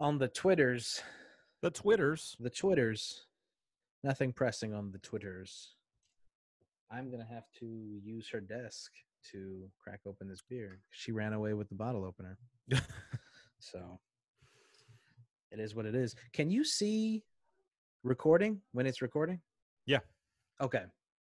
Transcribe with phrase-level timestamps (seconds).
[0.00, 1.02] on the Twitters,
[1.62, 2.36] The Twitters.
[2.40, 3.26] the Twitters,
[4.02, 5.74] nothing pressing on the Twitters.
[6.90, 8.90] I'm gonna have to use her desk
[9.32, 10.80] to crack open this beer.
[10.90, 12.38] She ran away with the bottle opener,
[13.58, 14.00] so
[15.52, 16.16] it is what it is.
[16.32, 17.22] Can you see
[18.02, 19.40] recording when it's recording?
[19.86, 19.98] Yeah.
[20.60, 20.84] Okay.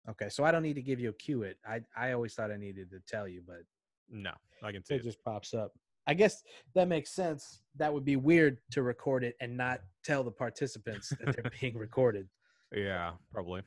[0.09, 0.29] Okay.
[0.31, 1.43] So I don't need to give you a cue.
[1.43, 1.59] It.
[1.67, 3.63] I I always thought I needed to tell you, but
[4.09, 4.33] No,
[4.63, 5.05] I can see it it.
[5.05, 5.73] just pops up.
[6.07, 6.43] I guess
[6.75, 7.61] that makes sense.
[7.77, 11.77] That would be weird to record it and not tell the participants that they're being
[11.77, 12.29] recorded.
[12.75, 13.63] Yeah, probably.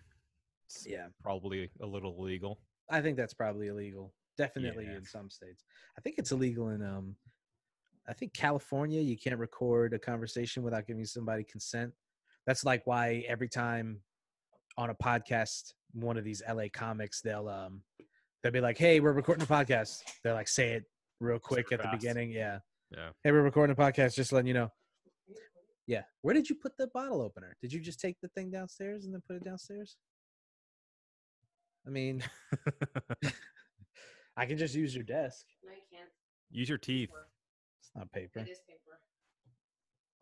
[0.65, 2.59] It's Yeah, probably a little illegal.
[2.89, 4.13] I think that's probably illegal.
[4.37, 4.97] Definitely Yeah.
[4.97, 5.63] in some states.
[5.97, 7.15] I think it's illegal in um
[8.07, 11.93] I think California you can't record a conversation without giving somebody consent.
[12.45, 14.01] That's like why every time
[14.77, 17.83] on a podcast one of these LA comics they'll um
[18.41, 20.83] they'll be like, "Hey, we're recording a podcast." They're like, "Say it
[21.19, 22.59] real quick Super at the beginning." Yeah.
[22.91, 23.09] Yeah.
[23.23, 24.15] Hey, we're recording a podcast.
[24.15, 24.71] Just letting you know.
[25.87, 26.03] Yeah.
[26.21, 27.55] Where did you put the bottle opener?
[27.61, 29.97] Did you just take the thing downstairs and then put it downstairs?
[31.85, 32.23] I mean,
[34.37, 35.45] I can just use your desk.
[35.65, 36.09] No, you can't.
[36.51, 37.09] Use your teeth.
[37.81, 38.39] It's not paper.
[38.39, 38.99] It is paper.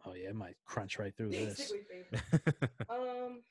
[0.05, 1.71] Oh yeah, it might crunch right through this.
[2.11, 2.69] Paper.
[2.89, 3.41] Um.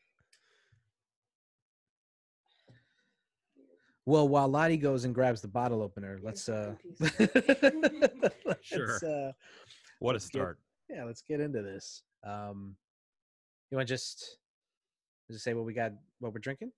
[4.06, 7.28] Well, while Lottie goes and grabs the bottle opener, let's uh, fucking
[8.44, 8.96] let's, Sure.
[9.06, 9.32] uh
[10.00, 10.58] what a Let's get- start.
[10.88, 12.02] yeah, let's get into this.
[12.24, 12.74] Um,
[13.70, 14.38] you want to just
[15.30, 16.72] just say what we got, what we're drinking?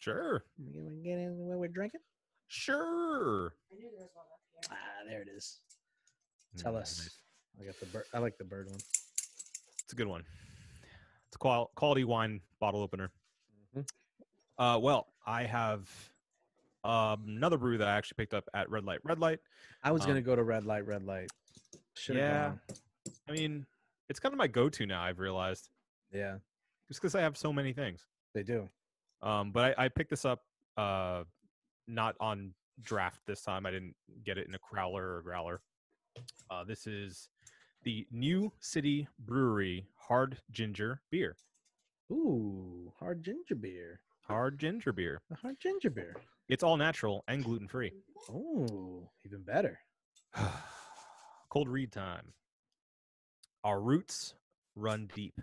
[0.00, 0.44] Sure.
[0.58, 2.00] You want to get into what we're drinking?
[2.48, 3.54] Sure.
[3.70, 4.40] There was one up
[4.70, 4.70] here.
[4.78, 5.60] Ah, there it is.
[6.58, 6.98] Tell Mm, us.
[7.00, 7.18] nice.
[7.60, 8.04] I got the bird.
[8.14, 8.76] I like the bird one.
[8.76, 10.22] It's a good one.
[11.26, 13.10] It's a qual- quality wine bottle opener.
[13.74, 13.88] Mhm.
[14.58, 15.90] Uh, well, I have
[16.86, 19.00] um, another brew that I actually picked up at Red Light.
[19.04, 19.40] Red Light.
[19.82, 21.30] I was Um, gonna go to red light, red light.
[21.94, 22.48] Should've Yeah.
[22.50, 22.60] gone.
[23.28, 23.66] I mean,
[24.08, 25.02] it's kind of my go-to now.
[25.02, 25.70] I've realized
[26.12, 26.38] yeah,
[26.88, 28.06] just because I have so many things.
[28.34, 28.68] they do.
[29.22, 30.44] Um, but I, I picked this up
[30.76, 31.24] uh,
[31.86, 33.64] not on draft this time.
[33.66, 33.94] I didn't
[34.24, 35.62] get it in a crowler or growler.
[36.50, 37.28] Uh, this is
[37.82, 41.36] the New City Brewery Hard Ginger Beer.
[42.12, 44.00] Ooh, hard ginger beer.
[44.28, 45.22] Hard ginger beer.
[45.30, 46.14] A hard ginger beer.
[46.48, 47.92] It's all natural and gluten free.
[48.30, 49.80] Ooh, even better.
[51.50, 52.32] Cold read time.
[53.64, 54.34] Our roots
[54.76, 55.40] run deep.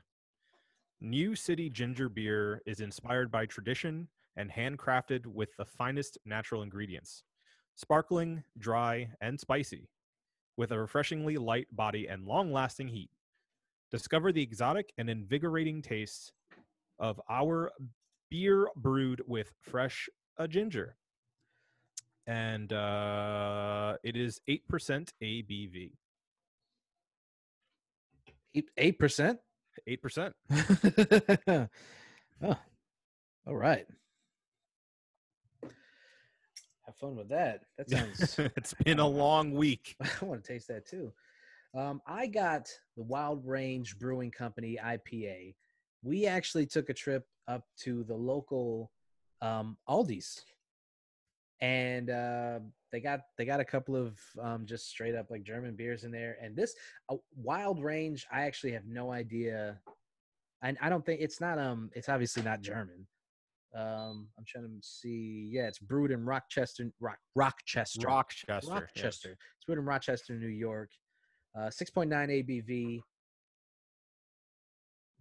[1.02, 7.24] New City Ginger Beer is inspired by tradition and handcrafted with the finest natural ingredients.
[7.76, 9.90] Sparkling, dry, and spicy,
[10.56, 13.10] with a refreshingly light body and long lasting heat.
[13.92, 16.32] Discover the exotic and invigorating taste
[16.98, 17.72] of our
[18.30, 20.08] beer brewed with fresh
[20.38, 20.96] uh, ginger.
[22.26, 25.92] And uh, it is 8% ABV.
[28.78, 29.40] Eight percent.
[29.88, 30.34] 8%.
[32.42, 32.56] oh,
[33.48, 33.86] all right.
[36.86, 37.62] Have fun with that.
[37.78, 38.40] That sounds.
[38.56, 39.96] it's been a long week.
[40.02, 41.12] I want to taste that too.
[41.76, 45.56] Um, I got the Wild Range Brewing Company IPA.
[46.04, 48.92] We actually took a trip up to the local
[49.44, 50.44] um, Aldi's,
[51.62, 52.60] and uh,
[52.92, 56.12] they got they got a couple of um, just straight up like German beers in
[56.12, 56.38] there.
[56.42, 56.74] And this
[57.10, 59.80] uh, Wild Range, I actually have no idea.
[60.64, 63.06] And I don't think it's not um it's obviously not German.
[63.76, 65.50] Um, I'm trying to see.
[65.52, 68.46] Yeah, it's brewed in Rochester, Rock, Rochester, Rochester.
[68.48, 68.70] yes.
[68.70, 69.32] Rochester.
[69.32, 70.92] It's brewed in Rochester, New York.
[71.58, 72.98] Uh, 6.9 ABV.
[72.98, 73.02] It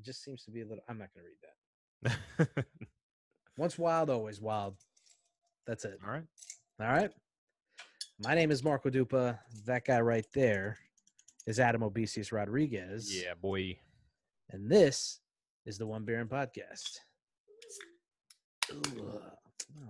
[0.05, 0.85] just seems to be a little.
[0.89, 2.65] I'm not going to read that.
[3.57, 4.77] Once wild, always wild.
[5.67, 5.99] That's it.
[6.05, 6.25] All right.
[6.81, 7.11] All right.
[8.19, 9.39] My name is Marco Dupa.
[9.67, 10.79] That guy right there
[11.47, 13.15] is Adam Obesius Rodriguez.
[13.23, 13.77] Yeah, boy.
[14.51, 15.21] And this
[15.67, 16.99] is the One Beer and Podcast.
[18.71, 18.79] Ugh.
[18.99, 19.29] Uh,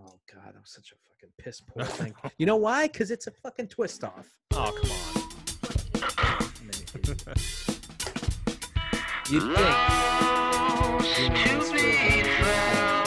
[0.00, 2.14] oh God, I'm such a fucking piss poor thing.
[2.38, 2.88] You know why?
[2.88, 4.28] Because it's a fucking twist off.
[4.54, 5.22] Oh, come on.
[9.30, 9.58] You'd think.
[11.20, 13.01] you know,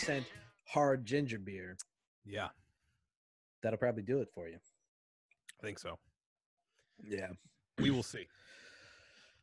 [0.00, 0.26] percent
[0.66, 1.76] hard ginger beer.
[2.24, 2.48] Yeah,
[3.62, 4.56] That'll probably do it for you.
[5.60, 5.98] I think so.
[7.02, 7.28] Yeah.
[7.78, 8.26] We will see.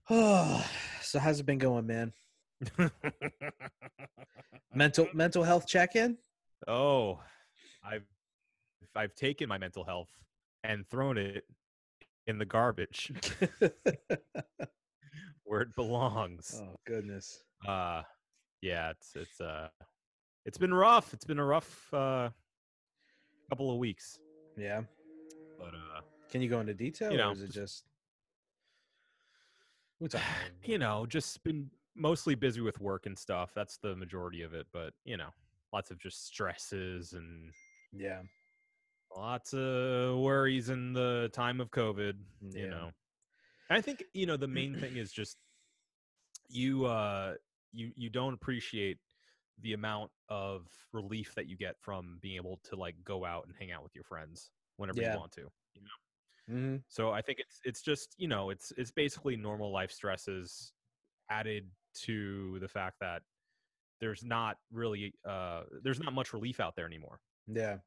[0.09, 0.65] Oh,
[1.01, 2.13] so how's it been going, man?
[4.73, 6.17] mental mental health check-in.
[6.67, 7.19] Oh,
[7.83, 8.05] I've
[8.95, 10.09] I've taken my mental health
[10.63, 11.45] and thrown it
[12.25, 13.11] in the garbage
[15.43, 16.59] where it belongs.
[16.63, 17.43] oh goodness.
[17.67, 18.01] Uh
[18.61, 19.67] yeah, it's it's uh
[20.47, 21.13] it's been rough.
[21.13, 22.29] It's been a rough uh
[23.49, 24.17] couple of weeks.
[24.57, 24.81] Yeah.
[25.59, 26.01] But uh
[26.31, 27.83] Can you go into detail, You know, or is it just?
[29.99, 30.21] What's up?
[30.63, 33.51] you know, just been mostly busy with work and stuff.
[33.55, 35.29] That's the majority of it, but you know,
[35.73, 37.51] lots of just stresses and
[37.91, 38.21] Yeah.
[39.15, 42.61] lots of worries in the time of COVID, Yeah.
[42.61, 42.91] you know.
[43.69, 45.37] I think, you know, the main thing is just
[46.49, 47.35] you uh
[47.73, 48.97] you you don't appreciate
[49.61, 53.55] the amount of relief that you get from being able to like go out and
[53.59, 55.13] hang out with your friends whenever Yeah.
[55.13, 55.41] you want to.
[55.73, 55.89] You know?
[56.55, 60.73] hmm So I think it's it's just you know it's it's basically normal life stresses
[61.29, 61.69] added
[62.05, 63.21] to the fact that
[63.99, 67.77] there's not really uh there's not much relief out there anymore Yeah.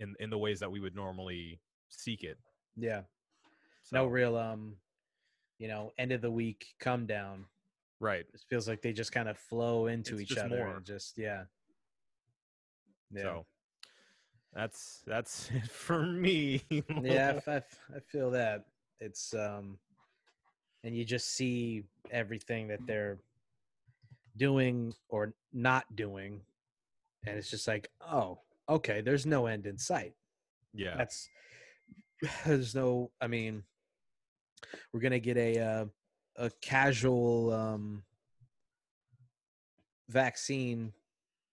[0.00, 2.38] in in the ways that we would normally seek it.
[2.76, 3.02] Yeah.
[3.82, 4.76] So, No real um,
[5.58, 7.46] you know, end of the week come down.
[8.00, 8.24] Right.
[8.32, 10.56] It feels like they just kind of flow into It's each other.
[10.58, 10.76] more.
[10.76, 11.44] And just yeah.
[13.12, 13.22] Yeah.
[13.22, 13.46] So
[14.52, 16.62] that's that's it for me.
[17.02, 18.66] yeah, I, I feel that
[19.00, 19.78] it's um,
[20.82, 23.18] and you just see everything that they're
[24.36, 26.40] doing or not doing,
[27.26, 28.38] and it's just like, oh,
[28.68, 30.14] okay, there's no end in sight.
[30.74, 30.96] yeah.
[30.96, 31.28] That's
[32.46, 33.10] there's no.
[33.20, 33.62] I mean,
[34.92, 35.84] we're gonna get a uh,
[36.36, 38.02] a casual um,
[40.08, 40.92] vaccine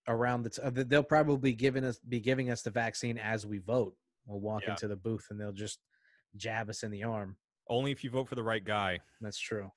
[0.08, 0.50] around the.
[0.50, 3.96] T- uh, they'll probably giving us be giving us the vaccine as we vote.
[4.26, 4.72] We'll walk Yeah.
[4.72, 5.80] into the booth and they'll just
[6.36, 7.38] jab us in the arm.
[7.70, 9.00] Only if you vote for the right guy.
[9.22, 9.72] That's true.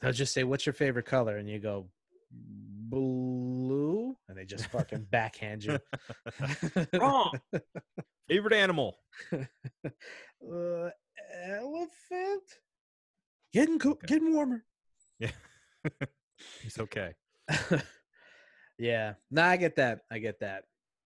[0.00, 1.88] They'll just say, "What's your favorite color?" and you go,
[2.30, 5.78] "Blue," and they just fucking backhand you.
[6.94, 7.32] Wrong.
[8.28, 8.98] Favorite animal.
[9.32, 10.90] uh,
[11.44, 12.42] elephant.
[13.52, 14.06] Getting co- Okay.
[14.06, 14.64] getting warmer.
[15.18, 15.30] Yeah.
[16.64, 17.14] it's okay.
[18.78, 19.14] yeah.
[19.30, 20.00] No, I get that.
[20.10, 20.64] I get that.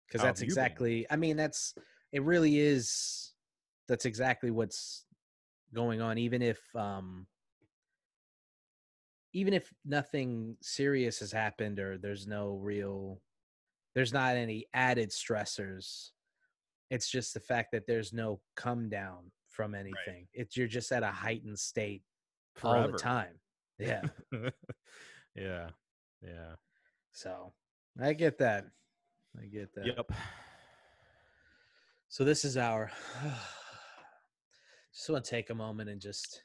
[0.07, 0.51] Because that's you been?
[0.51, 1.07] exactly.
[1.09, 1.73] I mean, that's
[2.11, 2.23] it.
[2.23, 3.33] Really is.
[3.87, 5.05] That's exactly what's
[5.73, 6.17] going on.
[6.17, 7.27] Even if, um,
[9.33, 13.21] even if nothing serious has happened or there's no real,
[13.95, 16.09] there's not any added stressors.
[16.91, 20.27] It's just the fact that there's no come down from anything.
[20.33, 22.03] It's you're just at a heightened state
[22.61, 22.91] all Forever.
[22.91, 23.39] the time.
[23.79, 24.01] Yeah.
[25.35, 25.69] yeah.
[26.21, 26.55] Yeah.
[27.11, 27.53] So
[28.01, 28.65] I get that.
[29.41, 29.85] I get that.
[29.85, 30.11] Yep.
[32.09, 32.91] So this is our.
[34.93, 36.43] just want to take a moment and just,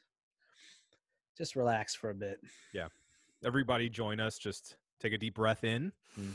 [1.37, 2.39] just relax for a bit.
[2.73, 2.87] Yeah.
[3.45, 4.37] Everybody join us.
[4.37, 6.33] Just take a deep breath in Mm.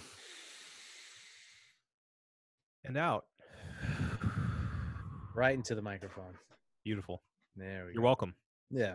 [2.85, 3.25] and out.
[5.35, 6.35] Right into the microphone.
[6.85, 7.23] Beautiful.
[7.56, 7.94] There we go.
[7.94, 8.06] You're go.
[8.06, 8.35] welcome.
[8.71, 8.94] Yeah.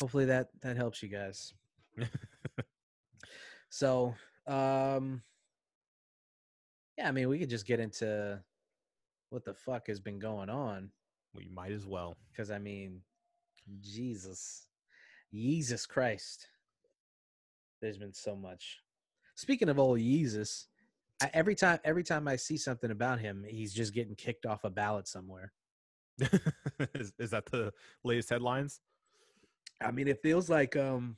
[0.00, 1.52] Hopefully that that helps you guys.
[3.70, 4.14] so,
[4.46, 5.22] um,
[6.96, 8.40] yeah, I mean, we could just get into
[9.30, 10.90] what the fuck has been going on.
[11.34, 12.16] We might as well.
[12.30, 13.00] because I mean,
[13.80, 14.66] Jesus,
[15.32, 16.48] Jesus Christ,
[17.80, 18.80] there's been so much.
[19.34, 20.66] Speaking of old Jesus,
[21.22, 24.64] I, every time every time I see something about him, he's just getting kicked off
[24.64, 25.52] a ballot somewhere.
[26.94, 27.72] is, is that the
[28.04, 28.80] latest headlines?
[29.82, 31.16] I mean, it feels like um,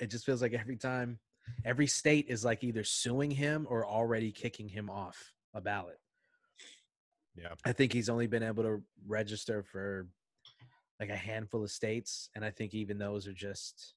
[0.00, 1.18] it just feels like every time,
[1.64, 5.98] every state is like either suing him or already kicking him off a ballot.
[7.36, 7.54] Yeah.
[7.64, 10.06] I think he's only been able to register for
[11.00, 13.94] like a handful of states, and I think even those are just,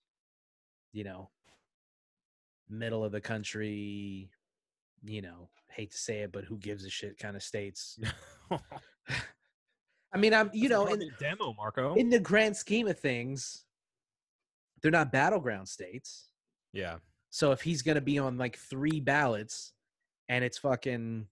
[0.94, 1.30] you know,
[2.70, 4.30] middle of the country.
[5.06, 8.00] You know, hate to say it, but who gives a shit kind of states.
[10.14, 11.96] I mean, I'm you That's know, in, target demo, Marco.
[11.96, 13.66] in the grand scheme of things,
[14.82, 16.30] they're not battleground states.
[16.74, 16.98] yeah.
[17.30, 19.74] So if he's gonna be on like three ballots,
[20.30, 21.28] and it's fucking,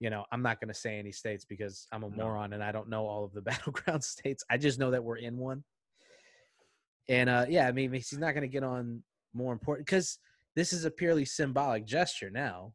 [0.00, 2.16] you know, I'm not gonna say any states because I'm a No.
[2.16, 4.44] moron and I don't know all of the battleground states.
[4.50, 5.64] I just know that we're in one.
[7.08, 9.02] And uh yeah, I mean, he's not gonna get on
[9.32, 10.18] more important because
[10.56, 12.74] this is a purely symbolic gesture now.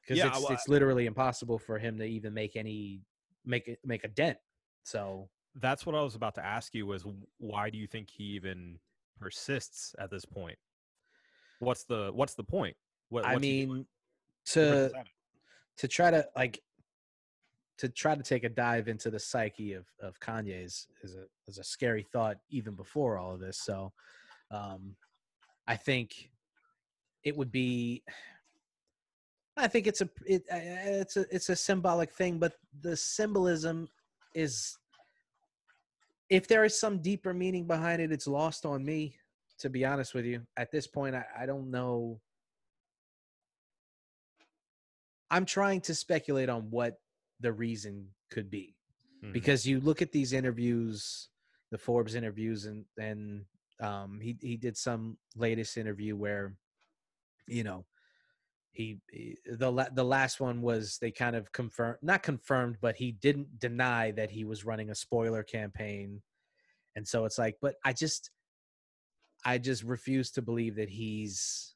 [0.00, 3.00] Because Yeah, it's well, it's literally impossible for him to even make any
[3.44, 4.38] make make a dent.
[4.84, 7.04] So That's what I was about to ask you was
[7.38, 8.78] why do you think he even
[9.18, 10.58] persists at this point?
[11.60, 12.76] What's the what's the point?
[13.08, 13.86] What, I mean,
[14.46, 15.06] to difference does that make?
[15.78, 16.60] to try to like
[17.78, 21.58] to try to take a dive into the psyche of of Kanye's is a is
[21.58, 23.58] a scary thought even before all of this.
[23.58, 23.92] So,
[24.50, 24.96] um,
[25.66, 26.30] I think
[27.24, 28.02] it would be
[29.56, 33.88] I think it's a it, it's a it's a symbolic thing, but the symbolism
[34.34, 34.76] is
[36.34, 39.16] if there is some deeper meaning behind it, it's lost on me.
[39.58, 42.20] To be honest with you, at this point, I, I don't know.
[45.30, 46.98] I'm trying to speculate on what
[47.40, 48.74] the reason could be
[49.22, 49.32] Mhm.
[49.32, 51.28] because you look at these interviews,
[51.70, 53.46] the Forbes interviews, and and
[53.80, 56.56] um, he he did some latest interview where,
[57.46, 57.84] you know,
[58.74, 62.96] he, he the la- the last one was they kind of confirmed not confirmed, but
[62.96, 66.20] he didn't deny that he was running a spoiler campaign,
[66.96, 68.30] and so it's like, but I just
[69.44, 71.74] I just refuse to believe that he's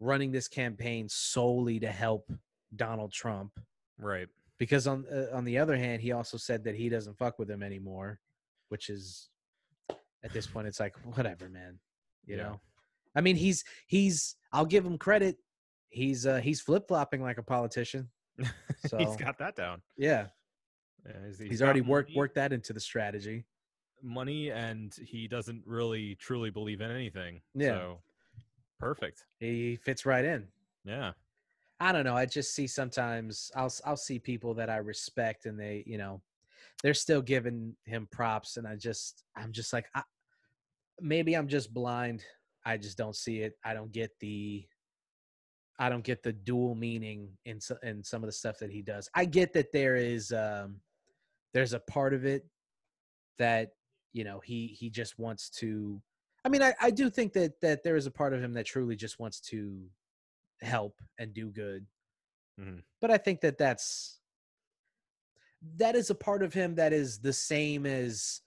[0.00, 2.30] running this campaign solely to help
[2.76, 3.52] Donald Trump
[3.98, 4.28] right.
[4.58, 7.50] because on uh, on the other hand, he also said that he doesn't fuck with
[7.50, 8.20] him anymore,
[8.68, 9.30] which is
[10.24, 11.78] at this point it's like whatever, man.
[12.24, 12.42] You Yeah.
[12.44, 12.60] know,
[13.16, 15.38] I mean he's he's I'll give him credit.
[15.92, 18.08] He's uh he's flip flopping like a politician.
[18.88, 19.80] So he's got that down.
[19.96, 20.26] yeah,
[21.06, 23.44] Yeah, he's, he's, got already worked money- worked that into the strategy.
[24.02, 27.42] money, and he doesn't really truly believe in anything.
[27.54, 27.74] Yeah.
[27.76, 28.00] So,
[28.80, 29.24] perfect.
[29.38, 30.48] He fits right in.
[30.84, 31.12] Yeah.
[31.78, 32.16] I don't know.
[32.16, 36.20] I just see sometimes I'll I'll see people that I respect and they, you know,
[36.82, 40.02] they're still giving him props and I just I'm just like I,
[41.00, 42.24] maybe I'm just blind.
[42.64, 43.56] I just don't see it.
[43.64, 44.66] I don't get the
[45.82, 48.82] I don't get the dual meaning in so- in some of the stuff that he
[48.82, 49.08] does.
[49.14, 50.80] I get that there is um
[51.54, 52.46] there's a part of it
[53.38, 53.70] that
[54.12, 56.00] you know he he just wants to
[56.44, 58.66] I mean I I do think that that there is a part of him that
[58.66, 59.84] truly just wants to
[60.60, 61.84] help and do good.
[62.60, 62.84] Mhm.
[63.00, 64.20] But I think that that's
[65.78, 68.40] that is a part of him that is the same as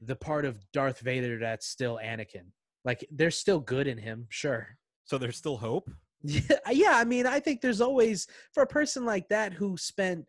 [0.00, 2.46] the part of Darth Vader that's still Anakin.
[2.84, 4.78] Like there's still good in him, sure.
[5.04, 5.90] So there's still hope.
[6.22, 6.92] Yeah, yeah.
[6.94, 10.26] I mean, I think there's always for a person like that who spent,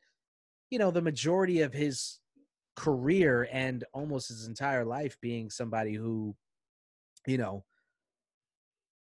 [0.69, 2.19] you know, the majority of his
[2.75, 6.35] career and almost his entire life being somebody who,
[7.27, 7.63] you know,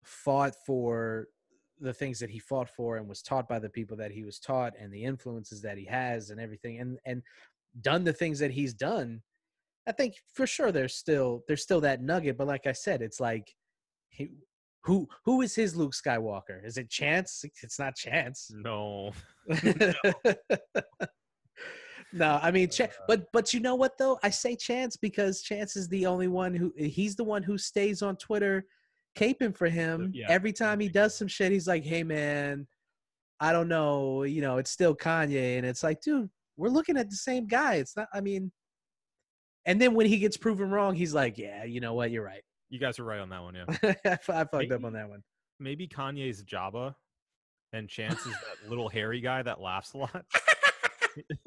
[0.05, 1.27] fought for
[1.81, 4.39] the things that he fought for and was taught by the people that he was
[4.39, 7.23] taught and the influences that he has and everything and and
[7.83, 9.21] done the things that he's done
[9.87, 13.21] i think for sure there's still there's still that nugget but like i said it's
[13.21, 13.55] like
[14.09, 14.31] he,
[14.87, 16.65] who who is his luke skywalker?
[16.65, 17.45] Is it chance?
[17.63, 18.51] It's not chance.
[18.55, 19.11] No.
[22.13, 22.39] no.
[22.41, 22.89] I mean Ch- uh.
[23.09, 24.19] but but you know what though?
[24.23, 28.01] I say chance because chance is the only one who he's the one who stays
[28.01, 28.65] on twitter
[29.19, 30.13] caping for him.
[30.15, 32.67] yeah, every time he does some shit he's like hey man
[33.41, 35.57] i don't know you know it's still kanye.
[35.57, 37.75] And it's like dude we're looking at the same guy.
[37.77, 38.53] It's not i mean
[39.65, 42.11] and then when he gets proven wrong he's like yeah you know what?
[42.13, 43.55] You're right You guys are right on that one.
[43.55, 43.65] Yeah.
[44.05, 45.23] I, fucked up on that one
[45.59, 46.95] Maybe Kanye's Jabba,
[47.73, 50.25] and Chance is that little hairy guy that laughs a lot.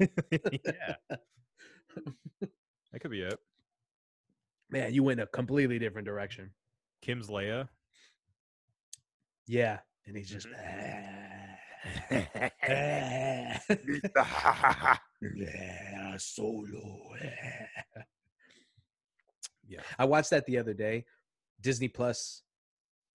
[0.00, 0.94] yeah.
[2.92, 3.38] That could be it.
[4.70, 6.50] man you went a completely different direction
[7.02, 7.68] Kim's Leia.
[9.46, 11.50] yeah and he's just mm-hmm.
[15.22, 17.14] Yeah, solo.
[19.70, 19.80] Yeah.
[19.98, 21.06] I watched that the other day.
[21.62, 22.42] Disney Plus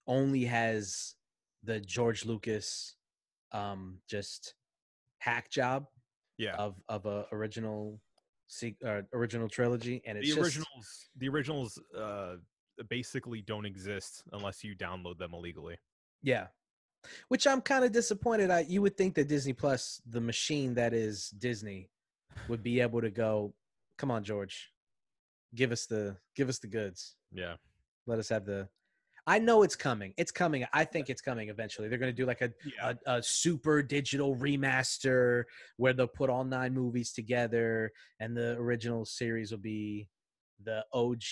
[0.08, 1.14] only has
[1.62, 2.94] the George Lucas
[3.52, 4.54] um just
[5.18, 5.86] hack job
[6.38, 6.56] Yeah.
[6.56, 8.00] of of a original
[8.48, 12.36] se- uh, original trilogy and it's the just, originals the originals uh
[12.88, 15.76] basically don't exist unless you download them illegally.
[16.22, 16.48] yeah
[17.28, 20.92] which i'm kind of disappointed i you would think that disney plus the machine that
[20.92, 21.88] is disney
[22.48, 23.54] would be able to go
[23.96, 24.72] come on george
[25.54, 27.54] give us the give us the goods Yeah.
[28.06, 28.68] let us have the
[29.26, 32.26] i know it's coming it's coming i think it's coming eventually they're going to do
[32.26, 32.92] like a, Yeah.
[33.06, 35.44] a, a super digital remaster
[35.76, 40.08] where they'll put all nine movies together and the original series will be
[40.64, 41.22] the og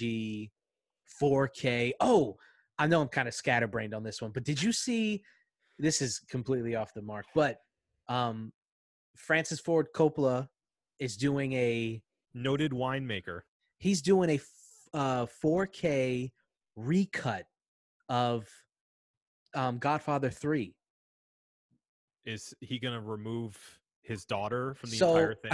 [1.21, 2.37] 4k oh
[2.79, 5.23] i know i'm kind of scatterbrained on this one but did you see
[5.79, 7.59] this is completely off the mark but
[8.09, 8.53] um
[9.17, 10.49] francis ford coppola
[10.99, 12.03] is doing a
[12.37, 13.43] Noted winemaker.
[13.79, 16.31] He's doing a f- uh, 4K
[16.77, 17.47] recut
[18.09, 18.49] of
[19.55, 20.75] um, Godfather 3.
[22.25, 23.59] Is he gonna remove
[24.03, 25.51] his daughter from the so entire thing?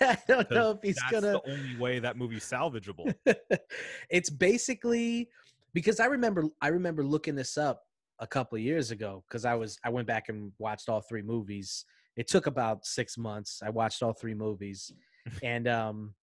[0.00, 1.32] I don't know if he's That's gonna.
[1.32, 3.14] the only way that movie's salvageable.
[4.10, 5.28] it's basically
[5.72, 7.82] because I remember I remember looking this up
[8.20, 11.22] a couple of years ago because I was I went back and watched all three
[11.22, 11.84] movies.
[12.16, 13.62] It took about six months.
[13.64, 14.92] I watched all three movies,
[15.42, 16.14] and um,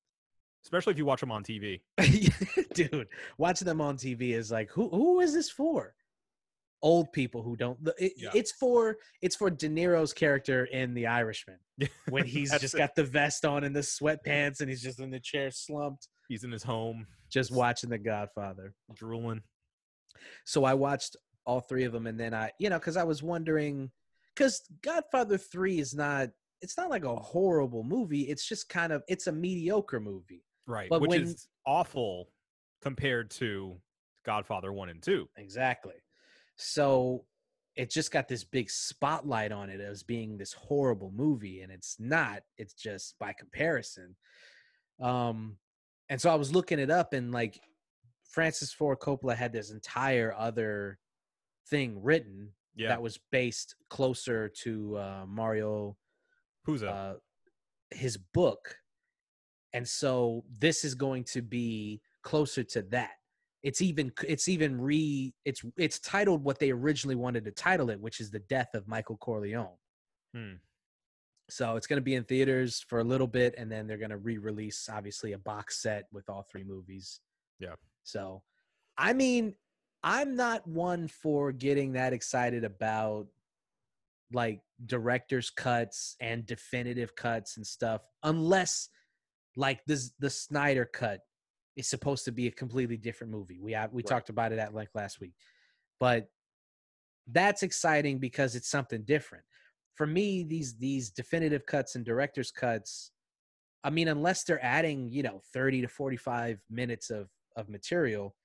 [0.64, 1.82] Especially if you watch them on TV.
[2.74, 5.94] dude, watching them on TV is like, who who is this for?
[6.84, 7.78] old people who don't.
[8.00, 8.32] It, Yeah.
[8.34, 11.60] It's for it's for De Niro's character in The Irishman
[12.10, 12.78] when he's just it.
[12.78, 16.44] got the vest on and the sweatpants and he's just in the chair slumped, He's
[16.44, 18.74] in his home, just watching The Godfather.
[18.96, 19.42] drooling.
[20.46, 21.16] So I watched
[21.46, 23.92] all three of them, and then I, you know, because I was wondering,
[24.36, 26.30] because Godfather Three is not.
[26.64, 28.22] It's not like a horrible movie.
[28.22, 30.44] It's just kind of it's a mediocre movie.
[30.68, 30.90] Right.
[30.90, 32.32] But which when- is awful
[32.82, 33.80] compared to
[34.26, 35.30] Godfather 1 and 2.
[35.38, 35.96] Exactly.
[36.58, 37.26] So
[37.76, 42.00] it just got this big spotlight on it as being this horrible movie, and it's
[42.00, 42.44] not.
[42.58, 44.16] It's just by comparison.
[45.00, 45.58] Um,
[46.10, 47.60] and so I was looking it up, and like
[48.30, 51.00] Francis Ford Coppola had this entire other
[51.70, 52.90] thing written Yeah.
[52.90, 55.98] that was based closer to uh, Mario
[56.68, 57.16] Puzo's uh,
[57.92, 58.78] his book,
[59.74, 63.12] and so this is going to be closer to that.
[63.64, 68.00] It's even it's even re it's it's titled what they originally wanted to title it,
[68.00, 69.78] which is the death of Michael Corleone.
[70.34, 70.54] Hmm.
[71.50, 74.12] So it's going to be in theaters for a little bit, and then they're going
[74.12, 77.20] to re-release obviously a box set with all three movies.
[77.60, 77.76] Yeah.
[78.04, 78.42] So,
[78.98, 79.56] I mean,
[80.02, 83.28] I'm not one for getting that excited about
[84.34, 88.88] like director's cuts and definitive cuts and stuff unless
[89.56, 91.22] like this the Snyder cut
[91.76, 93.60] is supposed to be a completely different movie.
[93.60, 94.08] We have we Right.
[94.10, 95.34] talked about it at like last week.
[96.00, 96.28] But
[97.28, 99.46] that's exciting because it's something different.
[99.96, 103.12] For me, these these definitive cuts and director's cuts,
[103.84, 108.36] I mean, unless they're adding, you know, 30 to 45 minutes of of material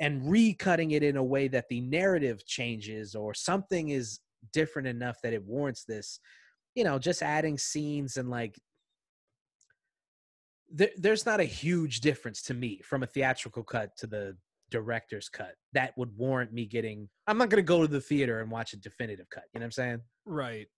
[0.00, 4.20] and recutting it in a way that the narrative changes or something is
[4.52, 6.18] different enough that it warrants this,
[6.74, 8.58] you know, just adding scenes and like
[10.74, 14.36] there, there's not a huge difference to me from a theatrical cut to the
[14.70, 18.40] director's cut that would warrant me getting i'm not going to go to the theater
[18.40, 20.68] and watch a definitive cut you know what i'm saying Right.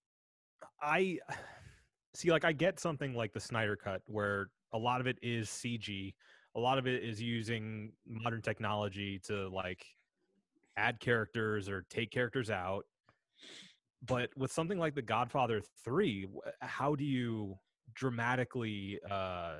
[0.82, 1.18] I
[2.14, 5.48] see, like, I get something like the Snyder Cut, where a lot of it is
[5.48, 6.14] CG,
[6.54, 9.84] a lot of it is using modern technology to, like,
[10.76, 12.84] add characters or take characters out.
[14.06, 16.28] But with something like The Godfather 3,
[16.60, 17.58] how do you
[17.94, 19.56] dramatically uh,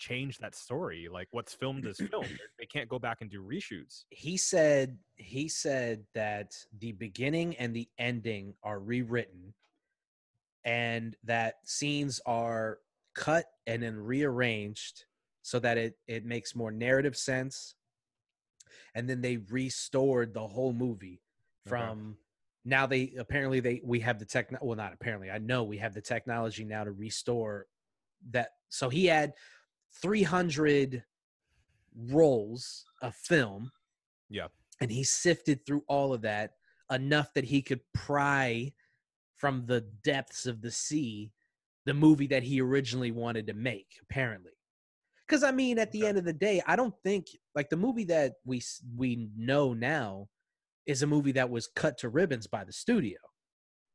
[0.00, 1.08] change that story?
[1.12, 2.38] Like, what's filmed is filmed.
[2.58, 4.04] They can't go back and do reshoots.
[4.10, 9.54] he said he said that the beginning and the ending are rewritten
[10.64, 12.78] and that scenes are
[13.14, 15.04] cut and then rearranged
[15.42, 17.74] so that it it makes more narrative sense
[18.94, 21.20] and then they restored the whole movie
[21.66, 21.76] Okay.
[21.76, 22.16] from
[22.64, 25.94] now they apparently they we have the tech well not apparently i know we have
[25.94, 27.66] the technology now to restore
[28.30, 29.32] that so he had
[30.02, 31.04] 300
[32.08, 33.70] rolls of film
[34.28, 34.48] Yeah.
[34.80, 36.52] and he sifted through all of that
[36.90, 38.72] enough that he could pry
[39.36, 41.32] from the depths of the sea
[41.86, 44.52] the movie that he originally wanted to make apparently
[45.26, 48.04] because i mean at the end of the day i don't think like the movie
[48.04, 48.62] that we
[48.96, 50.28] we know now
[50.86, 53.18] is a movie that was cut to ribbons by the studio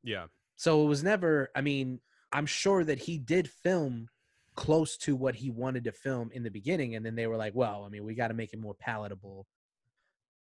[0.04, 0.26] Yeah.
[0.56, 2.00] so it was never i mean
[2.34, 4.08] i'm sure that he did film
[4.56, 7.54] close to what he wanted to film in the beginning and then they were like
[7.56, 9.46] well i mean we got to make it more palatable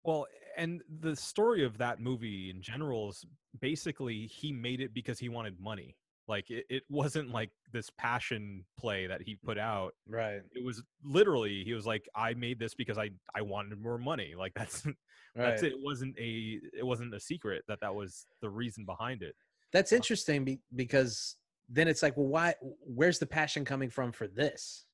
[0.04, 3.24] Well, and the story of that movie in general is
[3.60, 5.96] basically he made it because he wanted money.
[6.28, 9.66] Like it, it wasn't like this passion play that he put mm-hmm.
[9.66, 9.94] out.
[10.08, 13.98] right It was literally he was like, I made this because I I wanted more
[13.98, 14.34] money.
[14.36, 14.86] Like that's
[15.34, 15.72] that's it.
[15.72, 19.34] It wasn't a it wasn't a secret that that was the reason behind it.
[19.72, 21.36] That's uh interesting be- because
[21.72, 22.54] then it's like, well, why?
[22.60, 24.84] Where's the passion coming from for this?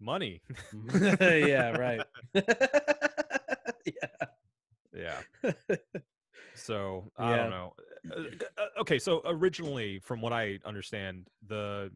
[0.00, 0.42] Money.
[1.20, 2.02] yeah, right.
[2.34, 4.26] yeah.
[4.92, 5.20] Yeah.
[6.56, 7.36] So I Yeah.
[7.38, 7.74] don't know.
[8.12, 11.90] Uh, uh, Okay, so originally, from what I understand, the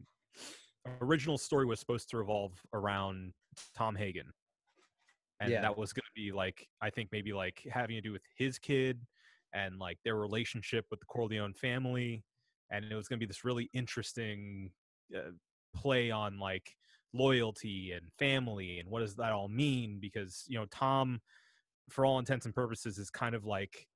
[0.99, 3.33] original story was supposed to revolve around
[3.73, 4.33] Tom Hagen,
[5.39, 5.61] and Yeah.
[5.61, 8.59] that was going to be like I think maybe like having to do with his
[8.59, 8.99] kid
[9.53, 12.25] and like their relationship with the Corleone family,
[12.71, 14.71] and it was going to be this really interesting
[15.15, 15.31] uh,
[15.75, 16.75] play on like
[17.13, 19.99] loyalty and family and what does that all mean?
[19.99, 21.21] Because you know Tom
[21.89, 23.87] for all intents and purposes is kind of like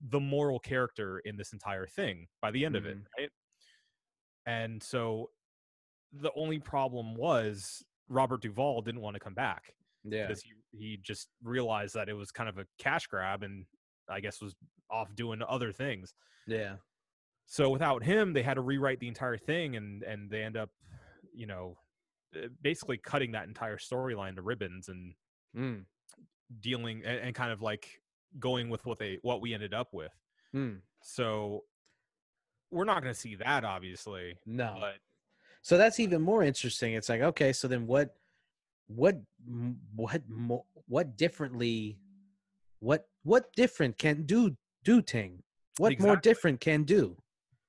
[0.00, 3.06] the moral character in this entire thing by the end of it Mhm.
[3.18, 3.30] right?
[4.44, 5.30] And so
[6.12, 10.96] the only problem was robert duvall didn't want to come back yeah, because he, he
[10.98, 13.66] just realized that it was kind of a cash grab and
[14.08, 14.54] i guess was
[14.90, 16.14] off doing other things.
[16.46, 16.76] Yeah,
[17.46, 20.70] so without him they had to rewrite the entire thing and and they end up
[21.34, 21.76] you know
[22.36, 25.14] uh, basically cutting that entire storyline to ribbons and
[25.56, 25.84] mm.
[26.60, 28.00] dealing and, and kind of like
[28.38, 30.12] going with what they what we ended up with.
[30.52, 30.74] Hmm.
[31.02, 31.64] So
[32.70, 34.76] we're not going to see that obviously, No.
[34.80, 34.94] but
[35.62, 36.94] So that's even more interesting.
[36.94, 38.14] It's like, okay, so then what,
[38.88, 39.16] what,
[39.94, 40.22] what,
[40.86, 41.98] what differently,
[42.80, 45.42] what, what different can do do Ting?
[45.78, 47.16] What more different can do?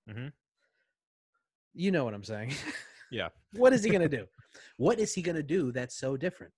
[0.10, 0.32] Mhm.
[1.74, 2.54] You know what I'm saying?
[3.10, 3.30] Yeah.
[3.54, 4.26] what is he gonna do?
[4.78, 6.52] What is he gonna do that's so different?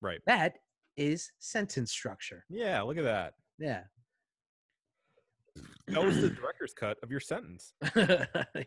[0.00, 0.20] right.
[0.26, 0.58] That
[0.96, 2.44] is sentence structure.
[2.48, 3.34] Yeah, look at that.
[3.58, 3.82] Yeah.
[5.88, 7.72] That was the director's cut of your sentence.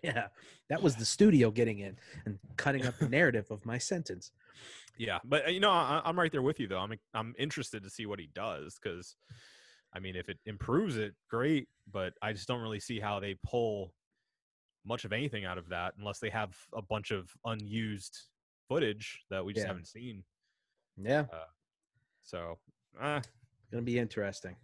[0.03, 0.27] yeah.
[0.69, 4.31] That was the studio getting in and cutting up the narrative of my sentence.
[4.97, 6.79] Yeah, but uh, you know, I, I'm right there with you though.
[6.79, 9.15] I'm I'm interested to see what he does because,
[9.93, 11.67] I mean, if it improves it, great.
[11.91, 13.93] But I just don't really see how they pull
[14.85, 18.17] much of anything out of that unless they have a bunch of unused
[18.67, 19.67] footage that we just Yeah.
[19.67, 20.23] haven't seen.
[20.97, 21.25] Yeah.
[22.23, 22.59] So,
[22.99, 23.21] uh,
[23.71, 24.55] Gonna be interesting.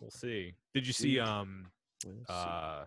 [0.00, 0.54] we'll see.
[0.74, 1.70] Did you see um
[2.04, 2.24] We'll see.
[2.28, 2.84] uh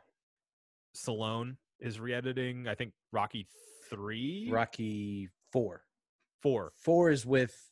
[0.96, 2.67] Stallone is re-editing?
[2.67, 3.48] I think Rocky
[3.89, 5.84] three, Rocky four.
[6.41, 7.72] four, Four is with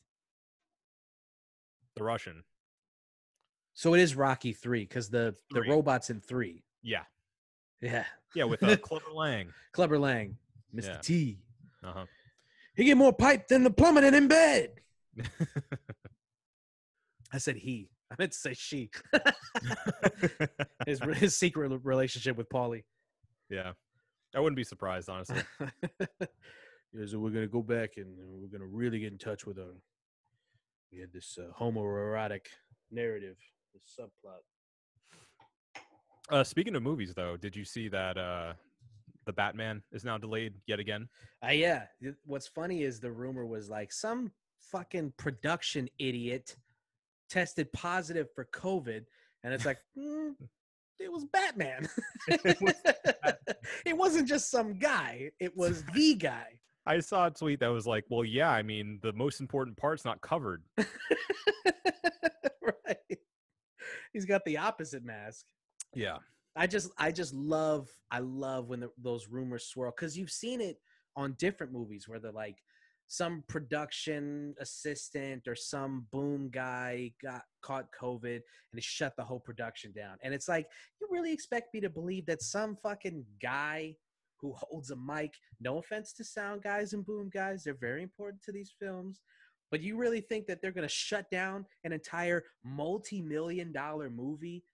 [1.96, 2.44] the Russian.
[3.74, 6.64] so it is Rocky three because the the robots in three.
[6.82, 7.04] Yeah,
[7.82, 8.04] Yeah.
[8.34, 9.52] yeah, with uh, Clubber Lang.
[9.72, 10.36] Clubber Lang,
[10.74, 10.86] Mr.
[10.86, 10.98] Yeah.
[11.02, 11.38] T.
[11.84, 12.06] Uh huh.
[12.76, 14.70] He get more pipe than the plummeting in bed.
[17.32, 17.90] I said he.
[18.10, 18.90] I meant to say she.
[20.86, 22.84] his his secret relationship with Paulie.
[23.50, 23.72] Yeah,
[24.34, 25.42] I wouldn't be surprised, honestly.
[25.60, 29.72] yeah, so we're gonna go back and we're gonna really get in touch with her.
[30.92, 32.46] We had this uh, homoerotic
[32.90, 33.36] narrative,
[33.74, 34.42] this subplot.
[36.30, 38.52] Uh, speaking of movies, though, did you see that uh,
[39.26, 41.08] the Batman is now delayed yet again?
[41.44, 41.84] Uh, yeah.
[42.24, 44.32] What's funny is the rumor was like some
[44.70, 46.56] fucking production idiot
[47.28, 49.04] tested positive for COVID,
[49.42, 50.34] and it's like, mm,
[50.98, 51.88] it was Batman.
[52.28, 52.74] It was
[53.86, 56.46] it wasn't just some guy; it was the guy.
[56.86, 60.04] I saw a tweet that was like, "Well, yeah, I mean, the most important part's
[60.04, 60.62] not covered."
[62.62, 63.18] right.
[64.12, 65.46] He's got the opposite mask.
[65.94, 66.18] Yeah,
[66.56, 70.60] I just I just love I love when the, those rumors swirl because you've seen
[70.60, 70.78] it
[71.16, 72.56] on different movies where they're like
[73.12, 79.40] some production assistant or some boom guy got caught COVID and it shut the whole
[79.40, 80.16] production down.
[80.22, 80.66] And it's like,
[80.98, 83.96] you really expect me to believe that some fucking guy
[84.40, 88.42] who holds a mic, no offense to sound guys and boom guys, they're very important
[88.44, 89.20] to these films.
[89.70, 94.64] But you really think that they're gonna shut down an entire multi-million dollar movie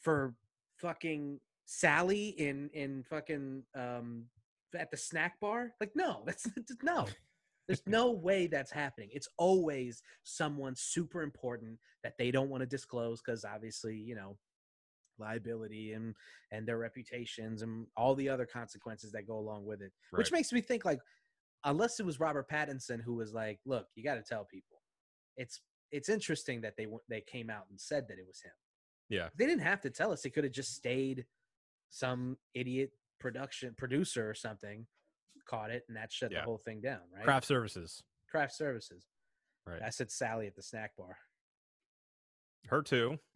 [0.00, 0.34] for
[0.80, 4.24] fucking Sally in in fucking um
[4.76, 5.72] at the snack bar?
[5.80, 6.46] Like no, that's
[6.82, 7.06] no.
[7.66, 9.10] There's no way that's happening.
[9.12, 14.38] It's always someone super important that they don't want to disclose because obviously, you know,
[15.18, 16.14] liability and
[16.50, 19.92] and their reputations and all the other consequences that go along with it.
[20.12, 21.00] Which makes me think like
[21.64, 24.80] unless it was Robert Pattinson who was like, "Look, you got to tell people."
[25.36, 25.60] It's
[25.90, 28.52] it's interesting that they they came out and said that it was him.
[29.08, 30.22] Yeah, They didn't have to tell us.
[30.22, 31.24] They could have just stayed
[31.90, 34.86] some idiot production producer or something
[35.48, 36.40] caught it and that shut Yeah.
[36.40, 37.24] the whole thing down, right?
[37.24, 38.02] craft services.
[38.30, 39.06] Craft services.
[39.66, 39.80] Right.
[39.82, 41.16] I said Sally at the snack bar.
[42.66, 43.18] Her too.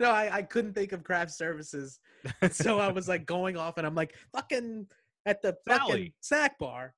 [0.00, 1.98] no, I, I couldn't think of craft services.
[2.52, 4.86] So I was like going off and I'm like, fucking
[5.26, 6.14] at the fucking Sally.
[6.20, 6.94] snack bar.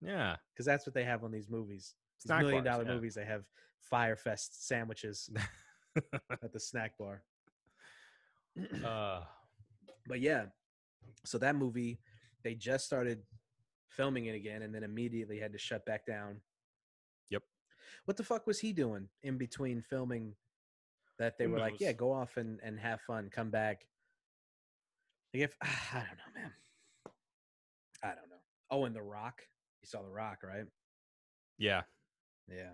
[0.00, 1.94] yeah, Because that's what they have on these movies.
[2.18, 2.94] These Snack million bars, dollar yeah.
[2.94, 3.44] movies, they have
[3.82, 5.28] Fyre Fest sandwiches
[5.96, 7.22] at the snack bar.
[8.84, 9.20] uh,
[10.06, 10.44] but yeah
[11.24, 11.98] so that movie
[12.44, 13.22] they just started
[13.88, 16.36] filming it again and then immediately had to shut back down
[17.30, 17.42] Yep.
[18.04, 20.34] what the fuck was he doing in between filming
[21.18, 23.86] that they Who were like yeah go off and, and have fun come back
[25.32, 26.50] like if i don't know man
[28.02, 28.36] i don't know
[28.70, 29.40] oh and the rock
[29.82, 30.66] you saw the rock right
[31.58, 31.82] yeah.
[32.50, 32.72] yeah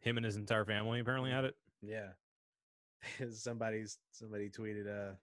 [0.00, 1.56] Him and his entire family apparently had it.
[1.82, 2.10] Yeah.
[3.32, 5.14] Somebody's somebody tweeted uh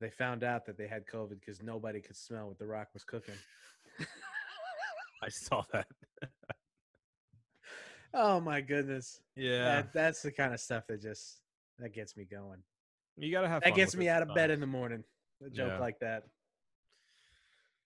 [0.00, 3.04] they found out that they had COVID because nobody could smell what the rock was
[3.04, 3.34] cooking.
[5.22, 5.86] I saw that.
[8.14, 9.20] oh my goodness.
[9.36, 11.40] Yeah, That, that's the kind of stuff that just
[11.78, 12.62] that gets me going.
[13.16, 13.62] you gotta have.
[13.62, 15.04] That gets me out of bed in the morning.
[15.44, 15.78] A joke Yeah.
[15.78, 16.24] like that.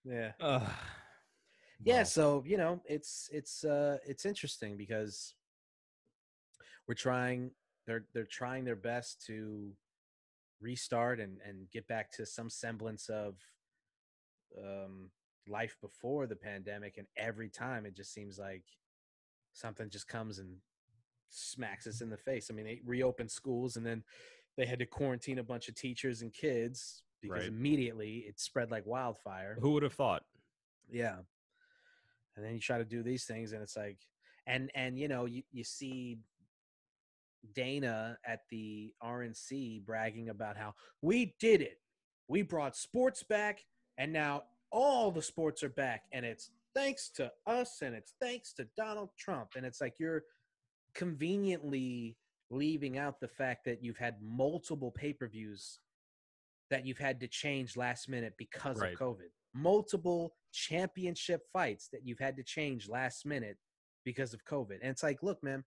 [0.05, 0.33] Yeah.
[0.41, 0.63] Ugh.
[1.83, 5.35] yeah Well, so you know it's it's uh it's interesting because
[6.87, 7.51] we're trying
[7.87, 9.73] they're they're trying their best to
[10.61, 13.35] restart and and get back to some semblance of
[14.59, 15.11] um
[15.47, 18.65] life before the pandemic and every time it just seems like
[19.53, 20.57] something just comes and
[21.29, 22.49] smacks us in the face.
[22.51, 24.03] I mean, they reopened schools and then
[24.57, 27.49] they had to quarantine a bunch of teachers and kids because Right.
[27.49, 29.57] immediately it spread like wildfire.
[29.61, 30.23] Who would have thought?
[30.91, 31.17] Yeah.
[32.37, 33.99] And then you try to do these things and it's like
[34.47, 36.19] and and you know, you, you see
[37.55, 41.79] Dana at the RNC bragging about how we did it.
[42.29, 43.61] We brought sports back
[43.99, 48.53] and now all the sports are back and it's thanks to us and it's thanks
[48.55, 50.25] to Donald Trump and it's like you're
[50.95, 52.17] conveniently
[52.51, 55.81] leaving out the fact that you've had multiple pay-per-views
[56.71, 58.95] that you've had to change last minute because Right.
[58.95, 59.29] of COVID.
[59.55, 63.59] Multiple championship fights that you've had to change last minute
[64.05, 64.79] because of COVID.
[64.83, 65.65] And it's like, look, man,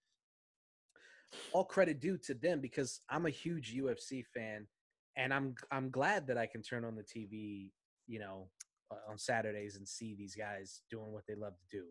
[1.51, 4.67] all credit due to them because I'm a huge UFC fan
[5.15, 7.71] and I'm I'm glad that I can turn on the TV,
[8.07, 8.49] you know,
[8.91, 11.85] uh, on Saturdays and see these guys doing what they love to do.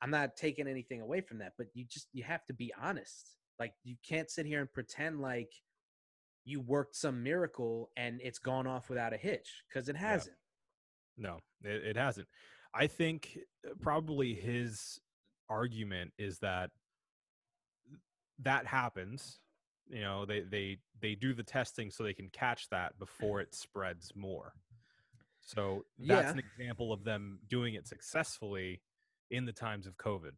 [0.00, 3.36] I'm not taking anything away from that, but you just you have to be honest.
[3.58, 5.50] Like you can't sit here and pretend like
[6.44, 10.36] you worked some miracle and it's gone off without a hitch because it hasn't.
[11.16, 12.28] No, it, it hasn't.
[12.74, 15.00] I think uh, probably his
[15.50, 16.70] argument is that
[18.40, 19.40] that happens.
[19.88, 23.54] You know, they they they do the testing so they can catch that before it
[23.54, 24.52] spreads more.
[25.40, 26.32] So that's Yeah.
[26.32, 28.82] an example of them doing it successfully
[29.30, 30.32] in the times of COVID.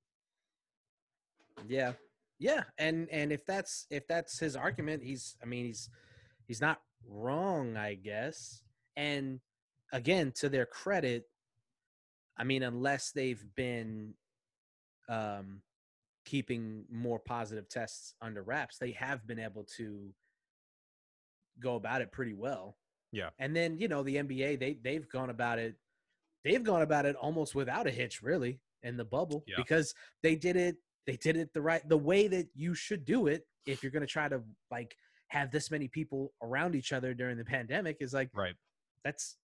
[1.66, 1.92] Yeah.
[2.38, 5.90] Yeah, and and if that's if that's his argument, he's I mean he's
[6.46, 8.62] he's not wrong, I guess.
[8.96, 9.40] And
[9.92, 11.24] again, to their credit,
[12.38, 14.14] I mean unless they've been
[15.06, 15.60] um
[16.30, 20.12] keeping more positive tests under wraps, they have been able to
[21.60, 22.76] go about it pretty well.
[23.12, 23.30] Yeah.
[23.38, 25.74] And then, you know, the NBA they they've gone about it
[26.44, 29.56] they've gone about it almost without a hitch really in the bubble Yeah.
[29.58, 33.26] because they did it they did it the right the way that you should do
[33.26, 34.40] it if you're going to try to
[34.70, 34.94] like
[35.28, 38.54] have this many people around each other during the pandemic is like Right.
[39.04, 39.36] that's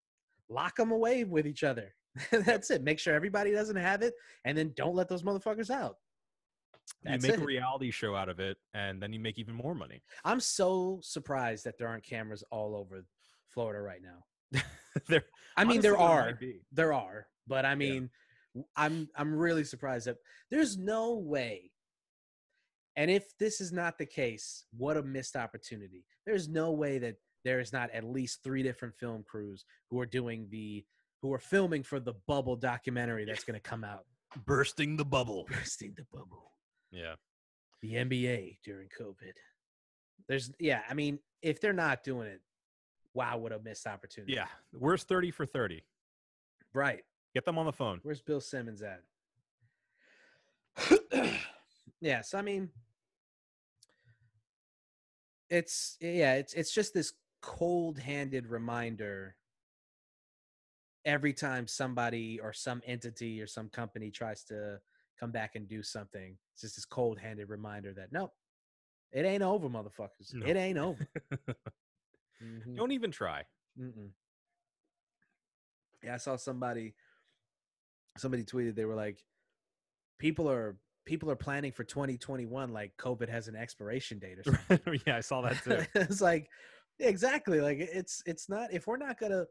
[0.49, 1.95] lock them away with each other
[2.31, 4.15] that's it make sure everybody doesn't have it
[4.47, 5.97] and then don't let those motherfuckers out
[7.03, 7.43] That's you make it.
[7.43, 10.03] a reality show out of it and then you make even more money.
[10.25, 13.05] i'm so surprised that there aren't cameras all over
[13.49, 14.61] florida right now.
[15.09, 15.25] There,
[15.59, 16.39] i mean there are
[16.73, 18.09] there are but i mean
[18.55, 20.17] w- i'm i'm really surprised that
[20.51, 21.71] there's no way
[22.97, 26.05] and if this is not the case what a missed opportunity.
[26.25, 30.07] There's no way that there is not at least three different film crews who are
[30.07, 30.85] doing the
[31.23, 34.05] who are filming for the bubble documentary that's going to come out.
[34.47, 35.47] Bursting the bubble.
[35.51, 36.53] bursting the bubble
[36.91, 37.15] Yeah.
[37.83, 39.33] the nba during covid
[40.29, 42.41] there's yeah i mean if they're not doing it
[43.15, 44.47] wow what a missed opportunity Yeah.
[44.73, 45.83] Where's 30 for 30?
[46.75, 47.03] right
[47.35, 48.01] Get them on the phone.
[48.03, 49.03] Where's Bill Simmons at?
[52.01, 52.71] yeah, so I mean,
[55.51, 59.37] it's yeah, it's it's just this cold-handed reminder
[61.05, 64.79] every time somebody or some entity or some company tries to
[65.19, 66.37] come back and do something.
[66.53, 68.33] It's just this cold-handed reminder that no,
[69.13, 70.35] it ain't over, motherfuckers.
[70.35, 70.47] No.
[70.47, 71.09] It ain't over.
[72.43, 72.77] Mhm.
[72.77, 73.45] Don't even try.
[73.81, 74.11] Mm-mm.
[76.03, 76.95] Yeah, I saw somebody.
[78.19, 79.25] Somebody tweeted they were like,
[80.19, 85.01] "People are people are planning for 2021 like COVID has an expiration date or something."
[85.07, 85.85] yeah, I saw that too.
[85.95, 86.49] it's like
[86.99, 89.47] exactly like it's it's not if we're not gonna.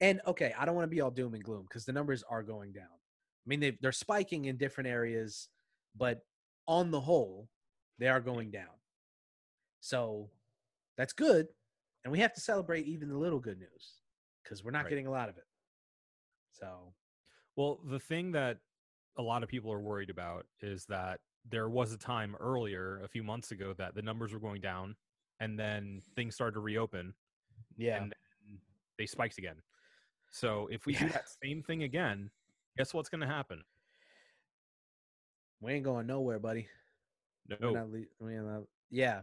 [0.00, 2.42] And okay, I don't want to be all doom and gloom because the numbers are
[2.42, 2.86] going down.
[3.46, 5.48] I mean, they they're spiking in different areas,
[5.94, 6.26] but
[6.66, 7.50] on the whole,
[7.98, 8.74] they are going down.
[9.80, 10.30] So
[10.96, 11.48] that's good,
[12.04, 14.02] and we have to celebrate even the little good news
[14.42, 14.88] because we're not Right.
[14.88, 15.46] getting a lot of it.
[16.52, 16.94] So
[17.56, 18.60] Well, the thing that
[19.16, 23.08] a lot of people are worried about is that there was a time earlier, a
[23.08, 24.96] few months ago, that the numbers were going down,
[25.40, 27.14] and then things started to reopen,
[27.76, 28.60] yeah, and then
[28.98, 29.62] they spiked again.
[30.32, 31.06] So if we Yeah.
[31.06, 32.30] do that same thing again,
[32.76, 33.62] guess what's going to happen?
[35.60, 36.66] we ain't going nowhere, buddy.
[37.48, 39.20] No, not le- we ain't not- yeah,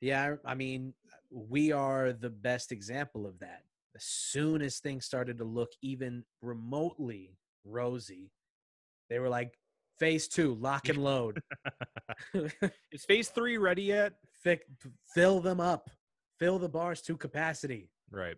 [0.00, 0.36] yeah.
[0.44, 0.94] I mean,
[1.30, 3.62] we are the best example of that.
[3.96, 8.30] As soon as things started to look even remotely rosy,
[9.10, 9.58] they were like,
[9.98, 11.42] "Phase two, lock and load,
[12.34, 14.12] is phase three ready yet?
[14.44, 14.60] Fi-
[15.14, 15.90] fill them up,
[16.38, 18.36] fill the bars to capacity." Right.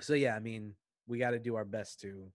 [0.00, 0.74] So yeah, I mean,
[1.08, 2.30] we got to do our best to.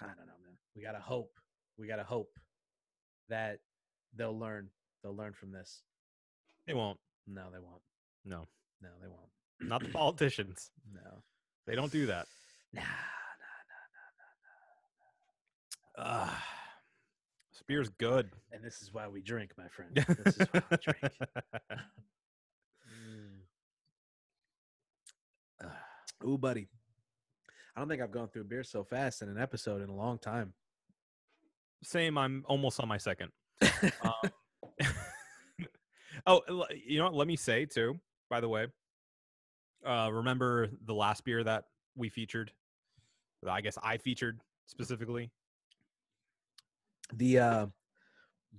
[0.00, 0.56] I don't know, man.
[0.76, 1.32] We got to hope.
[1.78, 2.30] We got to hope
[3.28, 3.58] that
[4.16, 4.68] they'll learn.
[5.02, 5.82] They'll learn from this.
[6.66, 6.98] They won't.
[7.26, 7.82] No, they won't.
[8.24, 8.46] No,
[8.82, 9.28] No, they won't.
[9.60, 10.70] not the politicians.
[10.92, 11.22] No.
[11.66, 12.26] They don't do that.
[12.72, 12.86] Nah, nah,
[15.96, 16.30] nah, nah, nah, Uh,
[17.52, 18.30] This beer's good.
[18.52, 19.92] And this is why we drink, my friend.
[20.24, 21.12] This is why we drink.
[25.62, 26.28] Mm.
[26.28, 26.68] Ooh, buddy.
[27.78, 30.18] I don't think I've gone through beer so fast in an episode in a long
[30.18, 30.52] time.
[31.84, 32.18] Same.
[32.18, 33.30] I'm almost on my second.
[34.02, 34.30] Um,
[36.26, 37.14] oh, you know what?
[37.14, 37.94] Let me say too.
[38.28, 38.66] By the way,
[39.86, 42.50] uh, remember the last beer that we featured?
[43.48, 45.30] I guess I featured specifically.
[47.12, 47.66] the uh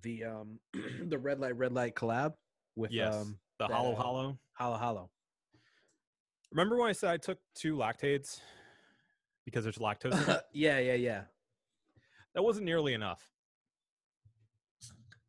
[0.01, 0.59] the um
[1.09, 2.35] the red light red light collab
[2.77, 4.39] with Yes, um the that, Hollow Hollow.
[4.53, 5.09] hollow hollow
[6.51, 8.39] Remember when I said I took two Lactaids
[9.45, 10.13] because there's lactose?
[10.23, 10.41] in it?
[10.53, 11.21] yeah yeah yeah
[12.35, 13.23] that wasn't nearly enough.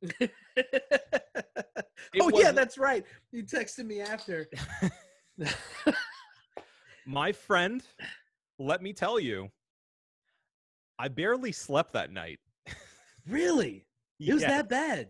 [0.23, 0.29] oh
[2.15, 4.47] yeah wasn't- that's right you texted me after
[7.07, 7.83] My friend,
[8.59, 9.49] let me tell you,
[10.99, 12.39] I barely slept that night.
[13.27, 13.87] really
[14.21, 15.09] it was that bad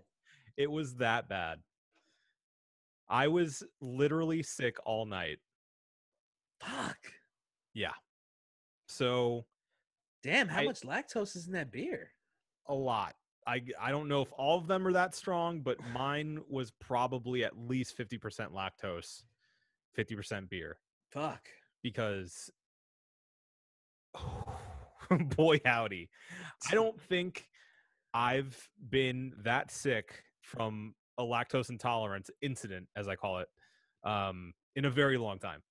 [0.57, 1.59] It was that bad.
[3.09, 5.39] I was literally sick all night.
[6.63, 6.97] fuck
[7.75, 7.93] Yeah.
[9.01, 9.47] So
[10.23, 12.11] damn how I- much lactose is in that beer
[12.67, 13.17] a lot.
[13.47, 17.43] I I don't know if all of them are that strong, but mine was probably
[17.43, 19.23] at least 50% lactose,
[19.97, 21.49] 50% beer fuck
[21.83, 22.51] because
[25.35, 26.11] boy howdy.
[26.71, 27.49] I don't think
[28.13, 33.49] I've been that sick from a lactose intolerance incident as I call it
[34.05, 35.63] um in a very long time.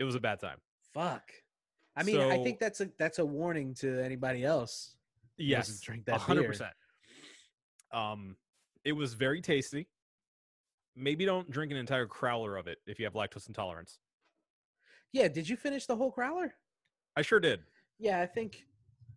[0.00, 0.58] It was a bad time.
[0.92, 1.30] fuck
[1.96, 4.94] i mean i think that's a that's a warning to anybody else
[5.38, 6.50] Yes, drink that hundred beer.
[6.50, 6.72] percent.
[7.92, 8.36] Um,
[8.84, 9.88] it was very tasty.
[10.94, 13.98] Maybe don't drink an entire crowler of it if you have lactose intolerance.
[15.12, 16.50] yeah did you finish the whole crowler
[17.16, 17.60] I sure did.
[17.98, 18.66] yeah i think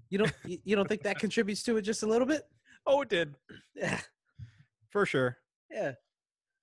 [0.09, 2.43] you don't you, you don't think that contributes to it just a little bit
[2.87, 3.35] Oh, it did
[3.75, 3.99] yeah
[4.89, 5.37] for sure.
[5.69, 5.91] yeah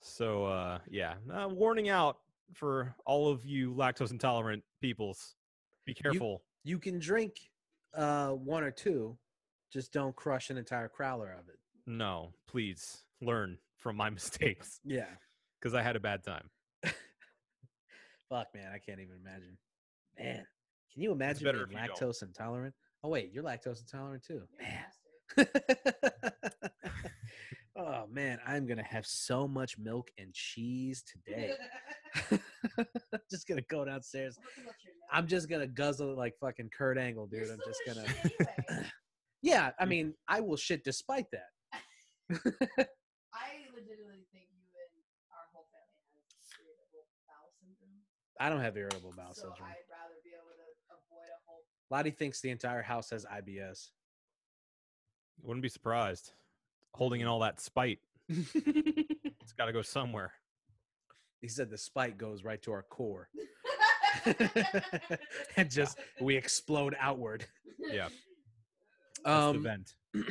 [0.01, 2.18] So, uh, yeah, uh, warning out
[2.55, 5.37] for all of you lactose intolerant peoples.
[5.85, 6.42] Be careful.
[6.64, 7.51] you can drink
[7.95, 9.16] uh one or two
[9.73, 15.07] just don't crush an entire crowler of it no, please learn from my mistakes yeah
[15.61, 16.49] because I had a bad time.
[18.29, 19.59] fuck man i can't even imagine
[20.18, 20.47] man
[20.92, 22.11] can you imagine better being if you don't.
[22.12, 24.85] lactose intolerant oh wait you're lactose intolerant too man
[25.55, 26.51] bastard.
[27.76, 31.52] Oh man i'm gonna have so much milk and cheese today
[33.30, 35.08] just gonna go downstairs Look at what you're doing.
[35.11, 38.30] i'm just gonna guzzle it like fucking kurt angle dude You're i'm just gonna gonna
[38.68, 38.87] anyway.
[39.42, 41.48] yeah i mean i will shit despite that
[42.30, 42.37] I
[43.74, 46.20] legitimately think you and our whole family have
[46.61, 47.96] irritable bowel syndrome.
[48.40, 51.64] i don't have irritable bowel so syndrome I'd rather be able to avoid a whole.
[51.90, 53.88] lottie thinks the entire house has ibs
[55.42, 56.32] Wouldn't be surprised.
[56.94, 57.98] Holding in all that spite.
[58.28, 60.33] it's got to go somewhere.
[61.40, 63.28] He said the spite goes right to our core
[65.57, 67.44] and just we explode outward
[67.78, 68.09] Yeah.
[69.24, 69.94] That's the um vent.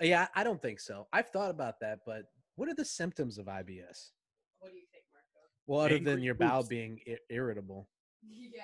[0.00, 2.24] yeah i don't think so i've thought about that but
[2.56, 4.10] what are the symptoms of ibs
[4.60, 5.26] what do you think, Marco?
[5.66, 6.68] well other Angry than your bowel poops.
[6.68, 7.88] being I- irritable
[8.22, 8.62] Yeah.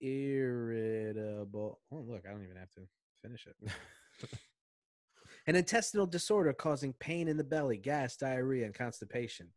[0.00, 2.80] irritable oh look i don't even have to
[3.22, 3.56] finish it
[5.46, 9.48] an intestinal disorder causing pain in the belly gas diarrhea and constipation.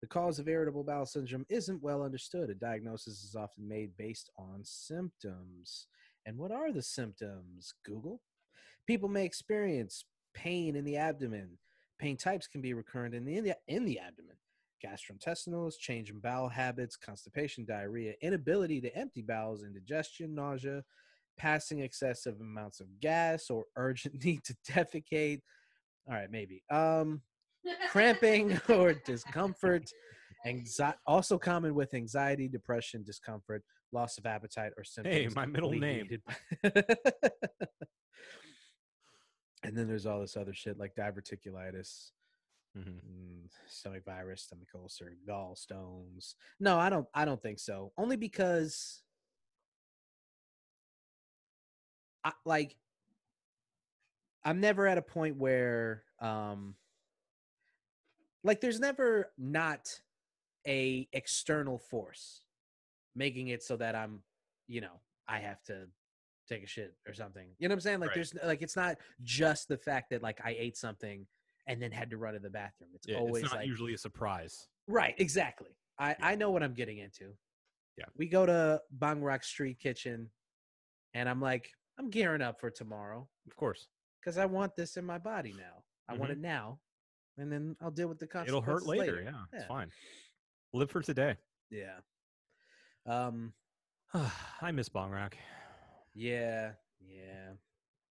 [0.00, 2.50] The cause of irritable bowel syndrome isn't well understood.
[2.50, 5.86] A diagnosis is often made based on symptoms.
[6.26, 8.20] And what are the symptoms google?
[8.86, 10.04] People may experience
[10.34, 11.58] pain in the abdomen.
[11.98, 14.36] Pain types can be recurrent in the in the, in the abdomen.
[14.84, 20.84] Gastrointestinals, change in bowel habits, constipation, diarrhea, inability to empty bowels, indigestion, nausea,
[21.36, 25.40] passing excessive amounts of gas, or urgent need to defecate.
[26.08, 26.62] All right, maybe.
[26.70, 27.22] Um,
[27.90, 29.90] cramping or discomfort.
[30.46, 35.16] Anxi- also common with anxiety, depression, discomfort, loss of appetite, or symptoms.
[35.16, 36.08] Hey, my middle name.
[39.64, 42.10] and then there's all this other shit like diverticulitis,
[42.76, 43.00] Mhm.
[43.04, 46.34] mm, stomach virus, stomach ulcer, gallstones.
[46.60, 47.08] No, I don't.
[47.14, 47.92] I don't think so.
[47.96, 49.02] Only because,
[52.26, 52.76] I, like,
[54.44, 56.74] I'm never at a point where, um,
[58.42, 60.00] like, there's never not
[60.66, 62.42] a external force
[63.14, 64.22] making it so that I'm,
[64.66, 65.86] you know, I have to
[66.48, 67.46] take a shit or something.
[67.58, 68.00] You know what I'm saying?
[68.00, 68.14] Like, Right.
[68.16, 71.26] there's like, it's not just the fact that like I ate something
[71.68, 72.90] and then had to run to the bathroom.
[72.94, 74.68] It's Yeah, always it's not like usually a surprise.
[74.88, 75.70] right, exactly.
[75.98, 76.16] I Yeah.
[76.20, 77.36] I know what I'm getting into.
[77.96, 78.04] Yeah.
[78.16, 80.30] we go to Bang Rock Street Kitchen,
[81.14, 83.88] and I'm like, I'm gearing up for tomorrow Of course,
[84.20, 85.82] because I want this in my body now.
[86.08, 86.78] I want it now,
[87.38, 88.48] and then I'll deal with the Mm-hmm.
[88.48, 89.22] it'll consequences hurt later.
[89.22, 89.68] Yeah, it's Yeah.
[89.68, 89.90] fine.
[90.72, 91.36] Live for today.
[91.70, 91.98] Yeah.
[93.06, 93.52] Um.
[94.60, 95.34] I miss Bongrak.
[96.14, 96.72] Yeah.
[97.00, 97.52] Yeah.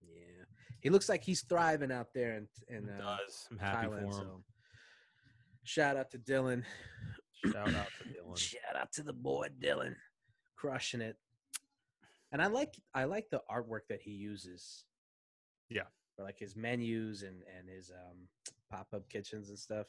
[0.02, 0.44] Yeah.
[0.82, 3.48] He looks like he's thriving out there in in It uh, does.
[3.52, 4.00] I'm happy Thailand.
[4.00, 4.12] for him.
[4.12, 4.44] So
[5.64, 6.64] shout out to Dylan.
[7.46, 8.38] Shout out to Dylan.
[8.38, 9.96] Shout out to the boy Dylan,
[10.56, 11.18] crushing it.
[12.32, 14.86] And I like I like the artwork that he uses.
[15.70, 15.88] Yeah.
[16.16, 18.28] For like his menus and and his um
[18.70, 19.88] pop up kitchens and stuff.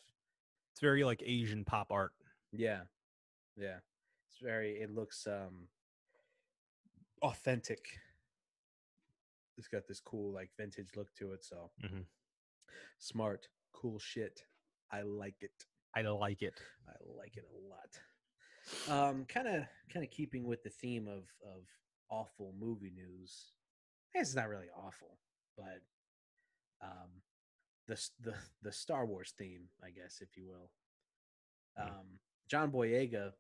[0.73, 2.13] It's very like Asian pop art.
[2.53, 2.83] Yeah,
[3.57, 3.79] yeah.
[4.29, 4.73] It's very.
[4.81, 5.69] It looks um
[7.23, 7.99] authentic.
[9.57, 11.45] It's got this cool like vintage look to it.
[11.45, 12.05] So Mhm.
[12.99, 14.45] smart, cool shit.
[14.91, 15.67] I like it.
[15.95, 16.61] I like it.
[16.87, 18.01] I like it a lot.
[18.89, 21.67] Um, kind of, kind of keeping with the theme of of
[22.11, 23.53] awful movie news.
[24.15, 25.19] I guess it's not really awful,
[25.57, 25.81] but
[26.83, 27.11] um,
[27.89, 30.71] the the the Star Wars theme, I guess, if you will.
[31.79, 31.89] Mm.
[31.89, 32.07] Um,
[32.49, 33.33] John Boyega,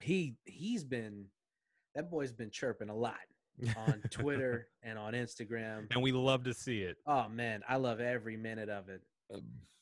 [0.00, 1.26] he he's been
[1.94, 3.14] that boy's been chirping a lot
[3.76, 5.86] on Twitter and on Instagram.
[5.90, 6.96] and we love to see it.
[7.06, 9.02] Oh man, I love every minute of it.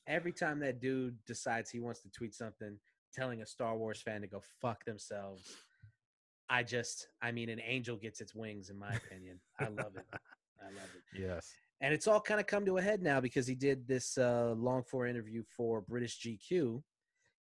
[0.06, 2.78] Every time that dude decides he wants to tweet something
[3.12, 5.56] telling a Star Wars fan to go fuck themselves,
[6.48, 9.40] I just, I mean, an angel gets its wings, in my opinion.
[9.58, 10.04] I love it.
[10.12, 11.20] I love it.
[11.20, 11.52] Yes.
[11.80, 14.54] And it's all kind of come to a head now because he did this uh,
[14.56, 16.82] long form interview for British GQ,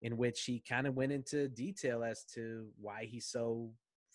[0.02, 3.70] in which he kind of went into detail as to why he's so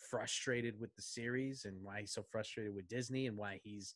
[0.09, 3.95] frustrated with the series and why he's so frustrated with Disney and why he's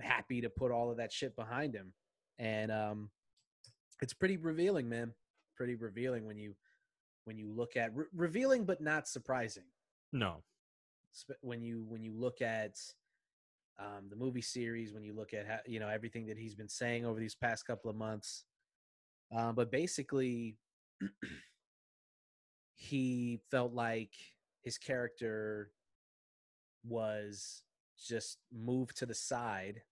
[0.00, 1.92] happy to put all of that shit behind him.
[2.38, 3.10] And um,
[4.02, 5.12] it's pretty revealing, man.
[5.56, 6.54] Pretty revealing when you
[7.24, 9.64] when you look at re- revealing, but not surprising
[10.12, 10.42] No.
[11.40, 12.76] when you when you look at
[13.78, 16.68] um, the movie series, when you look at how, you know everything that he's been
[16.68, 18.44] saying over these past couple of months,
[19.34, 20.56] uh, but basically,
[22.74, 24.12] he felt like
[24.62, 25.70] his character
[26.86, 27.62] was
[27.98, 29.82] just moved to the side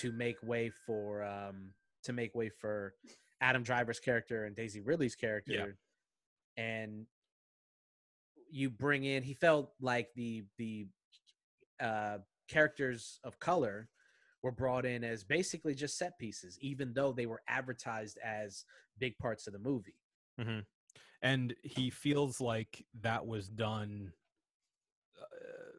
[0.00, 1.72] to make way for um,
[2.04, 2.94] to make way for
[3.40, 5.76] Adam Driver's character and Daisy Ridley's character,
[6.56, 7.06] and
[8.52, 9.22] you bring in.
[9.22, 10.86] He felt like the the
[11.80, 13.88] uh, characters of color
[14.42, 18.64] were brought in as basically just set pieces, even though they were advertised as
[18.98, 19.96] big parts of the movie.
[20.38, 20.60] hmm
[21.22, 24.12] And he feels like that was done
[25.20, 25.78] uh,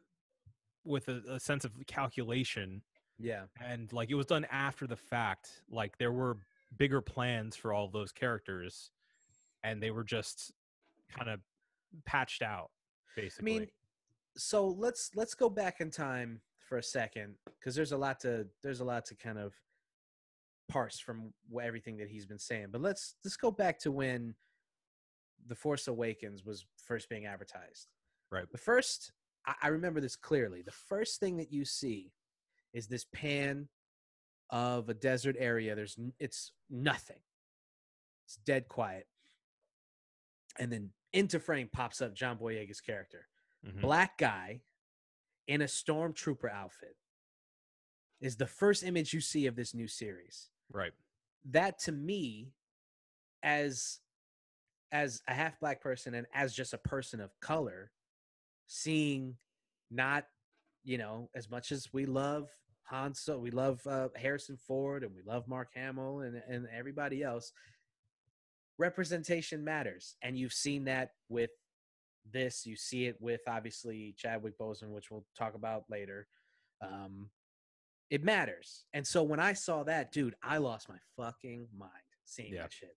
[0.84, 2.82] with a, a sense of calculation
[3.18, 6.38] Yeah, and like it was done after the fact like there were
[6.76, 8.90] bigger plans for all those characters
[9.62, 10.52] and they were just
[11.16, 11.40] kind of
[12.04, 12.70] patched out
[13.16, 13.54] basically.
[13.54, 13.68] I mean,
[14.36, 18.46] so let's let's go back in time for a second because there's a lot to
[18.62, 19.54] there's a lot to kind of
[20.68, 21.32] parse from
[21.62, 22.68] everything that he's been saying.
[22.70, 24.34] But let's let's go back to when
[25.46, 27.88] the Force Awakens was first being advertised.
[28.30, 28.50] Right.
[28.50, 29.12] The first,
[29.46, 30.62] I, I remember this clearly.
[30.62, 32.12] The first thing that you see
[32.72, 33.68] is this pan
[34.50, 35.74] of a desert area.
[35.74, 37.20] There's it's nothing.
[38.26, 39.06] It's dead quiet.
[40.58, 43.28] And then into frame pops up John Boyega's character.
[43.64, 43.80] Mhm.
[43.80, 44.60] black guy
[45.46, 46.96] in a stormtrooper outfit
[48.20, 50.50] is the first image you see of this new series.
[50.68, 50.92] Right.
[51.44, 52.52] That to me
[53.42, 54.00] as
[54.90, 57.92] as a half black person and as just a person of color
[58.66, 59.36] seeing
[59.90, 60.26] not
[60.84, 62.48] you know as much as we love
[62.84, 67.22] Han so we love uh, Harrison Ford and we love Mark Hamill and and everybody
[67.22, 67.52] else
[68.78, 71.50] representation matters and you've seen that with
[72.32, 76.26] this you see it with obviously Chadwick Boseman which we'll talk about later.
[76.80, 77.30] Um
[78.10, 78.84] it matters.
[78.92, 81.90] And so when I saw that dude I lost my fucking mind
[82.24, 82.62] seeing Yeah.
[82.62, 82.96] that shit.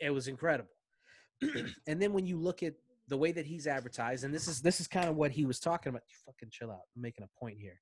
[0.00, 0.70] It was incredible.
[1.86, 2.74] And then when you look at
[3.08, 5.58] the way that he's advertised and this is this is kind of what he was
[5.60, 6.02] talking about.
[6.08, 6.82] You fucking chill out.
[6.96, 7.80] I'm making a point here.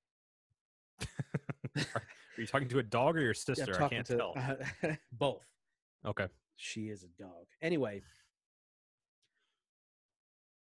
[1.95, 2.03] Are
[2.41, 3.83] you talking to a dog or your Yeah, sister?
[3.83, 4.35] I can't to- tell.
[5.13, 5.45] both.
[6.07, 6.27] Okay
[6.61, 7.47] she is a dog.
[7.63, 8.03] Anyway,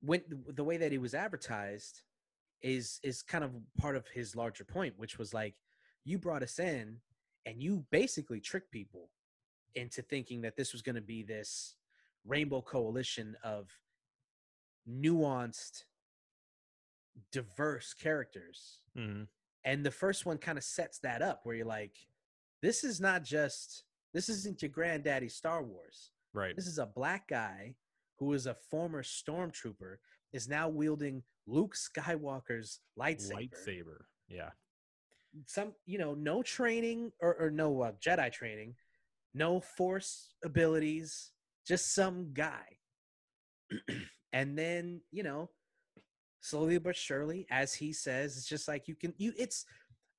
[0.01, 2.03] when the way that he was advertised
[2.63, 5.55] is is kind of part of his larger point, which was like
[6.05, 6.99] you brought us in
[7.47, 9.11] and you basically tricked people
[9.75, 11.77] into thinking that this was going to be this
[12.25, 13.69] rainbow coalition of
[14.89, 15.85] nuanced,
[17.33, 19.27] diverse characters Mhm.
[19.65, 21.97] and the first one kind of sets that up where you're like
[22.61, 23.85] this is not just
[24.15, 27.75] this isn't your granddaddy star wars right this is a black guy
[28.19, 29.97] who is a former stormtrooper
[30.33, 33.51] is now wielding Luke Skywalker's lightsaber.
[33.51, 33.99] Lightsaber.
[34.29, 34.51] Yeah.
[35.47, 38.75] Some, you know, no training or, or no uh, Jedi training,
[39.35, 41.31] no Force abilities,
[41.67, 42.79] just some guy.
[44.33, 45.51] and then, you know,
[46.41, 49.65] slowly but surely, as he says, it's just like you can, you, it's,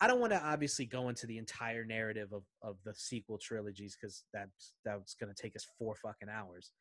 [0.03, 3.95] I don't want to obviously go into the entire narrative of, of the sequel trilogies
[3.99, 6.71] because that's that's going to take us four fucking hours.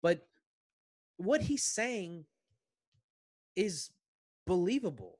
[0.00, 0.28] But
[1.16, 2.24] what he's saying
[3.56, 3.90] is
[4.46, 5.18] believable.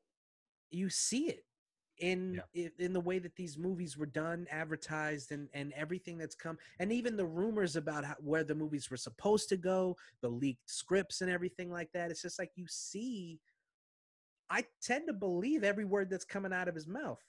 [0.70, 1.44] You see it
[1.98, 6.36] in i- in the way that these movies were done, advertised, and and everything that's
[6.36, 10.28] come, and even the rumors about how, where the movies were supposed to go, the
[10.28, 12.12] leaked scripts and everything like that.
[12.12, 13.40] It's just like you see.
[14.50, 17.20] I tend to believe every word that's coming out of his mouth.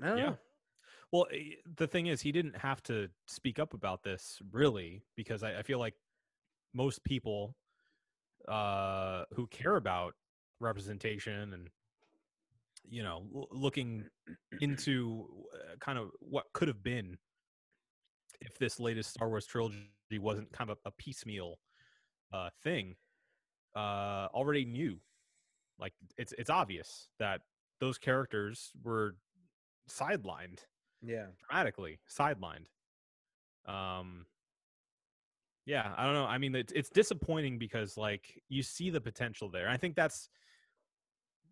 [0.00, 0.14] Yeah.
[0.16, 0.38] know.
[1.12, 5.42] Well, eh, the thing is, he didn't have to speak up about this really, because
[5.42, 5.94] I, I feel like
[6.74, 7.54] most people
[8.48, 10.14] uh, who care about
[10.60, 11.68] representation and
[12.88, 14.08] you know l- looking
[14.60, 17.18] into uh, kind of what could have been
[18.40, 19.86] if this latest Star Wars trilogy
[20.18, 21.58] wasn't kind of a piecemeal
[22.32, 22.96] uh, thing,
[23.76, 25.00] uh, already knew.
[25.78, 27.42] Like it's it's obvious that
[27.80, 29.16] those characters were
[29.98, 30.60] sidelined
[31.00, 31.26] Yeah.
[31.40, 32.66] dramatically sidelined.
[33.66, 34.26] Um,
[35.64, 36.24] yeah, I don't know.
[36.24, 39.68] I mean, it's it's disappointing because like you see the potential there.
[39.68, 40.28] I think that's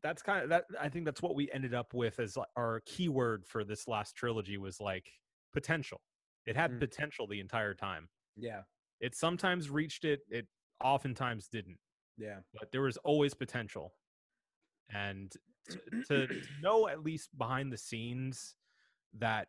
[0.02, 0.64] that's kind of that.
[0.80, 4.56] I think that's what we ended up with as our keyword for this last trilogy
[4.58, 5.12] was like
[5.52, 6.00] potential.
[6.46, 6.80] It had Mm.
[6.80, 8.08] potential the entire time.
[8.36, 8.62] Yeah.
[9.00, 10.20] It sometimes reached it.
[10.30, 10.48] It
[10.82, 11.78] oftentimes didn't
[12.16, 12.40] Yeah.
[12.54, 13.94] but there was always potential.
[14.88, 15.32] And
[15.68, 16.28] to, to
[16.60, 18.56] know at least behind the scenes
[19.18, 19.48] that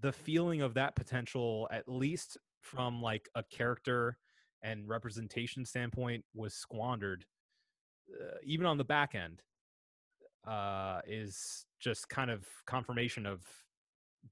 [0.00, 4.18] the feeling of that potential, at least from like a character
[4.62, 7.24] and representation standpoint, was squandered,
[8.20, 9.42] uh, even on the back end,
[10.46, 13.42] uh, is just kind of confirmation of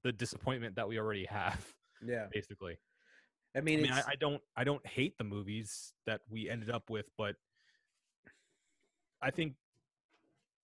[0.03, 1.65] the disappointment that we already have,
[2.05, 2.27] Yeah.
[2.31, 2.77] basically.
[3.55, 6.71] I mean, I mean, I, I don't, I don't hate the movies that we ended
[6.71, 7.35] up with, but
[9.21, 9.53] I think,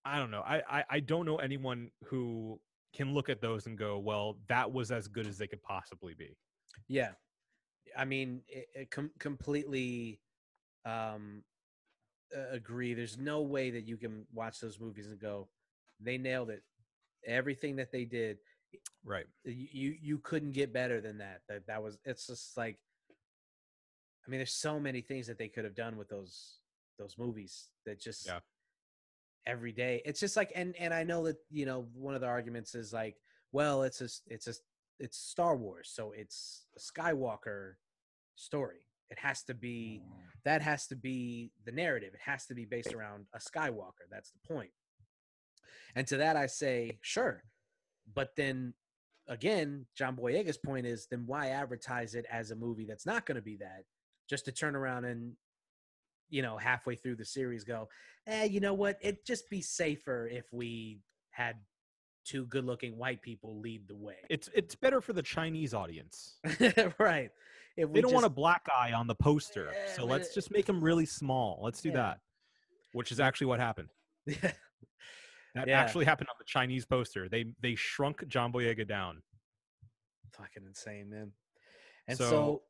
[0.06, 0.42] I don't know.
[0.42, 2.60] I, I, I don't know anyone who
[2.96, 6.14] can look at those and go, well, that was as good as they could possibly
[6.14, 6.36] be.
[6.88, 7.12] yeah.
[7.98, 10.22] I mean, it, it com- completely
[10.86, 11.44] um,
[12.36, 12.94] uh, agree.
[12.94, 15.50] There's no way that you can watch those movies and go,
[16.00, 16.62] they nailed it.
[17.26, 18.38] Everything that they did,
[19.04, 19.26] Right.
[19.44, 21.42] you you, you couldn't get better than that.
[21.50, 21.98] That that was.
[22.06, 22.78] It's just like,
[24.26, 26.60] I mean, there's so many things that they could have done with those
[27.00, 28.40] those movies that just Yeah.
[29.46, 30.02] Every day.
[30.06, 32.94] It's just like, and and I know that you know one of the arguments is
[32.94, 33.16] like,
[33.52, 34.54] well, it's a it's a
[35.00, 37.74] it's Star Wars, so it's a Skywalker
[38.36, 38.86] story.
[39.10, 40.12] It has to be mm.
[40.46, 42.14] that has to be the narrative.
[42.14, 44.08] It has to be based around a Skywalker.
[44.12, 44.72] That's the point.
[45.96, 47.44] And to that I say, sure.
[48.14, 48.74] But then
[49.28, 53.36] again, John Boyega's point is then why advertise it as a movie that's not going
[53.38, 53.84] to be that?
[54.30, 55.34] Just to turn around and
[56.30, 57.90] you know, halfway through the series go,
[58.28, 58.98] eh, you know what?
[59.02, 61.00] It'd just be safer if we
[61.32, 61.58] had
[62.26, 64.18] two good looking white people lead the way.
[64.30, 66.38] It's, it's better for the Chinese audience.
[67.00, 67.32] right.
[67.78, 69.70] If They don't want a black guy on the poster.
[69.74, 71.60] Yeah, So let's just make him really small.
[71.64, 71.96] Let's do Yeah.
[71.96, 72.20] that.
[72.94, 73.90] Which is actually what happened.
[74.26, 74.52] Yeah.
[75.56, 75.80] That Yeah.
[75.80, 77.28] actually happened on the Chinese poster.
[77.28, 79.24] They they shrunk John Boyega down.
[80.34, 81.32] fucking insane, man.
[82.08, 82.64] And So, so,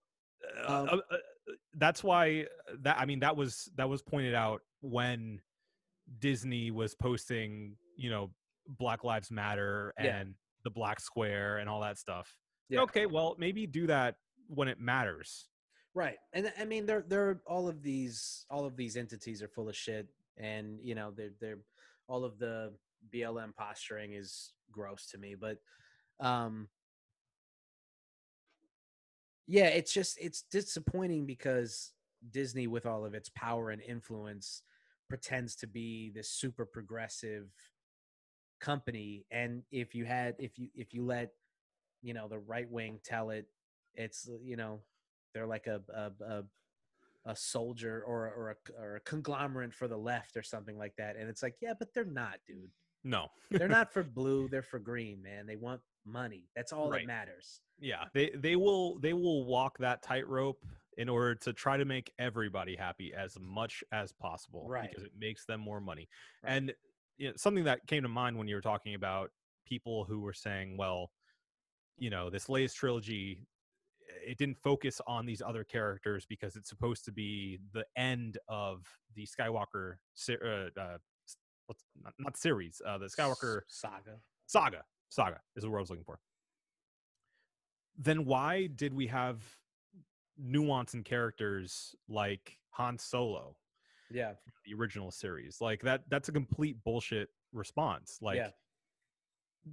[0.65, 1.17] Uh, Um, uh, uh,
[1.75, 2.45] that's why
[2.81, 5.41] that I mean that was that was pointed out when
[6.19, 8.31] Disney was posting, you know,
[8.67, 10.23] Black Lives Matter and Yeah.
[10.63, 12.35] the Black Square and all that stuff.
[12.69, 12.81] Yeah.
[12.81, 14.15] Okay, well, maybe do that
[14.47, 15.47] when it matters.
[15.95, 19.69] right, and I mean, they're they're all of these all of these entities are full
[19.69, 21.59] of shit, and you know, they're they're
[22.07, 22.73] all of the
[23.13, 25.57] BLM posturing is gross to me, but
[26.19, 26.67] um,
[29.49, 31.91] yeah, it's just it's disappointing because
[32.31, 34.61] Disney, with all of its power and influence,
[35.09, 37.49] pretends to be this super progressive
[38.61, 41.31] company, and if you had if you if you let
[42.03, 43.47] you know the right wing tell it
[43.95, 44.81] it's you know
[45.33, 46.43] they're like a a a,
[47.25, 51.15] a soldier or or a, or a conglomerate for the left or something like that.
[51.17, 52.69] And it's like yeah but they're not dude.
[53.03, 53.27] No.
[53.49, 55.45] they're not for blue they're for green man.
[55.47, 55.81] They want
[56.11, 57.01] money that's all Right.
[57.01, 60.63] that matters Yeah, they they will they will walk that tightrope
[60.97, 64.89] in order to try to make everybody happy as much as possible Right.
[64.89, 66.09] because it makes them more money.
[66.43, 66.53] Right.
[66.53, 66.73] And
[67.17, 69.31] you know, something that came to mind when you were talking about
[69.65, 71.11] people who were saying, well,
[71.97, 73.45] you know, this latest trilogy
[74.25, 78.85] it didn't focus on these other characters because it's supposed to be the end of
[79.15, 79.95] the Skywalker
[80.29, 80.97] uh, uh,
[82.03, 84.19] not, not series, uh, the Skywalker saga.
[84.47, 84.83] saga.
[85.09, 86.19] Saga is the word I was looking for.
[87.97, 89.43] Then why did we have
[90.37, 93.57] nuance in characters like Han Solo,
[94.09, 94.33] Yeah,
[94.65, 95.59] the original series?
[95.59, 98.19] Like that that's a complete bullshit response.
[98.21, 98.49] Like Yeah.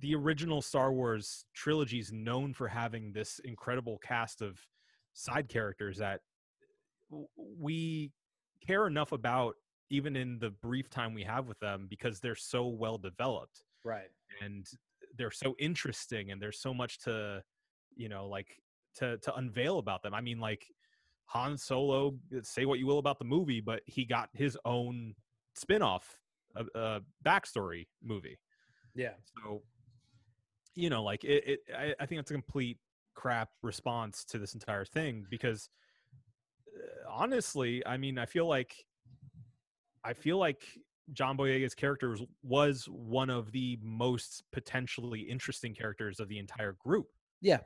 [0.00, 4.58] the original Star Wars trilogy is known for having this incredible cast of
[5.12, 6.20] side characters that
[7.36, 8.10] we
[8.66, 9.54] care enough about
[9.90, 14.08] even in the brief time we have with them because they're so well developed right.
[14.42, 14.66] and
[15.16, 17.42] they're so interesting and there's so much to
[17.96, 18.60] you know like
[18.96, 20.14] to to unveil about them.
[20.14, 20.66] I mean like
[21.26, 25.14] han solo uh, say what you will about the movie but he got his own
[25.54, 26.20] spin-off
[26.56, 28.38] uh, uh backstory movie.
[28.94, 29.62] Yeah, so
[30.74, 32.78] you know like it, it I, I think it's a complete
[33.14, 35.70] crap response to this entire thing because
[36.68, 38.84] uh, honestly i mean i feel like
[40.04, 40.62] i feel like
[41.12, 46.72] john boyega's character was, was one of the most potentially interesting characters of the entire
[46.72, 47.08] group
[47.40, 47.60] Yeah.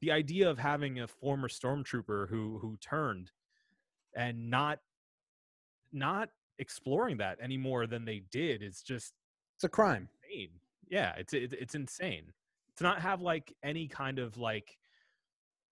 [0.00, 3.30] the idea of having a former stormtrooper who who turned
[4.16, 4.80] and not
[5.92, 9.14] not exploring that any more than they did is just
[9.56, 10.08] it's a crime.
[10.24, 10.50] insane.
[10.88, 12.32] Yeah, it's it, it's insane
[12.76, 14.76] to not have like any kind of like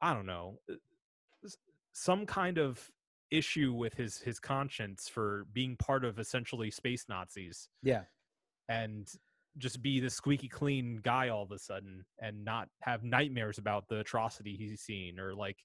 [0.00, 0.74] I don't know uh,
[1.92, 2.90] some kind of
[3.30, 8.02] issue with his his conscience for being part of essentially space Nazis Yeah,
[8.68, 9.08] and
[9.58, 13.88] just be the squeaky clean guy all of a sudden and not have nightmares about
[13.88, 15.58] the atrocity he's seen or like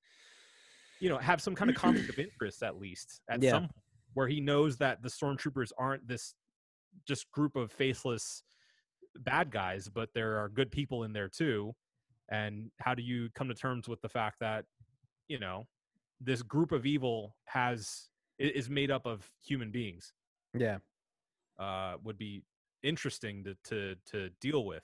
[0.99, 3.51] you know have some kind of conflict of interest at least at Yeah.
[3.51, 6.33] some point where he knows that the stormtroopers aren't this
[7.07, 8.43] just group of faceless
[9.19, 11.73] bad guys but there are good people in there too
[12.29, 14.65] and how do you come to terms with the fact that
[15.27, 15.63] you know
[16.21, 20.13] this group of evil has is made up of human beings
[20.53, 20.77] yeah.
[21.59, 22.43] uh, would be
[22.83, 24.83] interesting to to to deal with.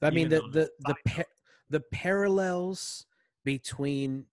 [0.00, 1.26] I mean the even on a the the par-
[1.70, 3.06] the parallels
[3.44, 4.26] between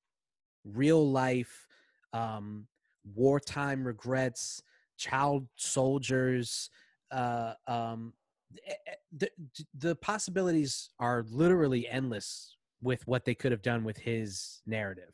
[0.66, 1.68] real life
[2.14, 2.68] um
[3.16, 4.62] wartime regrets
[4.98, 6.70] child soldiers
[7.12, 8.14] uh um
[9.18, 9.30] the,
[9.78, 15.14] the possibilities are literally endless with what they could have done with his narrative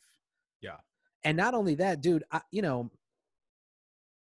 [0.60, 0.76] Yeah.
[1.26, 2.90] And not only that dude I, you know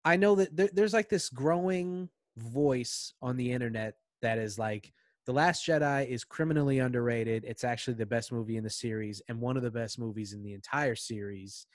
[0.03, 4.91] i know that there, there's like this growing voice on the internet that is like
[5.27, 7.43] the Last Jedi is criminally underrated.
[7.45, 10.41] It's actually the best movie in the series and one of the best movies in
[10.41, 11.67] the entire series.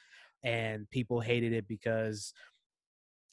[0.43, 2.33] And people hated it because,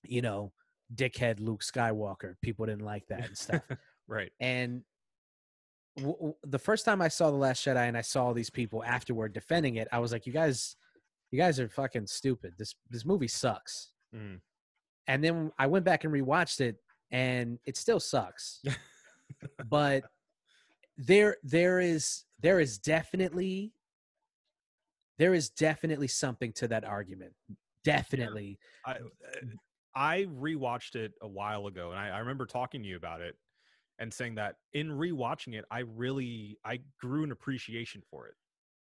[0.03, 0.51] you know,
[0.93, 2.33] dickhead Luke Skywalker.
[2.41, 3.63] People didn't like that and stuff.
[4.11, 4.31] Right.
[4.39, 4.81] and
[5.95, 8.49] w- w- the first time I saw the Last Jedi and I saw all these
[8.49, 10.75] people afterward defending it, I was like, you guys,
[11.31, 12.53] you guys are fucking stupid.
[12.57, 13.91] This this movie sucks.
[14.13, 14.41] Mhm.
[15.07, 16.77] And then I went back and rewatched it,
[17.11, 18.63] and it still sucks.
[19.69, 20.03] but
[20.97, 23.73] there there is there is definitely
[25.17, 27.33] there is definitely something to that argument.
[27.83, 28.59] Definitely.
[28.85, 28.99] I
[29.95, 33.35] I rewatched it a while ago, and I, I remember talking to you about it
[33.99, 38.35] and saying that in rewatching it, I really I grew an appreciation for it.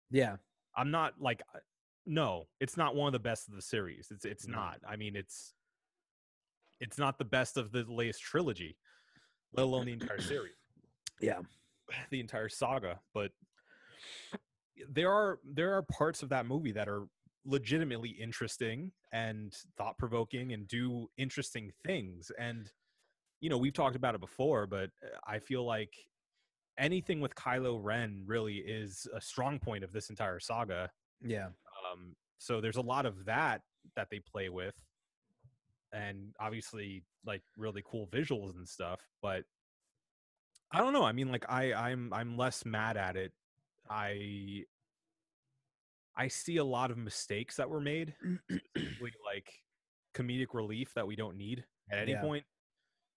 [0.10, 0.38] Yeah.
[0.76, 1.60] I'm not like uh,
[2.06, 4.08] no, it's not one of the best of the series.
[4.12, 4.56] It's it's No.
[4.58, 4.80] not.
[4.88, 5.54] I mean, it's
[6.80, 8.78] it's not the best of the latest trilogy,
[9.54, 10.54] let alone the entire series.
[11.22, 11.42] Yeah.
[12.10, 13.32] the entire saga but
[14.90, 17.06] there are there are parts of that movie that are
[17.46, 22.72] legitimately interesting and thought provoking and do interesting things and
[23.40, 25.94] you know we've talked about it before but uh, i feel like
[26.80, 30.90] anything with Kylo Ren really is a strong point of this entire saga
[31.22, 31.50] Yeah.
[31.92, 33.62] Um, so there's a lot of that
[33.96, 34.76] that they play with,
[35.92, 39.02] and obviously like really cool visuals and stuff.
[39.22, 39.44] But
[40.72, 41.04] I don't know.
[41.04, 43.34] I mean, like I I'm I'm less mad at it.
[43.90, 44.66] I
[46.16, 48.16] I see a lot of mistakes that were made,
[49.26, 49.64] like
[50.14, 52.22] comedic relief that we don't need at any Yeah.
[52.22, 52.46] point,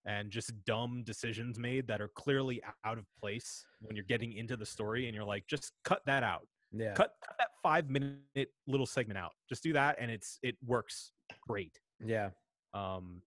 [0.05, 4.57] and just dumb decisions made that are clearly out of place when you're getting into
[4.57, 6.47] the story, and you're like, just cut that out
[6.77, 6.95] Yeah.
[6.95, 11.13] cut, cut that five minute little segment out just do that and it's it works
[11.47, 12.31] great Yeah.
[12.73, 13.23] um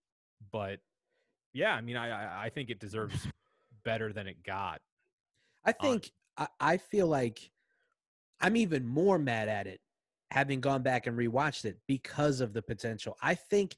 [0.52, 0.80] but
[1.54, 3.26] yeah i mean i I- i think it deserves
[3.84, 4.80] better than it got
[5.64, 7.50] I think I, I feel like
[8.40, 9.80] I'm even more mad at it
[10.30, 13.16] having gone back and rewatched it because of the potential.
[13.22, 13.76] I think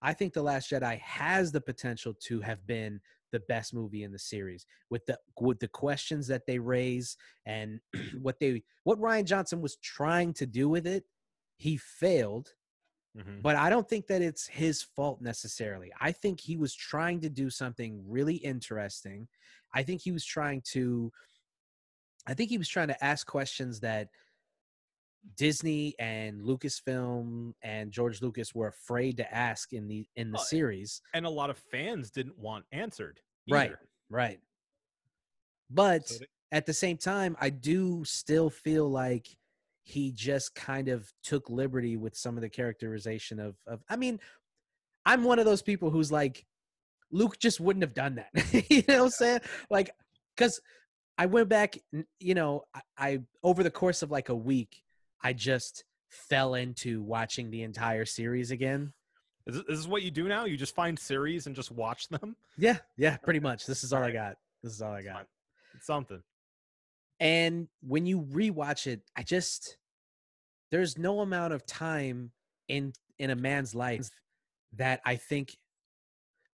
[0.00, 3.00] I think The Last Jedi has the potential to have been
[3.30, 7.16] the best movie in the series with the with the questions that they raise
[7.46, 7.80] and
[8.20, 11.04] what they what Rian Johnson was trying to do with it.
[11.56, 12.54] He failed,
[13.16, 13.42] Mhm.
[13.42, 15.92] but I don't think that it's his fault necessarily.
[16.00, 19.28] I think he was trying to do something really interesting.
[19.74, 21.12] I think he was trying to
[22.26, 24.08] I think he was trying to ask questions that
[25.36, 30.42] Disney and Lucasfilm and George Lucas were afraid to ask in the in the Oh,
[30.44, 31.00] series.
[31.14, 33.20] and a lot of fans didn't want answered.
[33.50, 33.70] Right.
[33.70, 33.80] either.
[34.10, 34.40] Right.
[35.70, 39.26] But So they- at the same time, I do still feel like
[39.84, 44.20] he just kind of took liberty with some of the characterization of of I mean,
[45.06, 46.46] I'm one of those people who's like
[47.10, 48.30] Luke just wouldn't have done that.
[48.70, 49.40] you know what I'm saying?
[49.70, 49.90] Like
[50.36, 50.60] cuz
[51.16, 51.76] I went back
[52.20, 54.82] you know, I, I over the course of like a week,
[55.22, 58.92] I just fell into watching the entire series again.
[59.46, 60.44] Is, this- is this what you do now?
[60.44, 62.36] You just find series and just watch them?
[62.58, 63.66] Yeah, yeah, pretty much.
[63.66, 64.36] This is all I got.
[64.64, 65.26] This is all I got.
[65.74, 66.20] It's something.
[67.20, 69.76] And when you rewatch it, I just
[70.70, 72.32] there's no amount of time
[72.68, 74.10] in in a man's life
[74.76, 75.56] that I think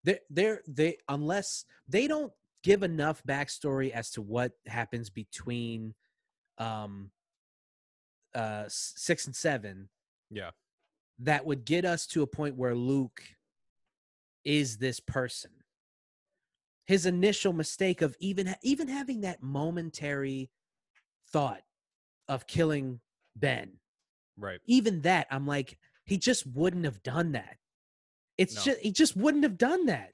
[0.04, 5.94] they they're they unless they don't give enough backstory as to what happens between
[6.58, 7.10] um
[8.34, 9.88] uh six and seven
[10.30, 10.50] Yeah.
[11.20, 13.22] that would get us to a point where Luke
[14.44, 15.50] is this person.
[16.86, 20.50] His initial mistake of even even having that momentary
[21.32, 21.62] thought
[22.28, 23.00] of killing
[23.36, 23.78] Ben,
[24.36, 24.60] Right.
[24.66, 27.58] even that I'm like he just wouldn't have done that.
[28.36, 28.62] It's No.
[28.64, 30.12] just he just wouldn't have done that.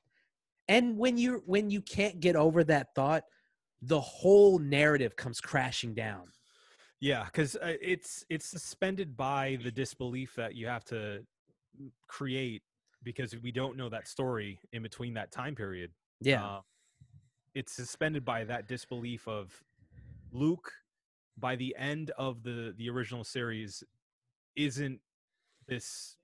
[0.68, 3.24] And when you when you can't get over that thought,
[3.82, 6.30] the whole narrative comes crashing down.
[7.00, 11.24] Yeah, because uh, it's it's suspended by the disbelief that you have to
[12.08, 12.62] create
[13.02, 15.90] because we don't know that story in between that time period.
[16.20, 16.44] Yeah.
[16.44, 16.60] Uh,
[17.54, 19.64] it's suspended by that disbelief of
[20.32, 20.70] Luke
[21.38, 23.82] by the end of the the original series
[24.56, 25.00] isn't
[25.66, 26.16] this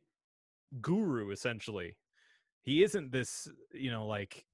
[0.82, 1.96] guru essentially.
[2.62, 4.44] He isn't this, you know, like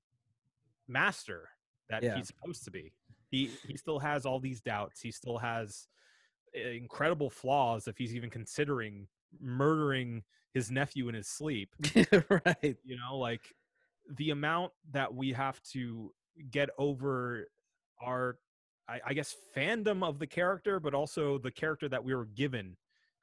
[0.87, 1.49] master
[1.89, 2.17] that Yeah.
[2.17, 2.93] he's supposed to be.
[3.29, 5.01] He he still has all these doubts.
[5.01, 5.89] He still has
[6.55, 9.07] incredible flaws if he's even considering
[9.41, 10.23] murdering
[10.55, 11.75] his nephew in his sleep
[12.31, 12.77] right.
[12.85, 13.41] you know like
[14.19, 16.13] the amount that we have to
[16.51, 17.47] get over
[18.03, 18.37] our
[18.89, 22.77] I, I guess fandom of the character but also the character that we were given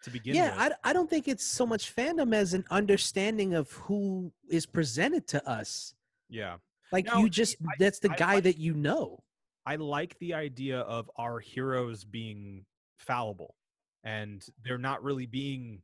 [0.04, 3.54] to begin yeah, with I, I don't think it's so much fandom as an understanding
[3.54, 5.94] of who is presented to us.
[6.30, 6.56] yeah
[6.92, 9.20] Like No, you just I- that's the I guy like- that you know.
[9.66, 12.66] i like the idea of our heroes being
[13.00, 13.56] fallible
[14.04, 15.82] and they're not really being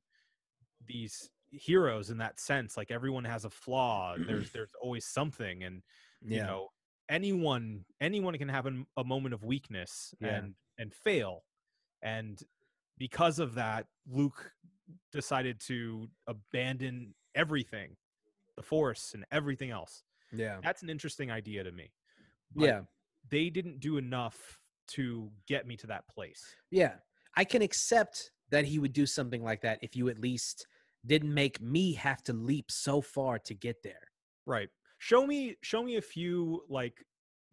[0.86, 5.82] these heroes in that sense like everyone has a flaw there's there's always something and
[6.22, 6.68] you know
[7.10, 10.36] anyone anyone can have a moment of weakness Yeah.
[10.38, 11.44] and and fail
[12.02, 12.40] and
[12.98, 14.52] because of that luke
[15.12, 17.96] decided to abandon everything
[18.58, 20.04] the force and everything else
[20.34, 20.58] yeah.
[20.64, 21.92] that's an interesting idea to me
[22.54, 22.82] but Yeah.
[23.30, 26.96] they didn't do enough to get me to that place Yeah.
[27.38, 30.68] I can accept that he would do something like that if you at least
[31.06, 34.12] didn't make me have to leap so far to get there.
[34.46, 37.04] right show me show me a few like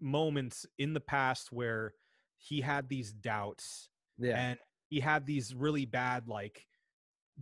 [0.00, 1.94] moments in the past where
[2.38, 4.36] he had these doubts Yeah.
[4.38, 4.58] and
[4.88, 6.66] he had these really bad like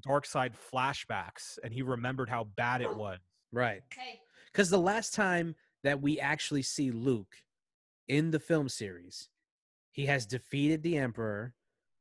[0.03, 3.19] dark side flashbacks and he remembered how bad it was
[3.53, 3.83] right.
[3.93, 4.21] Hey,
[4.53, 7.35] Because the last time that we actually see Luke
[8.07, 9.29] in the film series,
[9.93, 11.55] he has defeated the Emperor.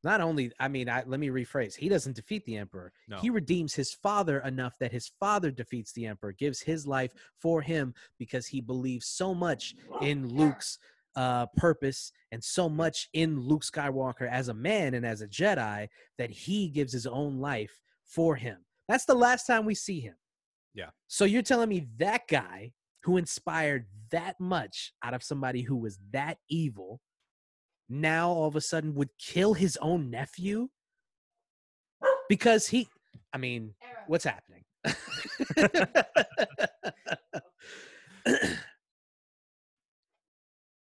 [0.04, 1.76] Not only, I mean, I, let me rephrase.
[1.76, 2.94] He doesn't defeat the Emperor.
[3.08, 7.14] no He redeems his father enough that his father defeats the Emperor, gives his life
[7.38, 10.80] for him because he believes so much in Luke's
[11.16, 15.88] uh, purpose and so much in Luke Skywalker as a man and as a Jedi
[16.18, 18.58] that he gives his own life for him.
[18.88, 20.16] That's the last time we see him.
[20.74, 20.90] Yeah.
[21.08, 22.72] So you're telling me that guy
[23.04, 27.02] who inspired that much out of somebody who was that evil
[27.90, 30.70] now all of a sudden would kill his own nephew
[32.30, 32.88] because he
[33.34, 34.04] I mean, Era.
[34.08, 34.64] what's happening?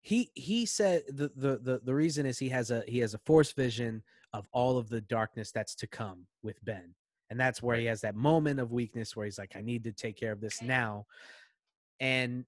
[0.02, 3.18] he he said the, the the the reason is he has a he has a
[3.18, 6.94] force vision of all of the darkness that's to come with Ben.
[7.30, 9.92] And that's where he has that moment of weakness where he's like, I need to
[9.92, 10.66] take care of this Okay.
[10.68, 11.06] now.
[12.00, 12.44] And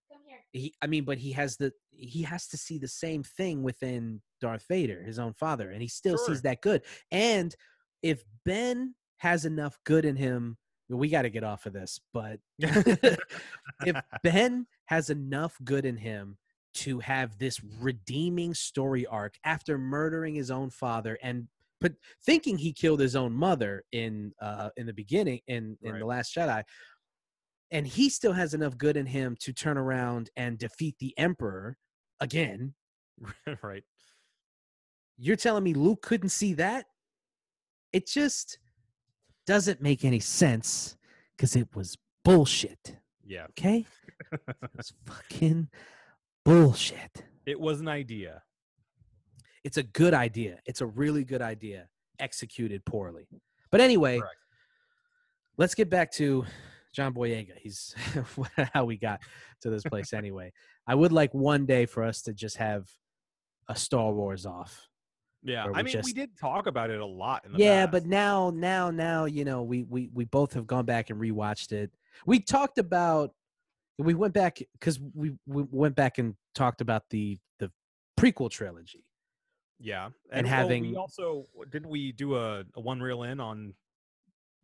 [0.53, 4.21] he I mean, but he has the he has to see the same thing within
[4.43, 6.27] Darth Vader, his own father, and he still Sure.
[6.35, 6.83] sees that good.
[7.11, 7.55] And
[8.03, 12.39] if Ben has enough good in him we got to get off of this, but
[12.59, 16.37] if Ben has enough good in him
[16.75, 21.49] to have this redeeming story arc after murdering his own father and
[21.81, 21.93] but
[22.27, 25.99] thinking he killed his own mother in uh in the beginning in in Right.
[26.01, 26.63] the last jedi
[27.71, 31.77] and he still has enough good in him to turn around and defeat the emperor
[32.21, 32.75] again
[33.63, 33.85] right.
[35.19, 36.87] You're telling me luke couldn't see that
[37.93, 38.59] it just
[39.47, 40.97] doesn't make any sense
[41.37, 43.47] because it was bullshit Yeah.
[43.51, 43.87] okay
[44.79, 45.69] it's fucking
[46.45, 48.43] bullshit It was an idea.
[49.65, 50.59] it's a good idea.
[50.65, 51.89] It's a really good idea,
[52.19, 53.27] executed poorly.
[53.71, 54.37] But anyway, Correct.
[55.57, 56.45] let's get back to
[56.93, 57.57] John Boyega.
[57.59, 57.95] He's
[58.75, 59.21] how we got
[59.63, 60.53] to this place anyway.
[60.87, 62.89] I would like one day for us to just have
[63.69, 64.89] a Star Wars off.
[65.45, 65.67] Yeah.
[65.75, 67.93] I mean, we did talk about it a lot in the Yeah, past.
[67.93, 71.73] but now, now, now, you know, we we we both have gone back and rewatched
[71.73, 71.91] it.
[72.27, 73.35] We talked about,
[73.99, 77.71] we went back because we we went back and talked about the the
[78.19, 79.05] prequel trilogy.
[79.81, 80.11] yeah.
[80.31, 83.75] and well, having- we also didn't we do a, a one reel in on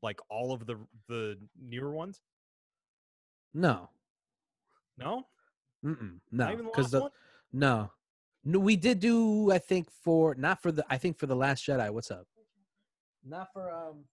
[0.02, 0.76] like all of the
[1.08, 2.20] the newer ones?
[3.54, 3.90] No,
[4.96, 5.26] No,
[5.84, 7.10] Mm-mm, no, because the one.
[7.52, 7.90] No.
[8.48, 11.66] No, we did do I think for not for the I think for the last
[11.66, 11.90] Jedi.
[11.90, 12.26] What's up?
[13.22, 14.04] Not for um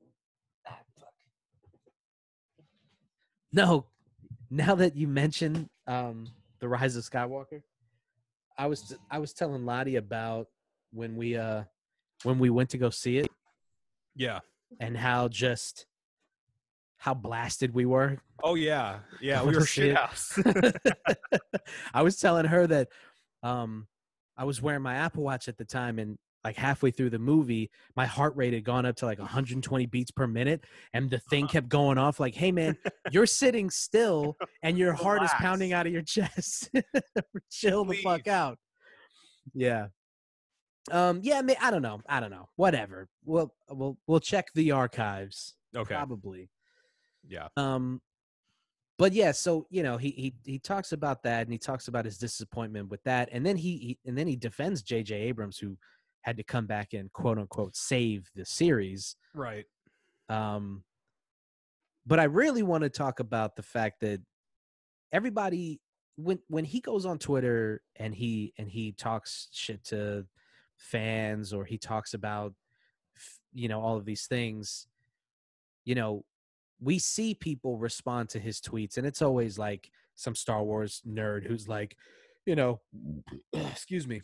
[0.67, 1.13] ah, fuck.
[3.53, 3.86] No.
[4.49, 6.27] Now that you mentioned um
[6.59, 7.61] the Rise of Skywalker,
[8.57, 10.49] I was I was telling Lottie about
[10.91, 11.63] when we uh
[12.23, 13.29] when we went to go see it
[14.17, 14.39] Yeah.
[14.81, 15.86] and how just
[16.97, 18.99] how blasted we were Oh yeah.
[19.21, 19.43] Yeah.
[19.45, 20.38] We were shit house.
[21.93, 22.89] I was telling her that
[23.41, 23.88] um,
[24.38, 27.71] I was wearing my Apple Watch at the time, and like halfway through the movie,
[27.95, 30.63] my heart rate had gone up to like 120 beats per minute,
[30.93, 31.51] and the thing Uh-huh.
[31.53, 32.19] kept going off.
[32.19, 32.77] Like, hey man,
[33.11, 36.69] you're sitting still, and your heart is pounding out of your chest.
[37.51, 38.57] Chill the fuck out.
[39.53, 39.88] Yeah.
[40.91, 41.19] Um.
[41.23, 41.41] Yeah.
[41.41, 42.01] ma- I don't know.
[42.07, 42.49] I don't know.
[42.57, 43.07] Whatever.
[43.23, 45.55] We'll we'll we'll check the archives.
[45.75, 45.95] okay.
[45.95, 46.49] Probably.
[47.27, 47.47] Yeah.
[47.57, 48.01] Um,
[48.98, 52.06] but yeah, so you know, he he he talks about that, and he talks about
[52.06, 55.16] his disappointment with that, and then he, he and then he defends J.J.
[55.16, 55.78] Abrams, who
[56.22, 59.16] had to come back and quote unquote save the series.
[59.34, 59.66] Right.
[60.30, 60.84] Um,
[62.06, 64.22] but I really want to talk about the fact that
[65.12, 65.82] everybody
[66.16, 70.26] when when he goes on Twitter and he and he talks shit to
[70.78, 72.54] fans or he talks about
[73.54, 74.88] you know all of these things,
[75.84, 76.24] you know,
[76.86, 81.47] we see people respond to his tweets and it's always like some Star Wars nerd
[81.47, 81.97] who's like,
[82.45, 82.79] you know,
[83.53, 84.21] excuse me,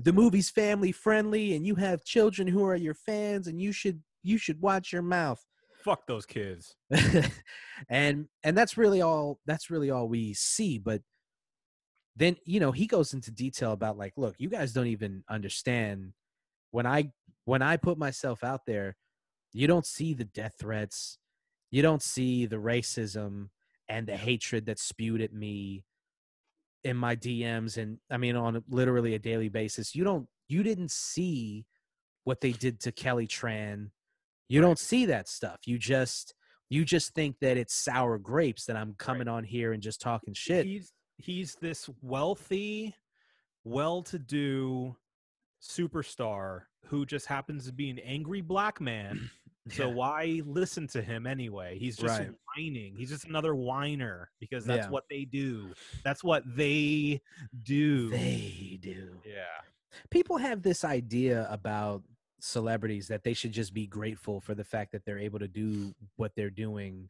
[0.00, 4.00] the movie's family friendly and you have children who are your fans and you should
[4.22, 5.44] you should watch your mouth
[5.82, 6.76] Fuck those kids.
[7.88, 11.02] and and that's really all that's really all we see but
[12.14, 16.12] then you know he goes into detail about like look you guys don't even understand
[16.70, 17.10] when i
[17.46, 18.96] when i put myself out there
[19.52, 21.18] you don't see the death threats
[21.72, 23.48] you don't see the racism
[23.88, 25.84] and the hatred that's spewed at me
[26.84, 29.94] in my dms and i mean on literally a daily basis.
[29.94, 31.66] You don't you didn't see
[32.24, 33.90] what they did to kelly tran.
[34.48, 34.68] You Right.
[34.68, 35.60] don't see that stuff.
[35.66, 36.34] You just
[36.68, 40.34] you just think that it's sour grapes that i'm coming on here and just talking
[40.34, 40.64] shit.
[40.66, 42.94] He's he's this wealthy,
[43.64, 44.96] well-to-do
[45.62, 49.30] superstar who just happens to be an angry black man.
[49.70, 49.94] So Yeah.
[49.94, 51.78] why listen to him anyway?
[51.78, 52.34] He's just Right.
[52.56, 52.96] whining.
[52.96, 54.90] He's just another whiner because that's Yeah.
[54.90, 55.72] what they do.
[56.02, 57.22] That's what they
[57.62, 58.10] do.
[58.10, 59.46] they do yeah.
[60.10, 62.02] people have this idea about
[62.40, 65.94] celebrities that they should just be grateful for the fact that they're able to do
[66.16, 67.08] what they're doing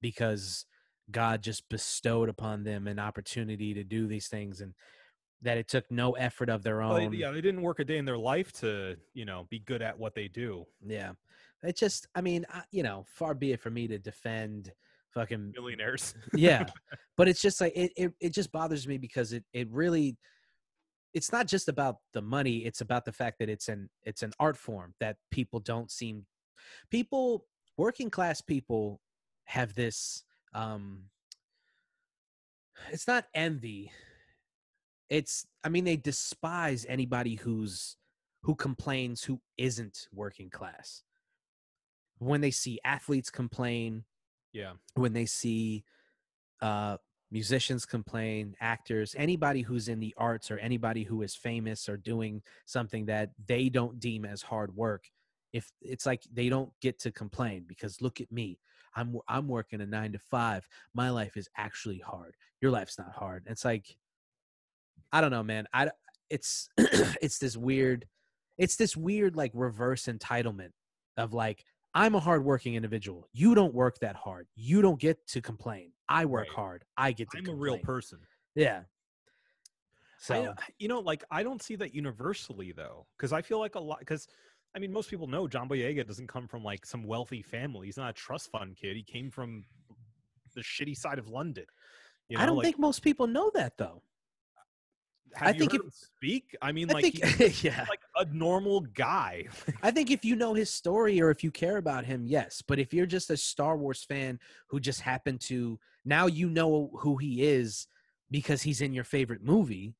[0.00, 0.66] because
[1.10, 4.74] God just bestowed upon them an opportunity to do these things and
[5.42, 7.12] that it took no effort of their Well, they, own.
[7.12, 9.96] yeah, they didn't work a day in their life to, you know, be good at
[9.96, 10.66] what they do.
[10.84, 11.12] Yeah.
[11.62, 14.72] It just, I mean, I, you know, far be it for me to defend
[15.16, 16.14] fucking Millionaires.
[16.34, 16.66] yeah
[17.16, 20.16] but it's just like it, it it just bothers me because it it really
[21.14, 24.32] it's not just about the money it's about the fact that it's an it's an
[24.38, 26.26] art form that people don't seem
[26.90, 27.46] people
[27.78, 29.00] working class people
[29.44, 30.22] have this
[30.54, 31.04] um
[32.90, 33.90] it's not envy
[35.08, 37.96] it's i mean they despise anybody who's
[38.42, 41.02] who complains who isn't working class
[42.18, 44.04] when they see athletes complain
[44.52, 44.72] yeah.
[44.94, 45.84] when they see
[46.62, 46.96] uh,
[47.30, 52.42] musicians complain, actors, anybody who's in the arts or anybody who is famous or doing
[52.64, 55.04] something that they don't deem as hard work,
[55.52, 58.58] if it's like they don't get to complain because look at me,
[58.94, 60.66] I'm I'm working a 9 to 5.
[60.94, 62.34] My life is actually hard.
[62.60, 63.44] Your life's not hard.
[63.46, 63.96] It's like
[65.12, 65.66] I don't know, man.
[65.72, 65.90] i
[66.28, 68.06] it's it's this weird
[68.58, 70.72] it's this weird like reverse entitlement
[71.16, 71.64] of like
[71.96, 73.26] I'm a hardworking individual.
[73.32, 74.48] You don't work that hard.
[74.54, 75.92] You don't get to complain.
[76.10, 76.54] I work Right.
[76.54, 76.84] hard.
[76.98, 77.54] I get to complain.
[77.54, 78.18] I'm a real person.
[78.54, 78.82] Yeah.
[80.18, 83.76] So I, you know, like I don't see that universally though, because I feel like
[83.76, 84.00] a lot.
[84.00, 84.28] Because
[84.74, 87.86] I mean, most people know John Boyega doesn't come from like some wealthy family.
[87.86, 88.94] He's not a trust fund kid.
[88.94, 89.64] He came from
[90.54, 91.64] the shitty side of London.
[92.28, 94.02] You know, I don't like, think most people know that though.
[95.34, 96.56] Have I you think if- speak?
[96.62, 97.84] I mean, I like think yeah.
[97.88, 99.44] like a normal guy.
[99.82, 102.62] I think if you know his story or if you care about him, yes.
[102.66, 106.90] But if you're just a Star Wars fan who just happened to now you know
[107.00, 107.86] who he is
[108.30, 109.94] because he's in your favorite movie,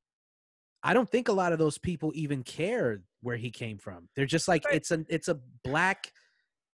[0.82, 4.08] I don't think a lot of those people even care where he came from.
[4.14, 4.74] They're just like Right.
[4.76, 6.12] it's a it's a black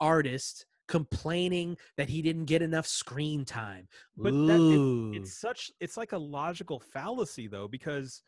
[0.00, 3.88] artist complaining that he didn't get enough screen time.
[4.16, 8.22] But that- it- it's such it's like a logical fallacy though because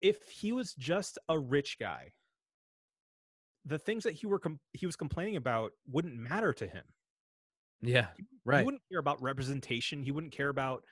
[0.00, 2.12] if he was just a rich guy
[3.64, 6.84] the things that he were com- he was complaining about wouldn't matter to him
[7.80, 8.08] yeah,
[8.44, 8.60] right.
[8.60, 10.82] he wouldn't care about representation he wouldn't care about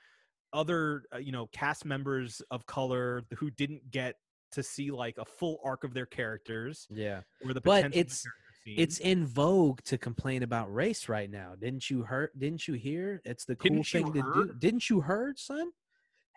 [0.53, 4.15] other uh, you know cast members of color who didn't get
[4.53, 7.21] to see like a full arc of their characters Yeah.
[7.45, 8.23] or the But it's-
[8.65, 11.55] It's in vogue to complain about race right now.
[11.57, 12.31] Didn't you hear?
[12.37, 13.21] Didn't you hear?
[13.23, 14.53] It's the cool Didn't thing to do.
[14.59, 15.71] Didn't you heard, son?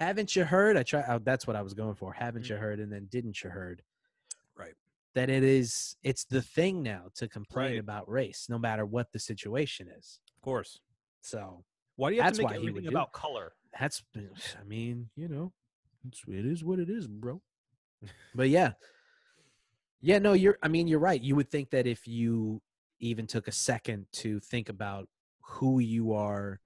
[0.00, 0.76] Haven't you heard?
[0.78, 1.04] I try.
[1.06, 2.12] Oh, that's what I was going for.
[2.14, 2.50] Haven't Mm.
[2.50, 2.80] you heard?
[2.80, 3.82] And then didn't you heard?
[4.56, 4.74] Right.
[5.14, 5.96] That it is.
[6.02, 7.78] It's the thing now to complain Right.
[7.78, 10.20] about race, no matter what the situation is.
[10.34, 10.80] of course
[11.20, 11.64] So
[11.96, 14.02] why do you have to make everything about color that's.
[14.58, 15.52] I mean, you know,
[16.08, 17.42] it's, it is what it is, bro.
[18.34, 18.72] but yeah,
[20.00, 20.18] yeah.
[20.18, 20.58] No, you're.
[20.62, 21.20] I mean, you're right.
[21.20, 22.62] You would think that if you
[23.00, 25.08] even took a second to think about
[25.42, 26.58] who you are,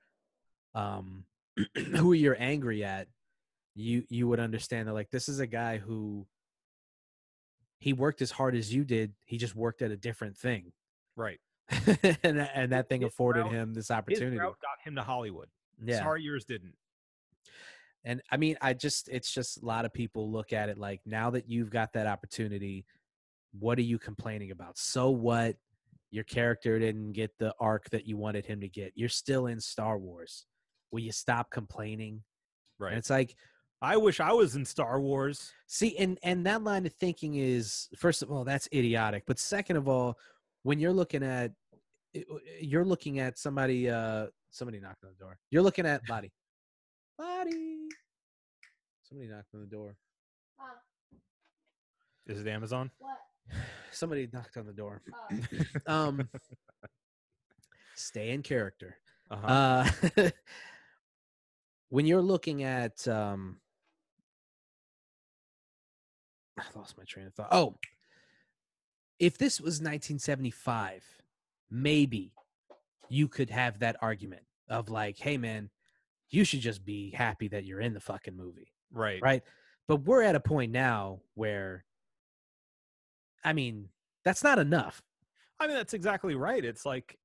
[0.75, 1.25] um,
[1.97, 3.09] who you're angry at,
[3.75, 6.27] you you would understand that like this is a guy who
[7.79, 9.13] he worked as hard as you did.
[9.27, 10.73] He just worked at a different thing,
[11.17, 11.39] right
[12.23, 14.37] and that, and that thing His afforded route- him this his opportunity.
[14.37, 14.55] got
[14.85, 15.49] him to hollywood
[15.83, 15.99] Yeah.
[15.99, 16.75] sorry yours didn't
[18.07, 21.01] And I mean, I just, it's just a lot of people look at it like
[21.07, 22.85] now that you've got that opportunity,
[23.59, 24.77] what are you complaining about?
[24.77, 25.57] So what?
[26.11, 28.93] Your character didn't get the arc that you wanted him to get.
[28.95, 30.45] You're still in Star Wars.
[30.93, 32.23] Will you stop complaining?
[32.79, 33.35] right And it's like,
[33.85, 35.53] I wish I was in Star Wars.
[35.67, 39.25] see, and and that line of thinking is first of all, that's idiotic.
[39.27, 40.19] But second of all,
[40.63, 41.53] when you're looking at,
[42.61, 45.39] you're looking at somebody, uh, somebody knocked on the door.
[45.51, 46.33] You're looking at Lottie.
[47.19, 47.89] Lottie.
[49.03, 49.97] Somebody knocked on the door.
[50.59, 50.75] Huh?
[52.27, 52.91] Is it Amazon?
[52.99, 53.19] What?
[53.93, 55.03] Somebody knocked on the door.
[55.13, 55.39] Oh.
[55.87, 56.29] Um,
[57.95, 58.97] stay in character.
[59.31, 59.47] Uh-huh.
[60.17, 60.31] Uh,
[61.91, 63.59] when you're looking at, um,
[66.59, 67.49] I lost my train of thought.
[67.51, 67.77] Oh,
[69.19, 71.05] if this was 1975,
[71.71, 72.33] maybe
[73.09, 75.71] you could have that argument of like, hey, man,
[76.31, 79.21] you should just be happy that you're in the fucking movie right.
[79.23, 79.43] right?
[79.87, 81.85] But we're at a point now where,
[83.45, 83.89] I mean,
[84.25, 85.03] that's not enough.
[85.61, 86.65] I mean, that's exactly right.
[86.65, 87.19] It's like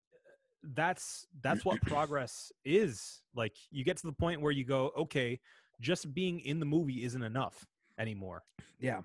[0.76, 3.22] that's that's what progress is.
[3.34, 5.40] Like you get to the point where you go, okay,
[5.80, 7.66] just being in the movie isn't enough
[7.98, 8.44] anymore.
[8.80, 9.02] Yeah,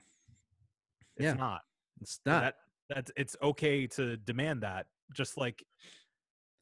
[1.16, 1.34] It's Yeah.
[1.34, 1.62] not.
[2.00, 2.40] it's not.
[2.42, 2.54] That
[2.88, 4.86] that's it's okay to demand that.
[5.12, 5.64] Just like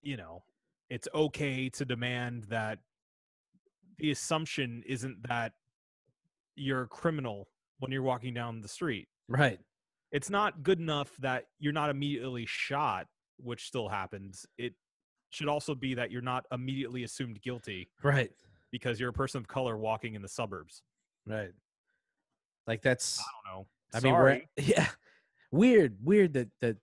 [0.03, 0.43] you know,
[0.91, 2.79] it's okay to demand that
[3.99, 5.53] the assumption isn't that
[6.57, 7.49] you're a criminal
[7.79, 9.09] when you're walking down the street.
[9.29, 9.61] right.
[10.11, 13.07] it's not good enough that you're not immediately shot,
[13.39, 14.45] which still happens.
[14.59, 14.75] It
[15.31, 18.31] should also be that you're not immediately assumed guilty Right.
[18.71, 20.83] because you're a person of color walking in the suburbs.
[21.27, 21.53] Right.
[22.67, 23.21] Like that's.
[23.21, 23.67] I don't know.
[23.95, 24.89] I mean, we're yeah.
[25.51, 25.97] Weird.
[26.03, 26.77] Weird that that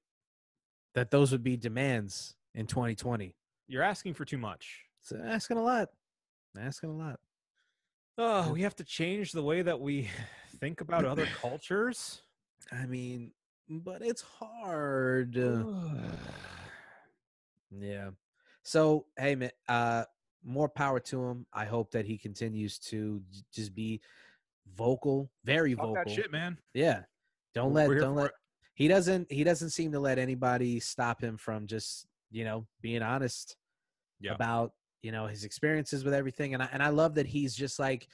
[0.96, 3.36] that those would be demands in 2020.
[3.68, 4.84] you're asking for too much.
[5.02, 5.90] So asking a lot.
[6.60, 7.20] Asking a lot.
[8.18, 10.10] Oh, we have to change the way that we
[10.60, 12.22] think about other cultures.
[12.72, 13.32] I mean,
[13.70, 15.38] but it's hard.
[15.38, 15.64] uh,
[17.72, 18.10] Yeah.
[18.64, 20.06] So hey man, uh
[20.44, 21.46] more power to him.
[21.54, 23.22] I hope that he continues to
[23.54, 24.02] just be
[24.76, 25.96] vocal, very Talk vocal.
[25.96, 26.58] that shit, man.
[26.74, 27.04] Yeah.
[27.54, 28.32] Don't We're- let don't let it.
[28.76, 33.02] he doesn't he doesn't seem to let anybody stop him from just, you know, being
[33.02, 33.58] honest
[34.20, 34.34] Yeah.
[34.34, 36.54] about, you know, his experiences with everything.
[36.54, 38.08] And I and I love that he's just like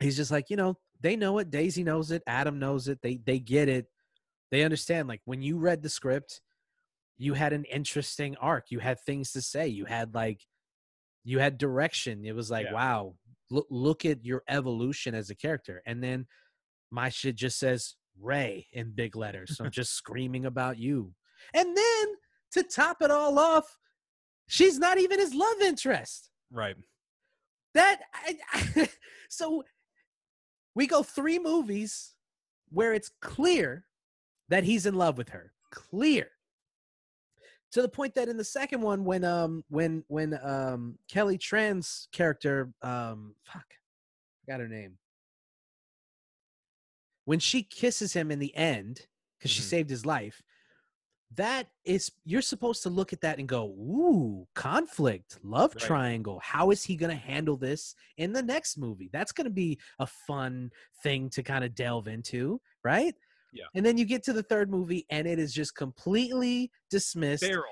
[0.00, 3.16] he's just like, you know, they know it, Daisy knows it, Adam knows it, they
[3.16, 3.86] they get it.
[4.50, 6.40] They understand like when you read the script,
[7.16, 8.70] you had an interesting arc.
[8.70, 9.68] You had things to say.
[9.68, 10.40] You had like
[11.24, 12.24] you had direction.
[12.24, 12.72] It was like, Yeah.
[12.74, 13.14] wow,
[13.50, 15.82] look look at your evolution as a character.
[15.86, 16.26] And then
[16.90, 19.56] my shit just says Rey in big letters.
[19.56, 21.12] So I'm just screaming about you.
[21.54, 22.06] And then
[22.52, 23.78] to top it all off,
[24.46, 26.30] she's not even his love interest.
[26.50, 26.76] Right.
[27.74, 28.88] That I,
[29.28, 29.62] so
[30.74, 32.14] we go three movies
[32.70, 33.84] where it's clear
[34.48, 35.52] that he's in love with her.
[35.70, 36.28] Clear.
[37.72, 42.08] To the point that in the second one, when um when when um Kelly Tran's
[42.12, 44.96] character um fuck, I got her name.
[47.26, 49.06] When she kisses him in the end,
[49.38, 49.66] because she Mhm.
[49.66, 50.42] saved his life,
[51.32, 55.82] that is you're supposed to look at that and go, ooh, conflict, love Right.
[55.82, 56.38] triangle.
[56.40, 59.10] How is he gonna handle this in the next movie?
[59.12, 63.14] That's gonna be a fun thing to kind of delve into, right?
[63.52, 63.64] Yeah.
[63.74, 67.44] And then you get to the third movie and it is just completely dismissed.
[67.44, 67.62] Daryl.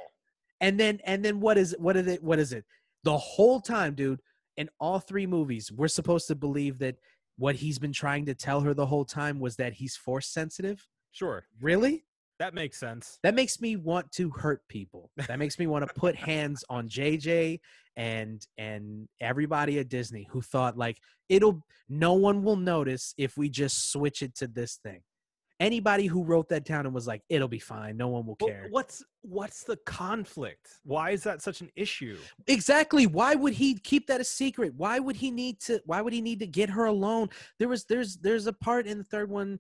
[0.61, 2.23] And then and then what is what is it?
[2.23, 2.65] What is it?
[3.05, 4.21] The whole time, dude,
[4.57, 6.97] in all three movies, we're supposed to believe that
[7.37, 10.87] what he's been trying to tell her the whole time was that he's force sensitive.
[11.13, 11.45] Sure.
[11.61, 12.05] Really?
[12.39, 13.19] That makes sense.
[13.23, 15.11] That makes me want to hurt people.
[15.29, 17.61] That makes me want to put hands on JJ
[17.97, 20.99] and and everybody at Disney who thought like
[21.31, 25.01] it'll no one will notice if we just switch it to this thing.
[25.59, 28.51] Anybody who wrote that down and was like it'll be fine, no one will Well,
[28.51, 28.67] care.
[28.71, 30.69] what's what's the conflict?
[30.85, 32.19] Why is that such an issue?
[32.47, 33.07] Exactly.
[33.07, 34.75] Why would he keep that a secret?
[34.77, 37.31] Why would he need to why would he need to get her alone?
[37.59, 39.59] There was there's there's a part in the third one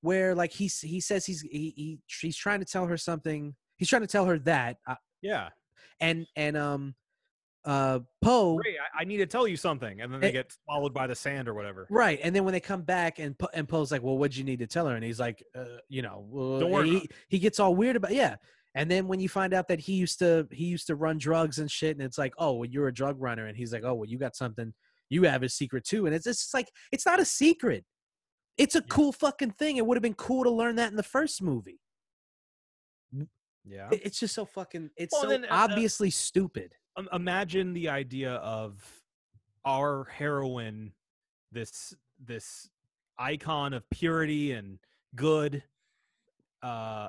[0.00, 3.54] where like he he says he's he, he he's trying to tell her something.
[3.76, 5.50] He's trying to tell her that uh, Yeah.
[6.00, 6.94] and and um
[7.66, 10.32] uh Poe I, I need to tell you something, and then they Eh.
[10.32, 11.86] get swallowed by the sand or whatever.
[11.90, 14.44] right and then when they come back and Po- and Poe's like well what'd you
[14.44, 16.26] need to tell her and he's like uh, you know
[16.60, 18.36] Don't worry he, he gets all weird about yeah
[18.76, 21.58] and then when you find out that he used to he used to run drugs
[21.58, 23.94] and shit and it's like oh well you're a drug runner and he's like oh
[23.94, 24.72] well you got something
[25.10, 27.84] you have a secret too and it's just like it's not a secret
[28.58, 31.02] it's a cool fucking thing it would have been cool to learn that in the
[31.02, 31.80] first movie
[33.64, 33.88] Yeah.
[33.90, 36.74] It- it's just so fucking it's Well, so then, uh, uh, obviously stupid
[37.12, 38.82] imagine the idea of
[39.64, 40.92] our heroine
[41.52, 41.94] this
[42.24, 42.70] this
[43.18, 44.78] icon of purity and
[45.14, 45.62] good
[46.62, 47.08] uh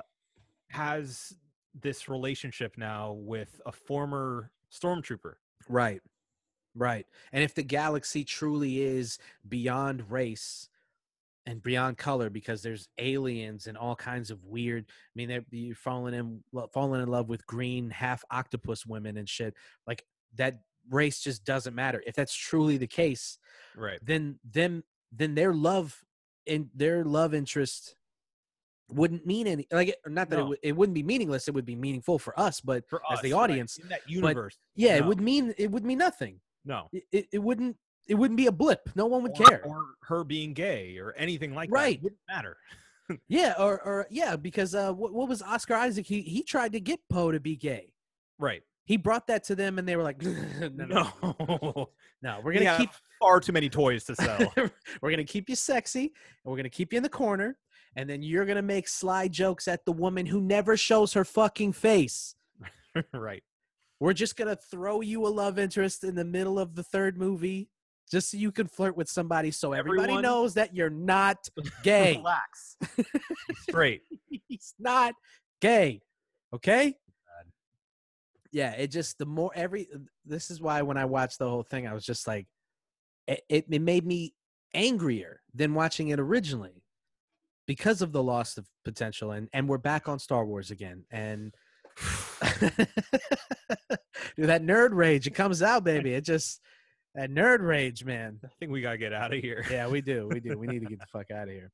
[0.70, 1.34] has
[1.80, 5.34] this relationship now with a former stormtrooper
[5.68, 6.00] Right.
[6.74, 7.06] Right.
[7.32, 9.18] And if the galaxy truly is
[9.48, 10.68] beyond race
[11.48, 15.74] and beyond color because there's aliens and all kinds of weird I mean they're you're
[15.74, 16.42] falling in
[16.72, 19.54] falling in love with green half octopus women and shit
[19.86, 20.04] like
[20.36, 22.02] that race just doesn't matter.
[22.06, 23.38] If that's truly the case,
[23.76, 25.98] right then them then their love
[26.46, 27.96] in their love interest
[28.90, 30.48] wouldn't mean any like not that it, No.
[30.48, 33.22] would it wouldn't be meaningless it would be meaningful for us but for as us,
[33.22, 36.88] the right, audience in that universe yeah it would mean it would mean nothing no
[36.92, 37.76] it, it, it wouldn't
[38.08, 38.88] it wouldn't be a blip.
[38.96, 39.62] No one would or, care.
[39.64, 41.98] or her being gay or anything like Right.
[41.98, 42.56] that wouldn't matter.
[43.26, 46.06] Yeah or or yeah because uh what, what was oscar isaac?
[46.06, 47.94] He he tried to get poe to be gay.
[48.38, 48.62] Right.
[48.84, 50.84] He brought that to them and they were like no no
[51.22, 51.88] no,
[52.20, 54.52] no we're gonna have keep far too many toys to sell.
[55.00, 56.10] We're gonna keep you sexy and
[56.50, 57.56] we're gonna keep you in the corner
[57.96, 61.72] and then you're gonna make sly jokes at the woman who never shows her fucking
[61.72, 62.34] face.
[63.14, 63.42] Right.
[64.00, 67.70] We're just gonna throw you a love interest in the middle of the third movie
[68.08, 71.48] just so you can flirt with somebody so everybody Everyone- knows that you're not
[71.82, 72.16] gay.
[72.16, 72.76] Relax.
[73.62, 74.02] Straight.
[74.48, 75.14] He's not
[75.60, 76.00] gay
[76.54, 76.94] okay?
[78.52, 79.88] Yeah it just the more every
[80.24, 82.46] this is why when i watched the whole thing i was just like
[83.26, 84.32] it, it, it made me
[84.74, 86.82] angrier than watching it originally
[87.66, 91.54] because of the loss of potential and and we're back on star wars again and
[94.36, 96.14] Dude, that nerd rage it comes out baby.
[96.14, 96.60] It just
[97.14, 99.64] that nerd rage man I think we gotta get out of here.
[99.70, 100.28] yeah, we do.
[100.30, 100.58] We do.
[100.58, 101.70] We need to get the fuck out of here.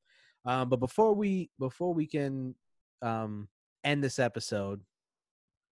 [0.46, 2.54] Um, but before we before we can
[3.02, 3.48] um,
[3.82, 4.80] end this episode,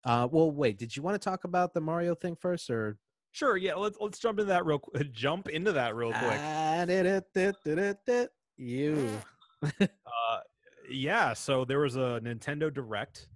[0.05, 0.78] uh, well, wait.
[0.78, 2.98] Did you want to talk about the Mario thing first, or
[3.32, 3.74] Sure, yeah.
[3.74, 5.12] Let's let's jump into that real quick.
[5.12, 6.39] Jump into that real quick.
[6.40, 6.85] Ah,
[8.56, 9.09] you?
[9.80, 10.39] Uh,
[10.89, 11.32] yeah.
[11.32, 13.26] So there was a Nintendo Direct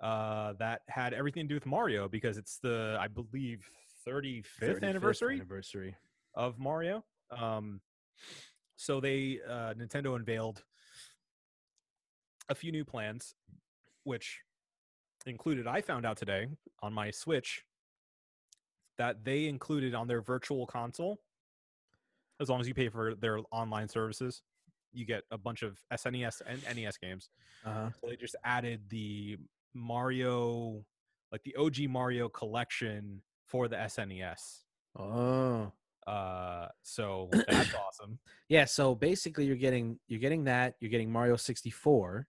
[0.00, 3.64] uh, that had everything to do with Mario because it's the I believe
[4.08, 5.96] 35th, 35th anniversary Anniversary.
[6.34, 7.04] of Mario.
[7.30, 7.80] Um,
[8.76, 10.62] so they uh, Nintendo unveiled
[12.48, 13.34] a few new plans,
[14.04, 14.40] which
[15.26, 16.48] included I found out today
[16.82, 17.64] on my Switch
[18.98, 21.18] that they included on their virtual console.
[22.40, 24.42] As long as you pay for their online services,
[24.92, 27.28] you get a bunch of SNES and NES games.
[27.64, 27.88] Uh huh.
[28.00, 29.36] So they just added the
[29.72, 30.84] Mario,
[31.32, 34.60] like the OG Mario collection for the SNES.
[34.98, 35.72] Oh.
[36.06, 38.18] Uh, so that's awesome.
[38.48, 42.26] Yeah, so basically you're getting you're getting that, you're getting Mario 64.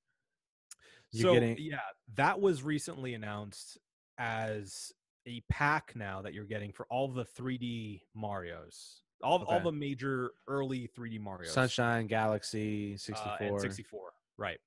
[1.11, 1.79] You're so getting yeah,
[2.15, 3.77] that was recently announced
[4.17, 4.91] as
[5.27, 10.31] a pack now that you're getting for all the 3D Mario's, all all the major
[10.47, 11.51] early 3D Mario's.
[11.53, 13.57] Sunshine, Galaxy, 64.
[13.57, 14.01] uh, 64
[14.37, 14.59] right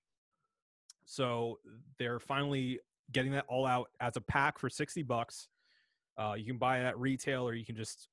[1.09, 1.59] so
[1.99, 2.81] they're finally
[3.13, 5.49] getting that all out as a pack for 60 bucks
[6.19, 8.09] uh, you can buy it at retail or you can just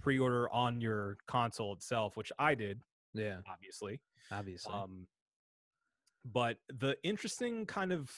[0.00, 2.80] pre-order on your console itself which i did
[3.14, 4.00] Yeah, obviously
[4.30, 4.72] obviously.
[4.72, 5.06] um,
[6.32, 8.10] but the interesting kind of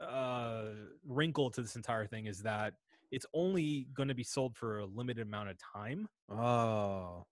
[0.00, 0.66] uh,
[1.06, 2.74] wrinkle to this entire thing is that
[3.10, 7.24] it's only going to be sold for a limited amount of time oh.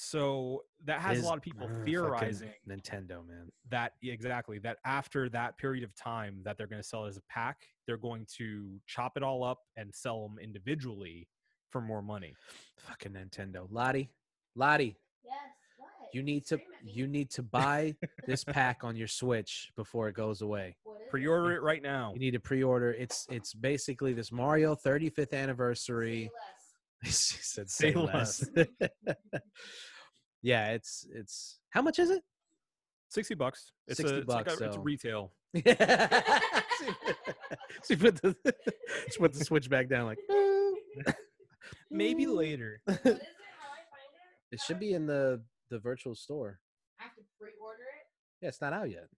[0.00, 3.50] So that has is- a lot of people uh, theorizing Nintendo, man.
[3.68, 7.16] that exactly that after that period of time that they're going to sell it as
[7.16, 11.26] a pack they're going to chop it all up and sell them individually
[11.70, 12.32] for more money
[12.86, 13.66] Fucking Nintendo.
[13.70, 14.08] Lottie,
[14.54, 15.34] Lottie, Yes.
[15.78, 15.90] What?
[16.14, 16.92] you need to Scream at me.
[16.92, 17.96] you need to buy
[18.26, 20.76] this pack on your Switch before it goes away.
[20.84, 22.92] What is pre-order it right now You need to pre-order.
[22.92, 26.30] It's it's basically this Mario 35th Say anniversary.
[27.04, 27.28] less.
[27.28, 28.48] she said Say say less.
[30.42, 32.22] yeah, it's it's how much is it?
[33.10, 35.64] 60 bucks it's 60 a, it's, like bucks, a- it's so- retail she
[37.96, 38.36] put the
[39.10, 40.18] she put the switch back down like
[41.90, 43.06] maybe later What is it?
[43.06, 44.10] How I find
[44.50, 44.54] it?
[44.56, 46.58] it should be in the the virtual store.
[47.00, 48.06] I have to pre-order it.
[48.42, 49.08] Yeah, it's not out yet.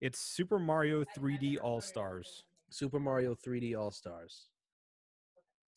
[0.00, 2.44] it's super mario 3d All Stars.
[2.70, 4.46] Super Mario 3D All Stars.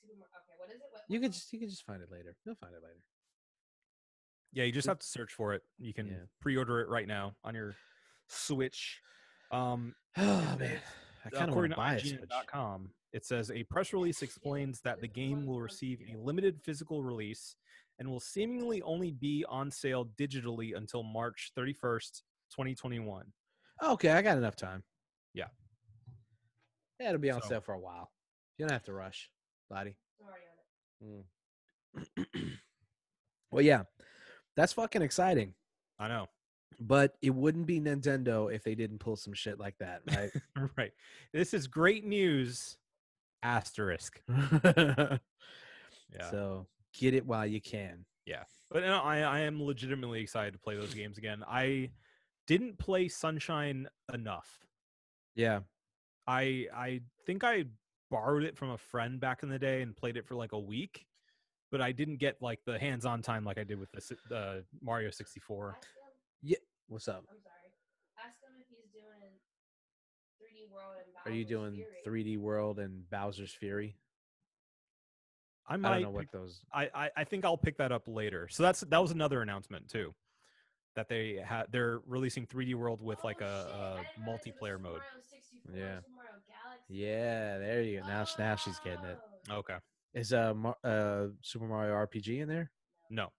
[0.02, 0.82] Super Mar- Okay, what is it?
[0.84, 2.36] What, You can just you can just find it later.
[2.46, 3.04] You'll find it later.
[4.54, 6.14] yeah you just have to search for it you can Yeah.
[6.42, 7.76] pre-order it right now on your
[8.30, 9.02] switch
[9.52, 10.80] um Oh man,
[11.26, 12.30] I kind of according want to to buy a Switch.
[12.30, 17.04] IGN.com, it says a press release explains that the game will receive a limited physical
[17.04, 17.56] release
[18.00, 22.22] and will seemingly only be on sale digitally until March 31st,
[22.52, 23.26] 2021.
[23.84, 24.84] Okay, I got enough time.
[25.34, 25.48] Yeah.
[27.00, 28.12] Yeah, it'll be on So- sale for a while.
[28.58, 29.30] You don't have to rush,
[29.70, 29.96] Lottie.
[31.02, 31.12] I'm mm.
[31.12, 32.52] already on it.
[33.52, 33.84] well, yeah,
[34.56, 35.54] that's fucking exciting.
[36.00, 36.28] I know.
[36.80, 40.30] But it wouldn't be Nintendo if they didn't pull some shit like that, right?
[40.78, 40.92] right.
[41.34, 42.78] This is great news.
[43.44, 44.22] Asterisk.
[46.14, 46.32] Yeah.
[46.32, 46.68] So
[46.98, 48.06] get it while you can.
[48.26, 48.44] Yeah.
[48.72, 51.44] But no, I, I am legitimately excited to play those games again.
[51.48, 51.92] I
[52.48, 54.66] didn't play Sunshine enough.
[55.36, 55.62] Yeah.
[56.28, 57.66] I I think I
[58.12, 60.60] borrowed it from a friend back in the day and played it for like a
[60.60, 61.06] week,
[61.72, 64.58] but I didn't get like the hands-on time like I did with the si- uh,
[64.82, 65.76] Mario 64.
[65.78, 65.88] Ask
[66.44, 66.56] him.
[66.88, 67.24] What's up?
[67.30, 67.56] I'm sorry.
[68.20, 69.32] Ask him if he's doing
[70.40, 72.24] 3D World and Bowser's Are you doing Fury.
[72.24, 73.96] 3D World and Bowser's Fury?
[75.68, 76.62] I I might don't know what pick- those.
[76.72, 78.48] I, I I think I'll pick that up later.
[78.52, 80.14] So that's that was another announcement too,
[80.96, 84.06] that they had they're releasing 3D World with like Oh, a, shit, I a didn't
[84.28, 85.02] realize it was multiplayer mode.
[85.76, 86.00] Yeah.
[86.90, 87.58] Super Mario Galaxy.
[87.58, 88.08] Yeah, there you go.
[88.08, 89.20] Now, now she's getting it.
[89.50, 89.58] Oh.
[89.58, 89.76] Okay,
[90.14, 92.72] Is uh, Mar- uh Super Mario RPG in there?
[93.10, 93.30] no,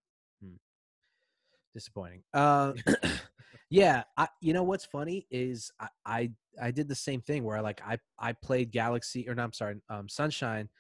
[1.75, 2.23] Disappointing.
[2.33, 2.73] Uh,
[3.71, 4.29] yeah, I.
[4.41, 7.83] You know what's funny is I, I I did the same thing where I like
[7.87, 10.71] I I played Galaxy or no, I'm sorry, um, Sunshine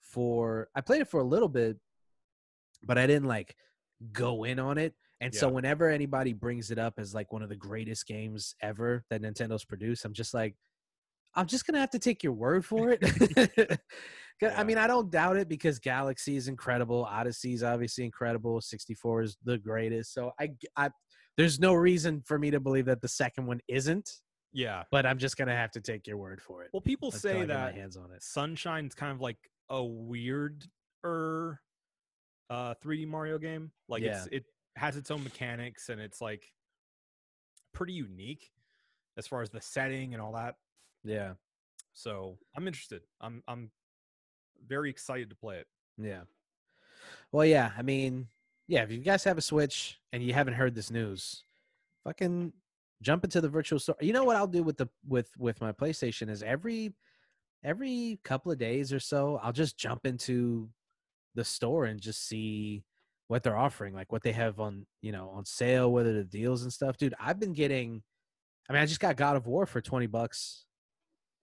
[0.00, 1.76] for I played it for a little bit,
[2.84, 3.56] but I didn't like
[4.12, 4.94] go in on it.
[5.20, 9.04] And so whenever anybody brings it up as like one of the greatest games ever
[9.08, 10.54] that Nintendo's produced, I'm just like,
[11.36, 13.00] I'm just gonna have to take your word for it.
[14.40, 17.04] 'Cause, I mean, I don't doubt it because Galaxy is incredible.
[17.04, 18.60] Odyssey is obviously incredible.
[18.60, 20.12] 64 is the greatest.
[20.12, 20.90] So I, I,
[21.36, 24.10] there's no reason for me to believe that the second one isn't.
[24.52, 24.82] yeah.
[24.90, 26.70] But I'm just gonna have to take your word for it.
[26.72, 28.22] Well, people say that hands on it.
[28.24, 29.38] Sunshine's kind of like
[29.70, 30.64] a weird
[31.04, 31.60] er
[32.50, 33.70] uh 3D Mario game.
[33.88, 34.44] Like it's it
[34.76, 36.42] has its own mechanics and it's like
[37.72, 38.50] pretty unique
[39.16, 40.56] as far as the setting and all that.
[41.04, 41.34] Yeah,
[41.92, 43.02] So I'm interested.
[43.20, 43.70] I'm I'm
[44.66, 45.66] very excited to play it.
[45.98, 46.22] yeah.
[47.32, 47.72] Well, yeah.
[47.76, 48.28] I mean,
[48.68, 48.82] yeah.
[48.82, 51.44] If you guys have a Switch and you haven't heard this news,
[52.04, 52.52] fucking
[53.02, 53.96] jump into the virtual store.
[54.00, 56.94] You know what I'll do with the with with my PlayStation is every
[57.62, 60.68] every couple of days or so, I'll just jump into
[61.34, 62.84] the store and just see
[63.28, 66.62] what they're offering, like what they have on, you know, on sale, whether the deals
[66.62, 66.98] and stuff.
[66.98, 68.02] Dude, I've been getting
[68.68, 70.64] I mean, I just got God of War for 20 bucks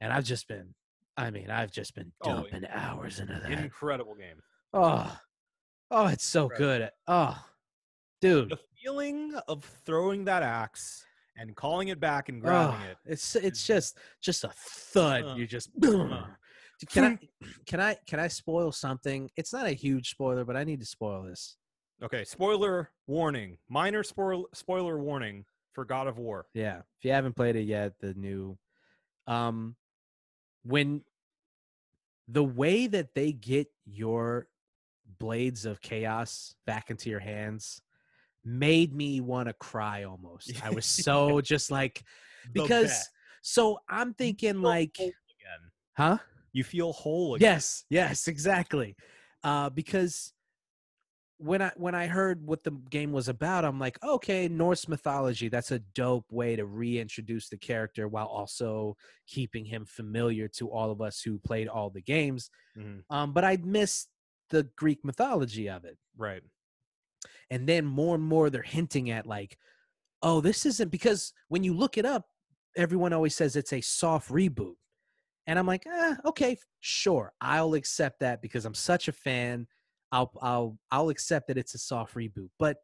[0.02, 0.74] and I've just been
[1.18, 3.52] I mean, I've just been Oh, dumping hours into that.
[3.52, 4.42] Incredible game.
[4.74, 5.18] Oh.
[5.92, 6.80] Oh, it's so Incredible.
[6.80, 6.90] good.
[7.08, 7.46] Oh.
[8.22, 8.50] Dude.
[8.50, 11.06] The feeling of throwing that axe
[11.38, 12.98] and calling it back and grabbing Oh, it.
[13.06, 15.24] It's it's just just a thud.
[15.24, 16.24] Uh, you just uh.
[16.90, 17.20] can I
[17.66, 19.30] can I can I spoil something?
[19.36, 21.58] It's not a huge spoiler, but I need to spoil this.
[22.04, 23.58] Okay, spoiler warning.
[23.70, 26.48] Minor spoil, spoiler warning for God of War.
[26.54, 28.58] Yeah, if you haven't played it yet, the new,
[29.28, 29.76] um,
[30.64, 31.04] when
[32.28, 34.48] the way that they get your
[35.20, 37.82] blades of chaos back into your hands
[38.44, 40.52] made me want to cry almost.
[40.64, 42.04] I was so just like
[42.54, 43.10] because
[43.42, 45.14] so I'm thinking like, again.
[45.98, 46.18] huh?
[46.54, 47.54] You feel whole again.
[47.54, 48.96] Yes, yes, exactly.
[49.44, 50.34] Uh, because
[51.42, 55.50] when I when I heard what the game was about, I'm like, okay, Norse mythology.
[55.50, 58.96] That's a dope way to reintroduce the character while also
[59.28, 62.50] keeping him familiar to all of us who played all the games.
[62.78, 64.10] Mhm, Um, but I missed
[64.50, 65.98] the Greek mythology of it.
[66.18, 66.44] Right.
[67.50, 69.58] And then more and more they're hinting at like,
[70.22, 72.28] oh, this isn't because when you look it up,
[72.76, 74.76] everyone always says it's a soft reboot.
[75.48, 79.68] And I'm like, eh, okay, sure, I'll accept that because I'm such a fan.
[80.12, 82.78] I'll I'll I'll accept that it's a soft reboot, but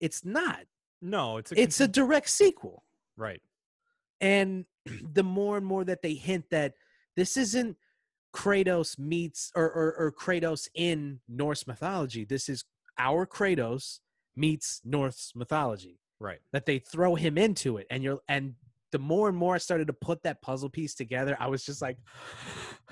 [0.00, 0.60] it's not.
[1.02, 2.84] No, it's a It's a direct sequel.
[3.16, 3.40] right.
[4.20, 4.64] And
[5.12, 6.74] the more and more that they hint that
[7.16, 7.76] this isn't
[8.34, 12.64] Kratos meets or, or, or Kratos in Norse mythology, this is
[12.98, 14.00] our Kratos
[14.36, 15.98] meets Norse mythology.
[16.20, 16.40] Right.
[16.52, 18.54] That they throw him into it, and you're and
[18.90, 21.80] the more and more I started to put that puzzle piece together, I was just
[21.82, 21.98] like,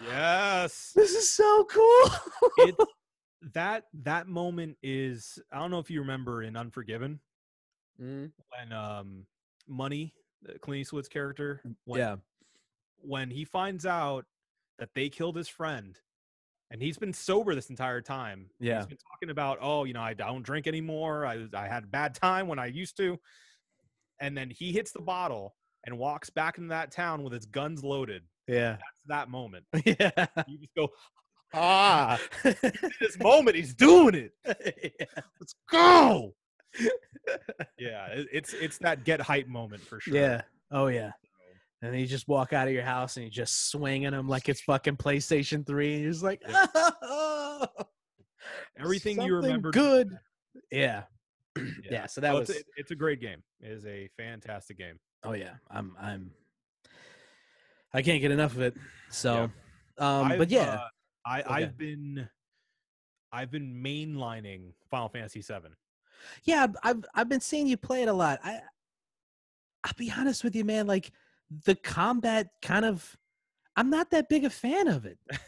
[0.03, 0.93] Yes.
[0.95, 2.11] this is so cool.
[2.59, 2.75] it
[3.55, 7.21] that that moment is I don't know if you remember in Unforgiven
[8.01, 9.27] Mm, when um
[9.67, 10.13] Money,
[10.49, 12.17] uh, Clint Eastwood's character, when, yeah,
[12.99, 14.27] when he finds out
[14.79, 15.99] that they killed his friend
[16.71, 18.51] and he's been sober this entire time.
[18.61, 18.79] Yeah.
[18.79, 21.25] He's been talking about, oh, you know, I don't drink anymore.
[21.27, 23.19] I I had a bad time when I used to.
[24.21, 25.55] And then he hits the bottle
[25.85, 28.23] and walks back into that town with his guns loaded.
[28.47, 29.65] yeah, That's that moment.
[29.85, 30.27] yeah.
[30.49, 30.89] You just go,
[31.55, 34.33] ah, this moment he's doing it.
[35.41, 36.35] Let's go.
[37.79, 40.15] yeah, it's it's that get hype moment for sure.
[40.15, 40.43] Yeah.
[40.71, 41.13] Oh yeah.
[41.83, 44.49] And then you just walk out of your house and you just swinging them like
[44.49, 46.67] it's fucking PlayStation Three, and you're just like, Yeah.
[46.75, 47.67] "Oh,
[48.79, 50.11] Everything you remember good.
[50.73, 51.03] Yeah.
[51.89, 52.07] yeah.
[52.07, 52.51] So that was.
[52.51, 53.43] it's, a, it's a great game.
[53.61, 54.99] It is a fantastic game.
[55.23, 55.55] Oh yeah.
[55.71, 55.95] I'm.
[56.01, 56.31] I'm.
[57.93, 58.75] I can't get enough of it.
[59.11, 59.51] So,
[59.99, 60.89] um, but yeah, uh,
[61.27, 61.53] I Okay.
[61.55, 62.29] I've been
[63.33, 65.71] I've been mainlining Final Fantasy VII.
[66.45, 66.63] yeah.
[66.65, 68.39] I've- I've I've been seeing you play it a lot.
[68.45, 68.61] I.
[69.85, 70.87] I'll be honest with you, man.
[70.87, 71.13] Like
[71.65, 73.17] the combat, kind of.
[73.77, 75.19] I'm not that big a fan of it.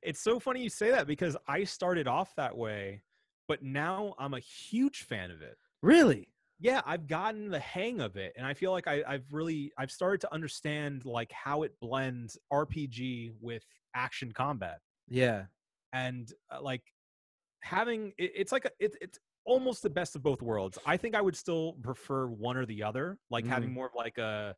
[0.00, 3.02] It's so funny you say that because I started off that way,
[3.48, 5.58] but now I'm a huge fan of it.
[5.82, 6.28] Really.
[6.60, 9.90] yeah i've gotten the hang of it and i feel like I, i've really i've
[9.90, 13.64] started to understand like how it blends rpg with
[13.94, 14.78] action combat
[15.08, 15.44] Yeah.
[15.92, 16.82] and uh, like
[17.60, 21.14] having it, it's like a, it, it's almost the best of both worlds i think
[21.14, 24.54] i would still prefer one or the other like having more of like a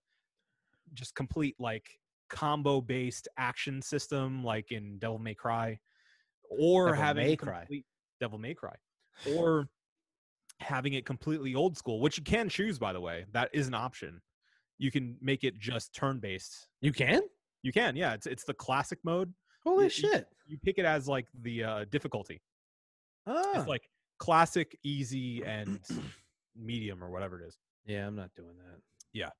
[0.93, 1.86] just complete like
[2.28, 5.78] combo based action system like in devil may cry
[6.51, 7.66] or Devil having May Cry.
[8.20, 8.74] devil may cry
[9.27, 9.69] or
[10.61, 13.74] having it completely old school which you can choose by the way that is an
[13.74, 14.20] option
[14.78, 17.23] you can make it just turn based You can.
[17.64, 19.32] You can yeah it's it's the classic mode
[19.64, 20.28] Holy you- shit.
[20.46, 22.40] you pick it as like the uh difficulty
[23.26, 23.52] Oh.
[23.58, 23.88] it's like
[24.18, 25.80] classic easy and
[26.56, 28.80] medium or whatever it is yeah, I'm not doing that.
[29.12, 29.30] Yeah,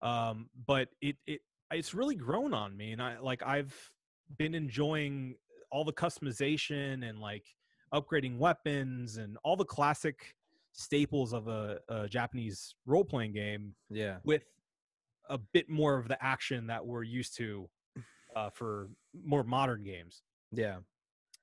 [0.00, 1.40] um but it it
[1.70, 3.74] it's really grown on me and i like i've
[4.38, 5.34] been enjoying
[5.70, 7.44] all the customization and like
[7.94, 10.34] upgrading weapons and all the classic
[10.72, 14.18] staples of a, a japanese role-playing game Yeah.
[14.24, 14.42] with
[15.32, 17.68] a bit more of the action that we're used to
[18.36, 18.88] uh, for
[19.24, 20.22] more modern games
[20.52, 20.76] Yeah.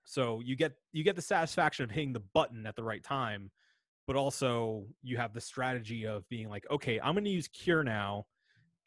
[0.03, 3.51] so you get you get the satisfaction of hitting the button at the right time
[4.07, 7.83] but also you have the strategy of being like okay i'm going to use cure
[7.83, 8.25] now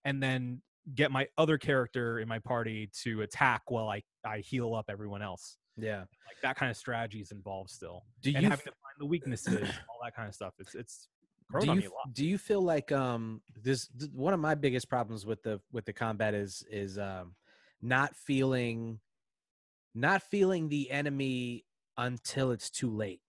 [0.05, 0.61] and then
[0.95, 5.23] get my other character in my party to attack while i i heal up everyone
[5.23, 6.01] else Yeah.
[6.01, 9.07] like that kind of strategy is involved still Do and you having to find the
[9.07, 11.09] weaknesses all that kind of stuff it's it's
[11.61, 14.41] do you me a f- lot do you feel like um this th- one of
[14.41, 17.35] my biggest problems with the with the combat is is um
[17.81, 19.01] not feeling
[19.95, 21.65] not feeling the enemy
[21.99, 23.21] until it's too late.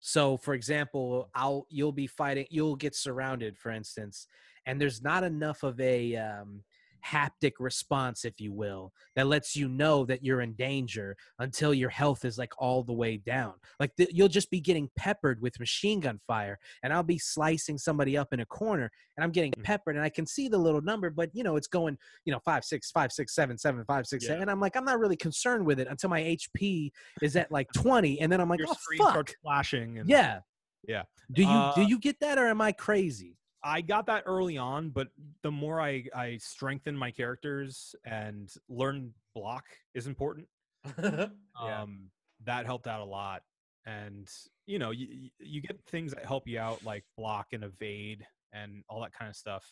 [0.00, 4.26] So for example, I'll you'll be fighting you'll get surrounded for instance
[4.66, 6.62] and there's not enough of a um
[7.06, 11.90] haptic response, if you will, that lets you know that you're in danger until your
[11.90, 13.54] health is like all the way down.
[13.78, 18.16] Like you'll just be getting peppered with machine gun fire, and I'll be slicing somebody
[18.16, 19.62] up in a corner, and I'm getting Mhm.
[19.64, 22.40] peppered, and I can see the little number, but you know it's going, you know,
[22.44, 24.28] five, six, five, six, seven, seven, five, six, Yeah.
[24.30, 26.90] seven, and I'm like, I'm not really concerned with it until my HP
[27.22, 29.98] is at like 20, and then I'm like, Your oh fuck, starts flashing.
[29.98, 30.40] And yeah,
[30.88, 31.04] Yeah.
[31.32, 33.36] Do you do Uh, you get that, or am I crazy?
[33.66, 35.08] I got that early on, but
[35.42, 39.64] the more I I strengthen my characters and learn block
[39.94, 40.48] is important.
[41.62, 41.82] Yeah.
[41.82, 42.10] Um,
[42.44, 43.42] that helped out a lot,
[43.86, 44.28] and
[44.66, 48.84] you know you you get things that help you out like block and evade and
[48.90, 49.64] all that kind of stuff.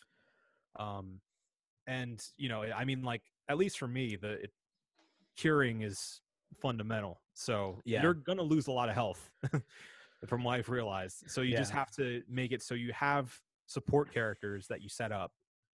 [0.79, 1.21] Um,
[1.85, 4.51] and you know I mean like at least for me the it,
[5.37, 6.21] curing is
[6.59, 7.21] fundamental.
[7.33, 8.01] So Yeah.
[8.01, 9.29] you're gonna lose a lot of health.
[10.25, 14.13] From what I've realized, so you just have to make it so you have support
[14.13, 15.31] characters that you set up,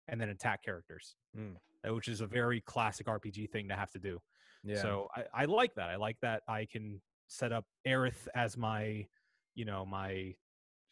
[0.09, 1.57] and then attack characters, Mm.
[1.95, 4.21] which is a very classic RPG thing to have to do.
[4.65, 4.83] Yeah.
[4.83, 5.91] So I, I like that.
[5.91, 9.07] I like that I can set up Aerith as my,
[9.55, 10.35] you know, my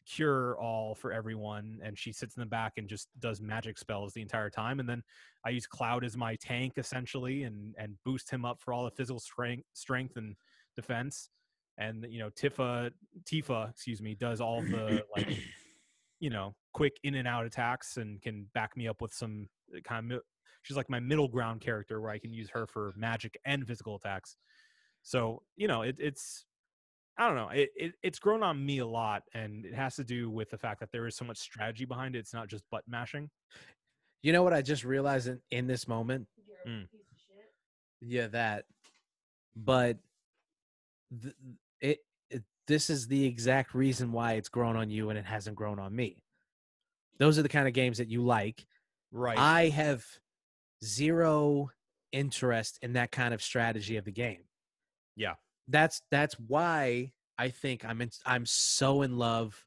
[0.06, 4.12] cure all for everyone, and she sits in the back and just does magic spells
[4.12, 4.78] the entire time.
[4.78, 5.02] And then
[5.44, 8.90] I use Cloud as my tank essentially, and and boost him up for all the
[8.90, 10.36] physical strength, strength and
[10.76, 11.30] defense.
[11.78, 12.90] And you know, Tifa,
[13.24, 15.28] Tifa, excuse me, does all the like,
[16.20, 19.80] you know, quick in and out attacks and can back me up with some uh,
[19.82, 20.20] kind of
[20.62, 23.96] she's like my middle ground character where I can use her for magic and physical
[23.96, 24.36] attacks.
[25.02, 26.44] So you know, it, it's
[27.18, 30.04] I don't know, it, it it's grown on me a lot, and it has to
[30.04, 32.18] do with the fact that there is so much strategy behind it.
[32.18, 33.30] It's not just button mashing.
[34.22, 36.26] you know what I just realized in, in this moment?
[36.46, 36.90] You're a Mm.
[36.90, 37.52] piece of shit.
[38.02, 38.64] Yeah, that.
[39.56, 39.96] But
[41.22, 41.34] th-
[41.80, 41.98] it,
[42.28, 45.78] it this is the exact reason why it's grown on you and it hasn't grown
[45.78, 46.22] on me.
[47.18, 48.66] Those are the kind of games that you like.
[49.12, 49.38] Right.
[49.38, 50.04] I have
[50.84, 51.70] zero
[52.12, 54.44] interest in that kind of strategy of the game.
[55.16, 55.34] Yeah.
[55.68, 59.66] That's that's why I think I'm in, I'm so in love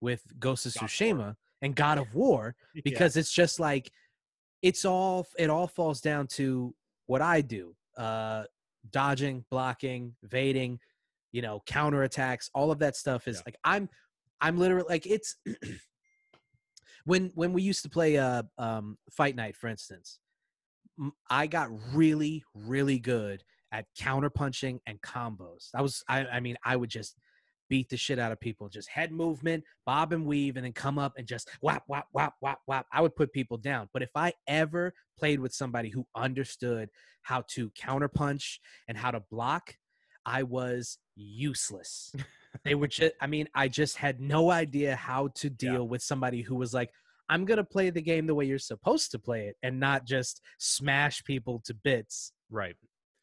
[0.00, 0.90] with Ghost of God of.
[0.90, 2.54] Tsushima and God of War
[2.84, 3.90] because it's just like
[4.62, 6.74] it's all it all falls down to
[7.06, 7.74] what I do.
[7.96, 8.44] Uh
[8.90, 10.78] dodging, blocking, evading,
[11.32, 13.42] you know, counterattacks, all of that stuff is Yeah.
[13.46, 13.88] like I'm
[14.40, 15.36] I'm literally like it's
[17.04, 20.18] when when we used to play uh um fight night for instance
[21.30, 25.68] I got really really good at counterpunching and combos.
[25.74, 27.16] I was i i mean i would just
[27.68, 30.98] beat the shit out of people just head movement bob and weave and then come
[30.98, 32.84] up and just whap whap whap whap whap.
[32.92, 33.88] I would put people down.
[33.92, 36.90] But if i ever played with somebody who understood
[37.22, 38.58] how to counterpunch
[38.88, 39.76] and how to block
[40.26, 42.12] i was useless
[42.64, 46.42] they were just i mean i just had no idea how to deal with somebody
[46.42, 46.90] who was like
[47.28, 50.04] i'm going to play the game the way you're supposed to play it and not
[50.04, 52.74] just smash people to bits right.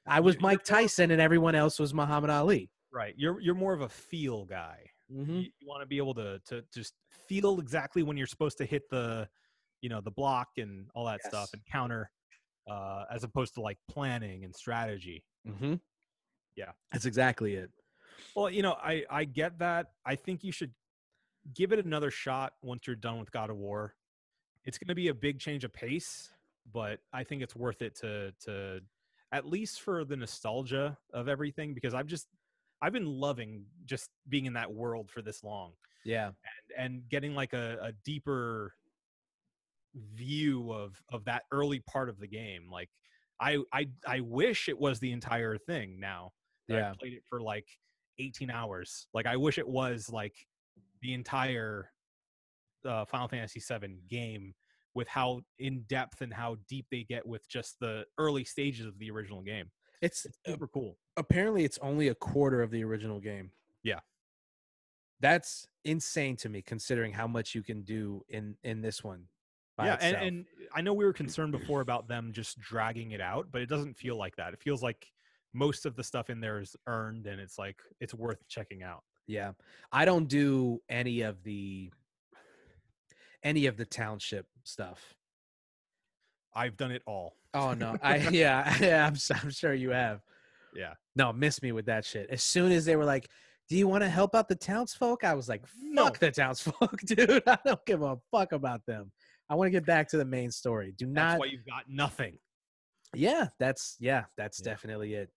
[0.07, 3.13] i was mike tyson and everyone else was muhammad ali Right.
[3.17, 4.79] You're you're more of a feel guy.
[5.11, 5.39] mm-hmm.
[5.39, 6.93] You, want to be able to to just
[7.27, 9.27] feel exactly when you're supposed to hit the,
[9.81, 12.09] you know, the block and all that stuff and counter,
[12.69, 15.23] uh, as opposed to like planning and strategy.
[15.47, 15.75] Mm-hmm.
[16.55, 16.71] Yeah.
[16.91, 17.69] that's exactly it
[18.35, 19.91] Well, you know, I I get that.
[20.05, 20.71] I think you should
[21.53, 23.95] give it another shot once you're done with God of War.
[24.65, 26.29] It's going to be a big change of pace,
[26.73, 28.81] but I think it's worth it to to
[29.31, 32.27] at least for the nostalgia of everything because I've just
[32.81, 35.73] I've been loving just being in that world for this long
[36.05, 36.27] yeah
[36.77, 38.73] and, and getting like a, a deeper
[40.13, 42.69] view of of that early part of the game.
[42.71, 42.89] Like
[43.39, 46.31] I I I wish it was the entire thing now.
[46.67, 46.91] Yeah.
[46.91, 47.67] I've played it for like
[48.19, 49.07] 18 hours.
[49.13, 50.35] Like I wish it was like
[51.01, 51.91] the entire
[52.85, 54.53] uh, Final Fantasy VII game
[54.93, 58.97] with how in depth and how deep they get with just the early stages of
[58.99, 59.69] the original game.
[60.01, 60.97] it's It's super cool.
[61.17, 63.51] apparently it's only a quarter of the original game
[63.83, 63.99] Yeah.
[65.19, 69.23] that's insane to me considering how much you can do in in this one
[69.79, 73.49] yeah, and, and I know we were concerned before about them just dragging it out,
[73.51, 74.51] but it doesn't feel like that.
[74.53, 75.05] It feels like
[75.53, 79.03] most of the stuff in there is earned, and it's like it's worth checking out.
[79.27, 79.51] Yeah.
[79.91, 81.91] I don't do any of the
[83.43, 85.13] any of the township stuff.
[86.55, 87.35] I've done it all.
[87.53, 87.97] Oh no.
[88.03, 90.21] I yeah, yeah I'm, I'm sure you have.
[90.75, 90.93] Yeah.
[91.15, 92.29] No, miss me with that shit.
[92.29, 93.27] As soon as they were like,
[93.69, 96.05] "Do you want to help out the townsfolk?" I was like, No.
[96.05, 97.43] "Fuck the townsfolk, dude.
[97.47, 99.11] I don't give a fuck about them.
[99.49, 100.93] I want to get back to the main story.
[100.97, 102.37] Do That's not why you've got nothing.
[103.15, 104.65] Yeah, that's yeah, that's Yeah.
[104.71, 105.29] definitely it.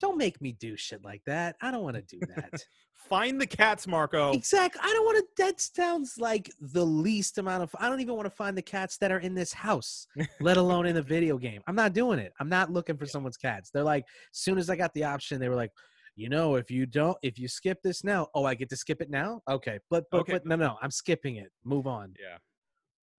[0.00, 1.56] Don't make me do shit like that.
[1.60, 2.64] I don't want to do that.
[3.08, 4.32] Find the cats, Marco.
[4.32, 4.80] Exactly.
[4.84, 5.42] I don't want to.
[5.42, 7.74] That sounds like the least amount of.
[7.78, 10.06] I don't even want to find the cats that are in this house,
[10.40, 11.62] let alone in the video game.
[11.66, 12.32] I'm not doing it.
[12.38, 13.70] I'm not looking for someone's cats.
[13.72, 14.04] They're like,
[14.34, 15.70] as soon as I got the option, they were like,
[16.16, 19.00] you know, if you don't, if you skip this now, oh, I get to skip
[19.00, 19.40] it now.
[19.48, 20.32] Okay, but but Okay.
[20.32, 21.50] but no, no, I'm skipping it.
[21.64, 22.12] Move on.
[22.20, 22.38] Yeah.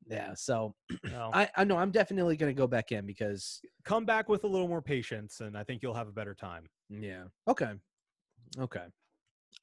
[0.09, 0.33] Yeah.
[0.35, 0.75] So
[1.11, 4.47] Well, I I know I'm definitely gonna go back in because come back with a
[4.47, 6.69] little more patience, and I think you'll have a better time.
[6.89, 7.25] yeah.
[7.47, 7.73] Okay.
[8.57, 8.87] Okay.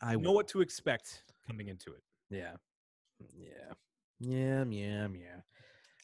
[0.01, 2.02] I know what to expect coming into it.
[2.31, 2.56] Yeah.
[3.35, 3.74] Yeah.
[4.20, 5.40] Yeah, yeah, yeah.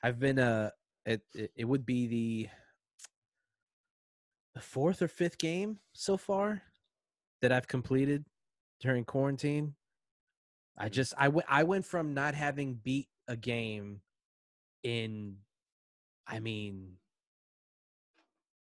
[0.02, 0.70] I've been uh
[1.06, 2.51] it it, it would be the
[4.55, 6.62] the fourth or fifth game so far
[7.40, 8.27] that I've completed
[8.81, 9.77] during quarantine.
[10.77, 10.93] I Mhm.
[10.93, 14.02] just I went I went from not having beat a game
[14.83, 15.37] in
[16.27, 16.99] I mean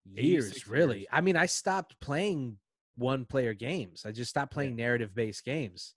[0.05, 0.99] years really.
[0.99, 1.07] years.
[1.11, 2.57] I mean I stopped playing
[2.95, 4.05] one player games.
[4.05, 5.93] I just stopped playing narrative based games.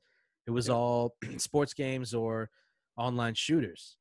[0.47, 0.75] It was Yeah.
[0.75, 2.51] all sports games or
[2.97, 3.97] online shooters.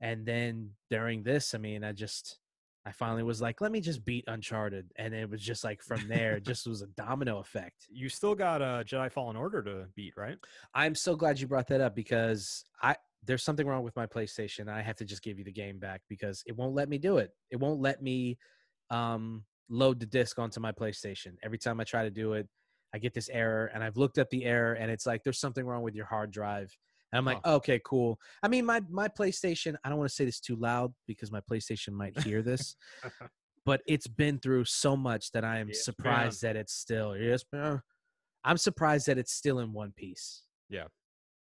[0.00, 2.38] And then during this, I mean, I just
[2.86, 4.92] I finally was like, let me just beat Uncharted.
[4.96, 7.86] And it was just like from there, it just was a domino effect.
[7.88, 10.36] You still got a Jedi Fallen Order to beat, right?
[10.74, 14.68] I'm so glad you brought that up because I there's something wrong with my PlayStation.
[14.68, 17.18] I have to just give you the game back because it won't let me do
[17.18, 17.30] it.
[17.50, 18.38] It won't let me
[18.90, 21.34] um, load the disc onto my PlayStation.
[21.42, 22.48] Every time I try to do it,
[22.94, 25.66] I get this error, and I've looked up the error, and it's like there's something
[25.66, 26.70] wrong with your hard drive.
[27.12, 28.18] And I'm like, okay, cool.
[28.42, 29.74] I mean, my my PlayStation.
[29.84, 32.76] I don't want to say this too loud because my PlayStation might hear this,
[33.66, 37.44] but it's been through so much that I am Yes, surprised that it's still yes,
[37.52, 37.82] man.
[38.44, 40.42] I'm surprised that it's still in one piece.
[40.68, 40.84] Yeah.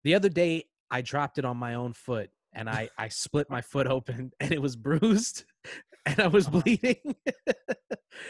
[0.03, 3.61] The other day, I dropped it on my own foot, and I I split my
[3.61, 5.45] foot open, and it was bruised,
[6.05, 6.61] and I was Uh-huh.
[6.61, 7.15] bleeding.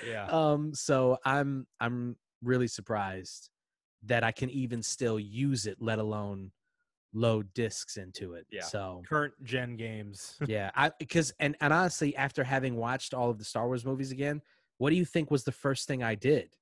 [0.02, 0.32] Yeah.
[0.34, 0.74] um.
[0.74, 3.50] So I'm I'm really surprised
[4.04, 6.52] that I can even still use it, let alone
[7.14, 8.48] load discs into it.
[8.52, 8.70] Yeah.
[8.70, 10.42] So Current gen games.
[10.46, 14.12] yeah, I because and and honestly, after having watched all of the Star Wars movies
[14.12, 14.42] again,
[14.78, 16.56] what do you think was the first thing I did?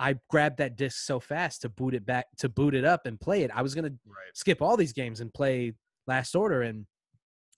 [0.00, 3.20] I grabbed that disc so fast to boot it back to boot it up and
[3.20, 3.50] play it.
[3.54, 4.34] I was gonna right.
[4.34, 5.74] skip all these games and play
[6.06, 6.86] Last Order and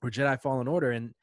[0.02, 1.14] or Jedi Fallen Order and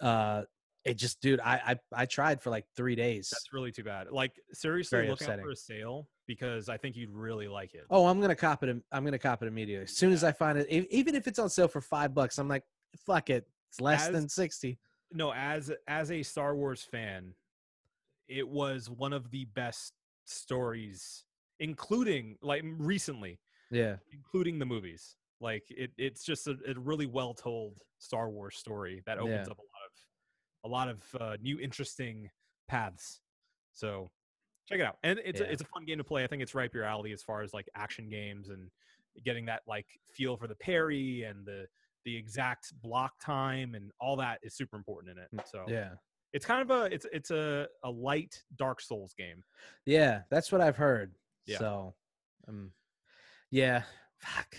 [0.00, 0.42] uh
[0.84, 3.30] it just dude I I, I tried for like three days.
[3.30, 4.10] That's really too bad.
[4.10, 7.84] Like seriously, Very look out for a sale because I think you'd really like it.
[7.88, 8.70] Oh, I'm gonna cop it.
[8.70, 10.68] im- gonna cop it immediately as soon as I find it.
[10.68, 12.64] Even if it's on sale for five bucks, I'm like,
[13.06, 13.46] fuck it.
[13.70, 14.78] It's less As- than sixty.
[15.12, 17.34] no as as a star wars fan
[18.26, 19.92] it was one of the best
[20.24, 21.24] stories
[21.60, 23.40] including like recently
[23.70, 25.16] Yeah, including the movies.
[25.40, 29.52] Like it it's just a, a really well told star wars story that opens Yeah.
[29.52, 29.92] up a lot of
[30.64, 32.30] a lot of uh, new interesting
[32.68, 33.20] paths.
[33.72, 34.10] So
[34.68, 34.98] check it out.
[35.02, 35.46] And it's Yeah.
[35.46, 36.24] a, it's a fun game to play.
[36.24, 38.70] I think it's right up your alley as far as like action games and
[39.24, 41.68] getting that like feel for the parry and the
[42.04, 45.30] the exact block time and all that is super important in it.
[45.44, 45.94] So yeah,
[46.34, 49.42] it's kind of a it's it's a a light Dark Souls game.
[49.86, 50.22] yeah.
[50.30, 51.14] That's what I've heard.
[51.46, 51.58] Yeah.
[51.58, 51.94] So,
[52.48, 52.72] um,
[53.50, 53.84] yeah.
[54.18, 54.56] Fuck.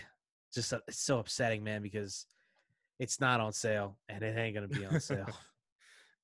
[0.53, 2.25] Just uh, it's so upsetting, man, because
[2.97, 5.27] it's not on sale and it ain't gonna be on sale.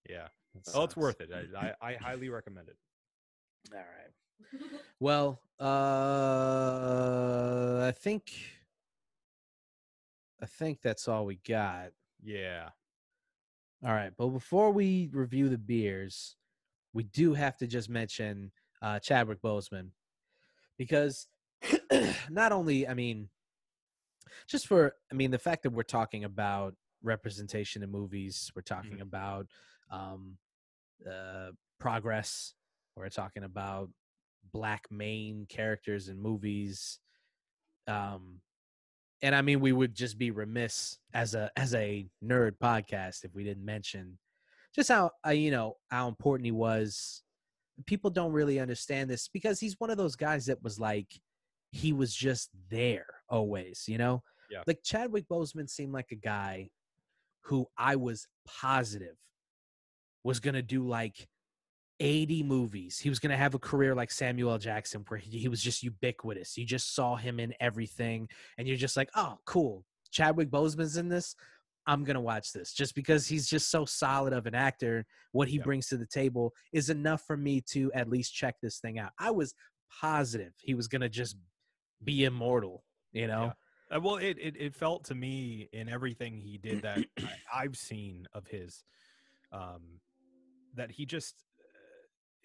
[0.09, 0.27] Yeah.
[0.73, 1.29] Oh, it's worth it.
[1.33, 2.75] I, I, I highly recommend it.
[3.73, 4.11] All right.
[4.99, 6.65] Well, uh,
[7.87, 8.33] I think,
[10.41, 11.91] I think that's all we got.
[12.21, 12.71] Yeah.
[13.83, 16.35] All right, but before we review the beers,
[16.93, 18.51] we do have to just mention
[18.81, 19.89] uh, Chadwick Boseman
[20.77, 21.27] because
[22.29, 23.29] not only, I mean,
[24.47, 28.97] just for, I mean, the fact that we're talking about representation in movies, we're talking
[28.97, 29.01] Mhm.
[29.01, 29.47] about
[29.89, 30.37] um,
[31.09, 32.53] uh, progress,
[32.95, 33.89] we're talking about
[34.53, 36.99] black main characters in movies.
[37.87, 38.41] Um,
[39.21, 43.33] and I mean, we would just be remiss as a as a nerd podcast if
[43.35, 44.17] we didn't mention
[44.73, 47.23] just how uh, you know how important he was.
[47.85, 51.07] People don't really understand this because he's one of those guys that was like
[51.71, 54.23] he was just there always, you know.
[54.49, 54.63] Yeah.
[54.67, 56.69] Like Chadwick Boseman seemed like a guy
[57.43, 59.15] who I was positive
[60.23, 61.27] was gonna do like
[62.01, 62.97] 80 movies.
[62.99, 64.57] He was going to have a career like Samuel L.
[64.57, 66.57] Jackson, where he, he was just ubiquitous.
[66.57, 69.85] You just saw him in everything, and you're just like, oh, cool.
[70.11, 71.35] Chadwick Boseman's in this.
[71.87, 75.05] I'm going to watch this just because he's just so solid of an actor.
[75.31, 75.63] What he Yeah.
[75.63, 79.11] brings to the table is enough for me to at least check this thing out.
[79.17, 79.53] I was
[80.01, 81.35] positive he was going to just
[82.03, 83.53] be immortal, you know?
[83.93, 87.33] Uh, well, it, it it felt to me in everything he did that I,
[87.63, 88.83] I've seen of his,
[89.51, 89.99] um,
[90.75, 91.43] that he just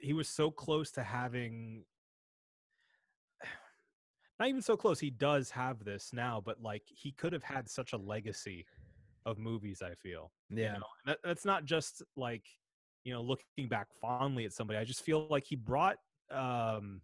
[0.07, 1.85] he was so close to having
[4.39, 7.69] not even so close he does have this now but like he could have had
[7.69, 8.65] such a legacy
[9.25, 10.75] of movies i feel you Yeah.
[10.75, 10.87] know?
[11.05, 12.45] And that, that's not just like
[13.03, 15.97] you know looking back fondly at somebody i just feel like he brought
[16.31, 17.01] um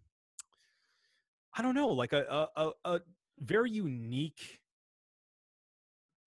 [1.57, 2.23] i don't know like a
[2.55, 3.01] a, a, a
[3.39, 4.61] very unique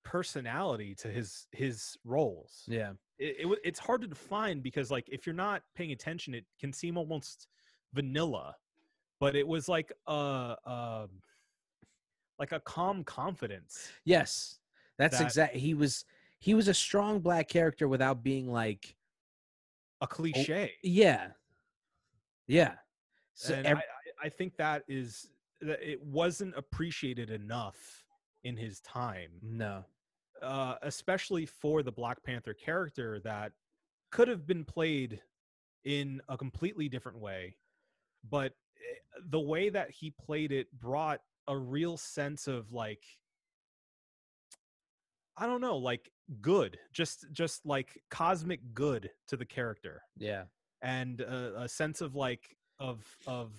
[0.05, 2.93] personality to his his roles Yeah.
[3.19, 6.73] It, it, it's hard to define because like if you're not paying attention it can
[6.73, 7.49] seem almost
[7.95, 8.55] vanilla
[9.21, 10.13] but it was like a,
[10.67, 11.09] a
[12.39, 14.59] like a calm confidence Yes.
[14.99, 15.55] That's That- exact.
[15.57, 16.05] He was
[16.39, 18.95] he was a strong black character without being like
[20.01, 21.29] a cliche yeah.
[22.47, 22.75] Yeah.
[23.35, 25.29] So and ev- I, I- I think that is
[25.61, 28.05] that it wasn't appreciated enough
[28.45, 29.85] in his time no.
[30.43, 33.53] Uh, especially for the Black Panther character that
[34.11, 35.21] could have been played
[35.85, 37.57] in a completely different way,
[38.29, 38.95] but eh,
[39.31, 43.03] the way that he played it brought a real sense of like
[45.39, 46.11] I don't know, like
[46.41, 50.45] good, just just like cosmic good to the character Yeah.
[50.83, 53.51] and a, a sense of like of of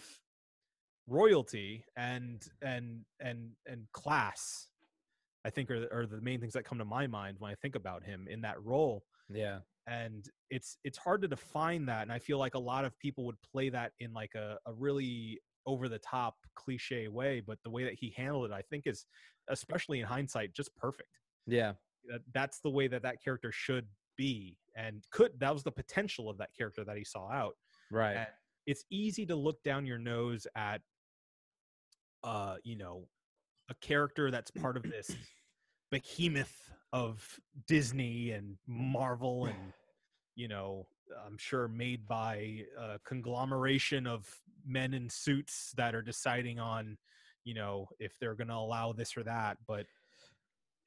[1.08, 4.68] royalty and and and and class
[5.48, 7.56] i think are, the- are the main things that come to my mind when i
[7.56, 9.60] think about him in that role Yeah.
[9.88, 13.26] and it's it's hard to define that and i feel like a lot of people
[13.26, 17.70] would play that in like a, a really over the top cliche way but the
[17.70, 19.06] way that he handled it i think is
[19.50, 21.10] especially in hindsight just perfect
[21.46, 21.74] Yeah.
[22.10, 23.88] that that's the way that that character should
[24.18, 27.56] be and could that was the potential of that character that he saw out
[27.92, 28.18] Right.
[28.18, 28.28] and
[28.66, 30.82] it's easy to look down your nose at
[32.24, 33.08] uh you know
[33.70, 35.12] a character that's part of this
[35.92, 39.74] behemoth of disney and marvel and
[40.36, 40.86] you know
[41.26, 44.30] i'm sure made by a conglomeration of
[44.66, 46.98] men in suits that are deciding on
[47.48, 49.58] you know if they're going to allow this or that.
[49.66, 49.86] But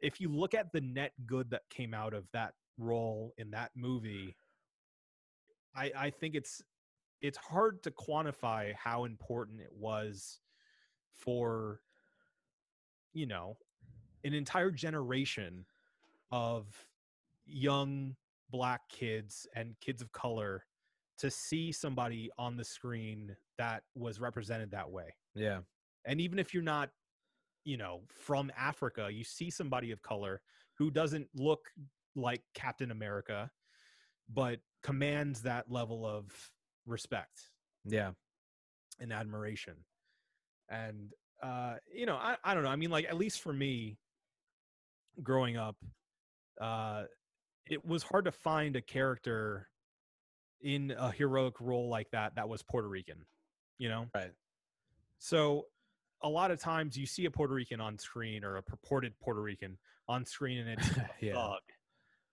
[0.00, 3.70] if you look at the net good that came out of that role in that
[3.76, 4.34] movie
[5.76, 6.62] i i think it's
[7.20, 10.40] it's hard to quantify how important it was
[11.12, 11.80] for
[13.12, 13.58] you know
[14.24, 15.64] an entire generation
[16.30, 16.66] of
[17.46, 18.14] young
[18.50, 20.64] black kids and kids of color
[21.18, 25.60] to see somebody on the screen that was represented that way Yeah.
[26.04, 26.90] and even if you're not
[27.64, 30.40] you know from africa you see somebody of color
[30.78, 31.60] who doesn't look
[32.16, 33.50] like captain america
[34.32, 36.32] but commands that level of
[36.86, 37.50] respect
[37.84, 38.12] Yeah.
[38.98, 39.74] and admiration
[40.70, 43.98] and uh you know I, I don't know i mean like at least for me
[45.22, 45.76] growing up
[46.60, 47.04] uh
[47.66, 49.68] it was hard to find a character
[50.62, 53.24] in a heroic role like that that was puerto rican
[53.78, 54.32] you know Right.
[55.18, 55.66] so
[56.22, 59.40] a lot of times you see a puerto rican on screen or a purported puerto
[59.40, 59.78] rican
[60.08, 61.34] on screen and it's a Yeah.
[61.34, 61.60] thug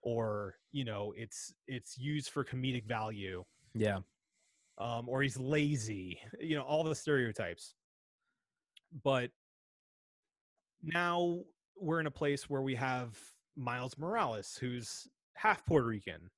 [0.02, 3.44] or you know it's it's used for comedic value
[3.74, 4.00] Yeah.
[4.78, 7.74] um, or he's lazy, you know, all the stereotypes.
[9.04, 9.32] But
[10.84, 11.40] now
[11.80, 13.18] we're in a place where we have
[13.56, 16.30] Miles Morales, who's half Puerto Rican.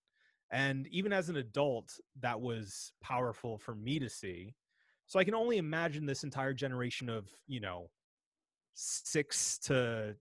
[0.51, 1.91] And even as an adult,
[2.21, 4.55] that was powerful for me to see.
[5.07, 7.89] So I can only imagine this entire generation of, you know,
[8.73, 10.15] six to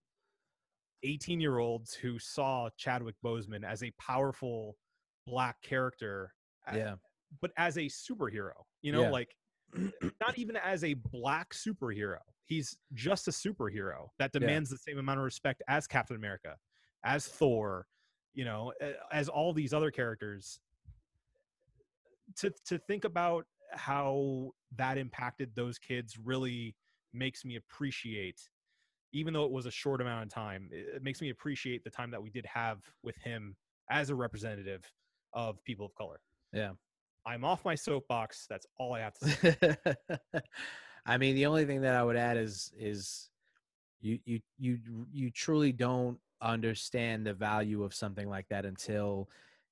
[1.04, 4.76] 18 year olds who saw Chadwick Boseman as a powerful
[5.26, 6.32] black character
[6.74, 6.94] Yeah.
[7.40, 9.10] but as a superhero you know Yeah.
[9.10, 9.36] like
[10.20, 12.18] not even as a black superhero
[12.48, 14.40] he's just a superhero that Yeah.
[14.40, 16.56] demands the same amount of respect as captain america
[17.04, 17.86] as thor
[18.34, 18.72] you know
[19.12, 20.60] as all these other characters
[22.36, 26.74] to to think about how that impacted those kids really
[27.12, 28.48] makes me appreciate
[29.12, 32.10] even though it was a short amount of time it makes me appreciate the time
[32.10, 33.56] that we did have with him
[33.90, 34.84] as a representative
[35.34, 36.20] of people of color
[36.52, 36.72] Yeah.
[37.26, 38.46] I'm off my soapbox.
[38.48, 39.56] That's all I have to say.
[41.06, 43.30] I mean, the only thing that I would add is is
[44.00, 44.78] you you you
[45.12, 49.28] you truly don't understand the value of something like that until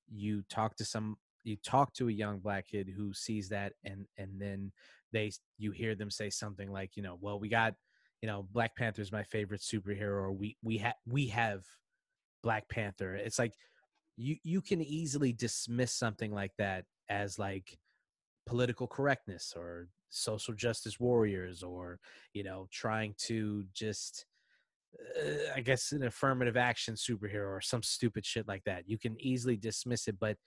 [0.09, 4.05] you talk to some you talk to a young black kid who sees that and
[4.17, 4.71] and then
[5.13, 7.73] they you hear them say something like you know well we got
[8.21, 11.63] you know black panther's my favorite superhero or we we have we have
[12.43, 13.15] black panther.
[13.15, 13.53] It's like
[14.15, 17.77] you you can easily dismiss something like that as like
[18.45, 21.99] political correctness or social justice warriors or
[22.33, 24.25] you know trying to just
[25.19, 29.15] uh, i guess an affirmative action superhero or some stupid shit like that you can
[29.19, 30.37] easily dismiss it but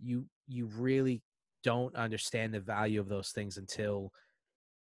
[0.00, 1.22] you you really
[1.62, 4.12] don't understand the value of those things until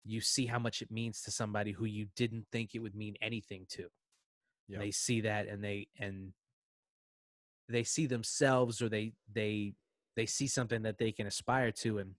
[0.05, 3.15] you see how much it means to somebody who you didn't think it would mean
[3.21, 3.85] anything to.
[4.69, 4.79] Yep.
[4.79, 6.31] They see that and they and
[7.67, 9.73] they see themselves or they they
[10.15, 12.11] they see something that they can aspire to and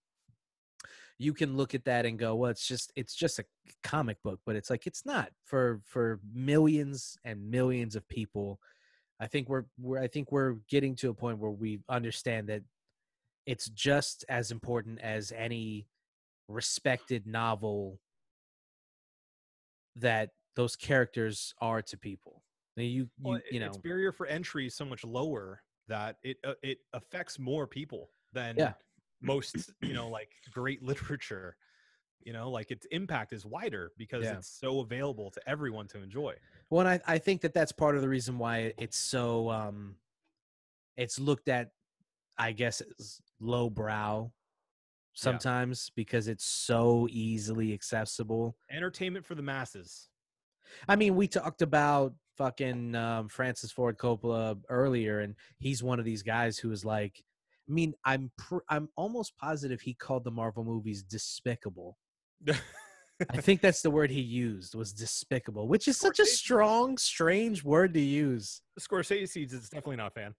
[1.21, 3.45] you can look at that and go well it's just it's just a
[3.83, 8.59] comic book but it's like it's not for for millions and millions of people
[9.21, 12.63] i think we're we're i think we're getting to a point where we understand that
[13.45, 15.87] it's just as important as any
[16.49, 18.01] respected novel
[19.97, 22.43] that those characters are to people
[22.77, 26.39] you you, Well, you know its barrier for entry is so much lower that it
[26.45, 28.73] uh, it affects more people than Yeah.
[29.23, 31.57] Most you know like great literature
[32.23, 34.37] you know like its impact is wider because Yeah.
[34.39, 36.35] it's so available to everyone to enjoy
[36.69, 39.97] Well, and I, I think that that's part of the reason why it's so um,
[40.97, 41.71] it's looked at,
[42.39, 44.31] I guess, as lowbrow
[45.15, 48.57] sometimes because it's so easily accessible.
[48.71, 50.09] entertainment for the masses
[50.89, 56.05] I mean, we talked about fucking um, Francis Ford Coppola earlier, and he's one of
[56.05, 57.23] these guys who is like,
[57.71, 61.97] I mean, I'm pr- I'm almost positive he called the Marvel movies despicable.
[62.49, 67.63] I think that's the word he used was despicable, which is such a strong, strange
[67.63, 68.61] word to use.
[68.81, 70.35] Scorsese is definitely not a fan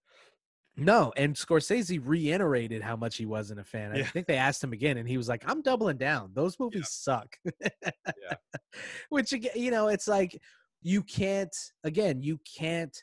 [0.76, 3.92] No, and Scorsese reiterated how much he wasn't a fan.
[3.92, 4.06] I Yeah.
[4.08, 6.32] think they asked him again, and he was like, "I'm doubling down.
[6.34, 7.34] Those movies suck."
[9.08, 10.38] Which again, you know, it's like
[10.82, 11.56] you can't.
[11.82, 12.96] Again, you can't.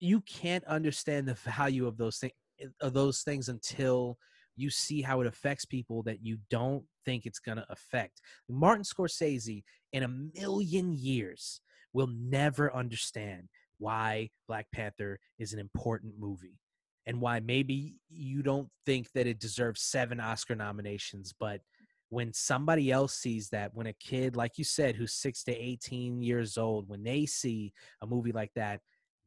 [0.00, 2.32] You can't understand the value of those things
[2.80, 4.18] of those things until
[4.56, 8.20] you see how it affects people that you don't think it's going to affect.
[8.48, 9.62] Martin Scorsese,
[9.92, 11.60] in a million years,
[11.92, 16.58] will never understand why Black Panther is an important movie
[17.06, 21.32] and why maybe you don't think that it deserves seven Oscar nominations.
[21.38, 21.60] But
[22.08, 26.22] when somebody else sees that, when a kid, like you said, who's six to 18
[26.22, 27.72] years old, when they see
[28.02, 28.80] a movie like that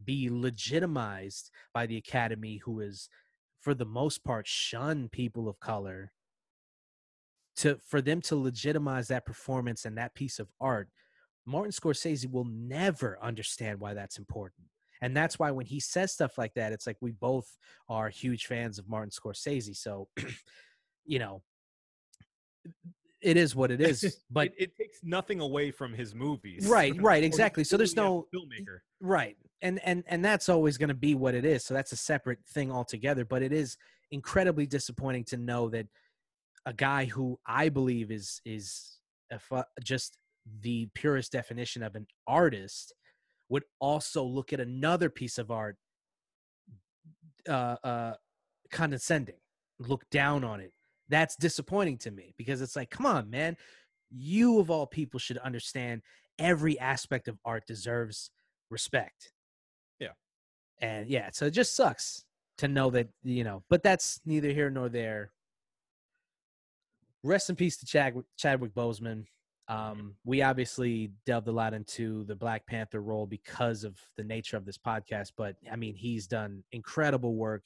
[0.04, 3.10] be legitimized by the Academy, who is,
[3.62, 6.12] for the most part, shun people of color,
[7.58, 10.90] to for them to legitimize that performance and that piece of art
[11.50, 14.68] Martin Scorsese will never understand why that's important.
[15.02, 17.48] And that's why when he says stuff like that, it's like we both
[17.88, 19.76] are huge fans of Martin Scorsese.
[19.76, 20.10] So,
[21.06, 21.42] you know,
[23.22, 24.22] it is what it is.
[24.32, 27.64] But it, it takes nothing away from his movies right, right, exactly.
[27.64, 29.38] So there's no filmmaker right.
[29.62, 31.66] And and and that's always going to be what it is.
[31.66, 33.78] So that's a separate thing altogether, but it is
[34.12, 35.88] incredibly disappointing to know that
[36.66, 39.00] a guy who I believe is is
[39.32, 40.18] a just
[40.62, 42.94] the purest definition of an artist
[43.50, 45.76] would also look at another piece of art
[47.48, 48.14] uh, uh,
[48.72, 49.40] condescending,
[49.80, 50.72] look down on it.
[51.10, 53.58] That's disappointing to me because it's like, come on, man.
[54.12, 56.02] You of all people should understand
[56.38, 58.32] every aspect of art deserves
[58.70, 59.32] respect.
[60.82, 62.24] And yeah, so it just sucks
[62.60, 65.32] to know that, you know, but that's neither here nor there.
[67.24, 69.26] Rest in peace to Chadwick, Chadwick Boseman.
[69.68, 74.58] Um, we obviously delved a lot into the Black Panther role because of the nature
[74.58, 77.64] of this podcast, but I mean, he's done incredible work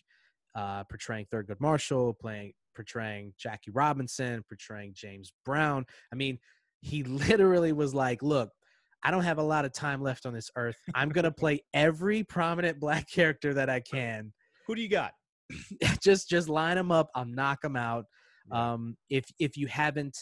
[0.56, 5.86] uh, portraying Thurgood Marshall, playing portraying Jackie Robinson, portraying James Brown.
[6.12, 6.40] I mean,
[6.82, 8.50] he literally was like, "Look,
[9.04, 10.78] I don't have a lot of time left on this earth.
[10.96, 14.34] I'm gonna play every prominent black character that I can.
[14.66, 15.12] who do you got
[16.02, 17.10] just just line them up.
[17.16, 18.06] I'll knock them out.
[18.52, 20.18] Um, if if you haven't,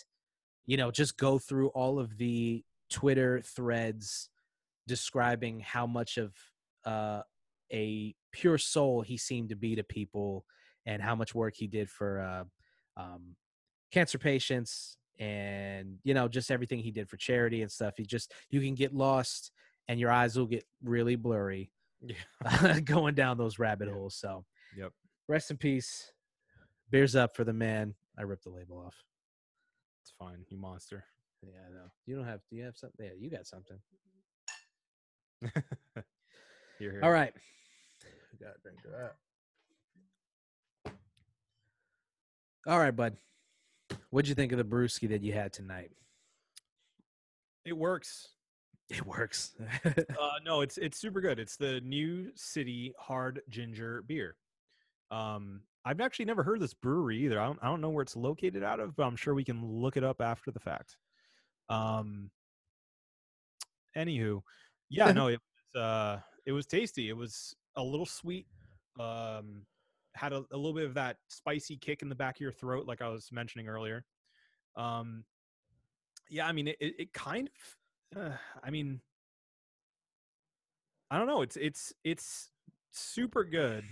[0.65, 4.29] you know, just go through all of the Twitter threads
[4.87, 6.33] describing how much of
[6.85, 7.21] uh,
[7.71, 10.45] a pure soul he seemed to be to people,
[10.85, 12.43] and how much work he did for uh,
[13.01, 13.35] um,
[13.91, 17.93] cancer patients, and you know, just everything he did for charity and stuff.
[17.95, 19.51] He just you can get lost,
[19.87, 21.71] and your eyes will get really blurry
[22.01, 24.15] yeah going down those rabbit holes.
[24.15, 24.43] So
[24.75, 24.91] yep
[25.27, 26.11] rest in peace.
[26.89, 27.93] Beers up for the man.
[28.17, 28.95] I ripped the label off.
[30.03, 31.05] it's fine you monster
[31.41, 31.91] Yeah, I know.
[32.05, 32.41] You don't have.
[32.49, 33.05] Do you have something?
[33.05, 33.77] Yeah, you got something.
[36.79, 37.01] here, here.
[37.03, 37.33] All right.
[38.39, 39.15] Got to drink that.
[42.67, 43.15] All right, bud.
[44.11, 45.91] What'd you think of the brewski that you had tonight?
[47.65, 48.29] it works
[48.89, 49.53] It works.
[49.85, 51.39] uh, no, it's it's super good.
[51.39, 54.35] It's the New City Hard Ginger Beer.
[55.11, 57.39] Um, I've actually never heard of this brewery either.
[57.39, 59.65] I don't I don't know where it's located out of, but I'm sure we can
[59.65, 60.97] look it up after the fact.
[61.69, 62.31] Um,
[63.95, 64.41] anywho,
[64.89, 67.07] yeah, no, it was uh, it was tasty.
[67.07, 68.47] It was a little sweet.
[68.99, 69.65] Um,
[70.15, 72.87] had a, a little bit of that spicy kick in the back of your throat,
[72.87, 74.05] like I was mentioning earlier.
[74.75, 75.23] Um,
[76.29, 77.49] yeah, I mean, it, it, it kind
[78.15, 79.01] of, uh, I mean,
[81.09, 81.41] I don't know.
[81.41, 82.51] It's it's it's
[82.91, 83.83] super good.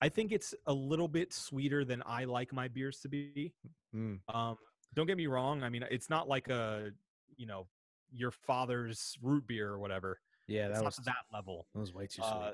[0.00, 3.52] I think it's a little bit sweeter than I like my beers to be.
[3.94, 4.20] Mm.
[4.32, 4.56] Um,
[4.94, 5.64] don't get me wrong.
[5.64, 6.90] I mean, it's not like a
[7.36, 7.66] you know
[8.12, 10.20] your father's root beer or whatever.
[10.46, 11.66] Yeah, it's that not was that level.
[11.74, 12.24] that was way too sweet.
[12.24, 12.52] Uh,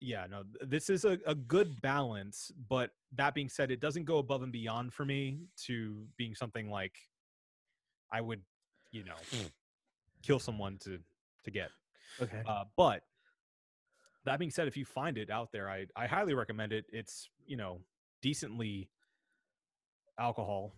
[0.00, 2.50] yeah, no, this is a, a good balance.
[2.68, 6.70] But that being said, it doesn't go above and beyond for me to being something
[6.70, 6.94] like
[8.12, 8.40] I would,
[8.90, 9.14] you know,
[10.22, 10.98] kill someone to
[11.44, 11.70] to get.
[12.20, 12.42] okay.
[12.46, 13.02] Uh, but
[14.24, 16.84] that being said, if you find it out there, I I highly recommend it.
[16.92, 17.80] It's you know
[18.22, 18.88] decently
[20.18, 20.74] alcohol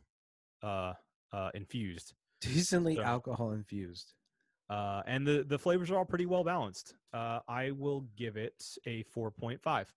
[0.63, 0.93] uh,
[1.33, 4.13] uh, infused, Decently so- alcohol infused.
[4.73, 6.95] Uh, and the the flavors are all pretty well balanced.
[7.13, 9.93] Uh, I will give it a four point five.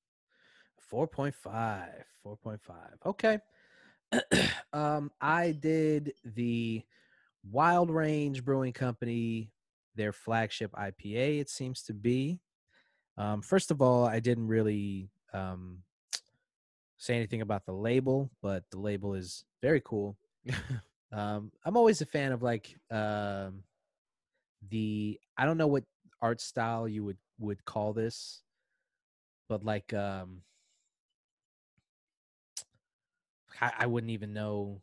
[0.92, 1.34] 4.5
[2.26, 2.60] 4.5
[3.06, 3.40] okay
[4.74, 6.84] um i did the
[7.52, 9.52] wild range brewing company
[9.96, 12.40] their flagship ipa it seems to be
[13.18, 15.80] um first of all i didn't really um
[16.98, 20.16] say anything about the label but the label is very cool
[21.12, 23.64] um i'm always a fan of like um
[24.70, 25.84] the i don't know what
[26.22, 28.42] art style you would would call this
[29.50, 30.42] but like um
[33.62, 34.82] I, I wouldn't even know.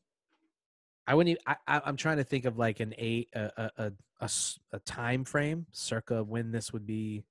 [1.06, 1.32] I wouldn't.
[1.36, 6.22] Even, I, I'm trying to think of like an eight a a time frame, circa
[6.22, 7.24] when this would be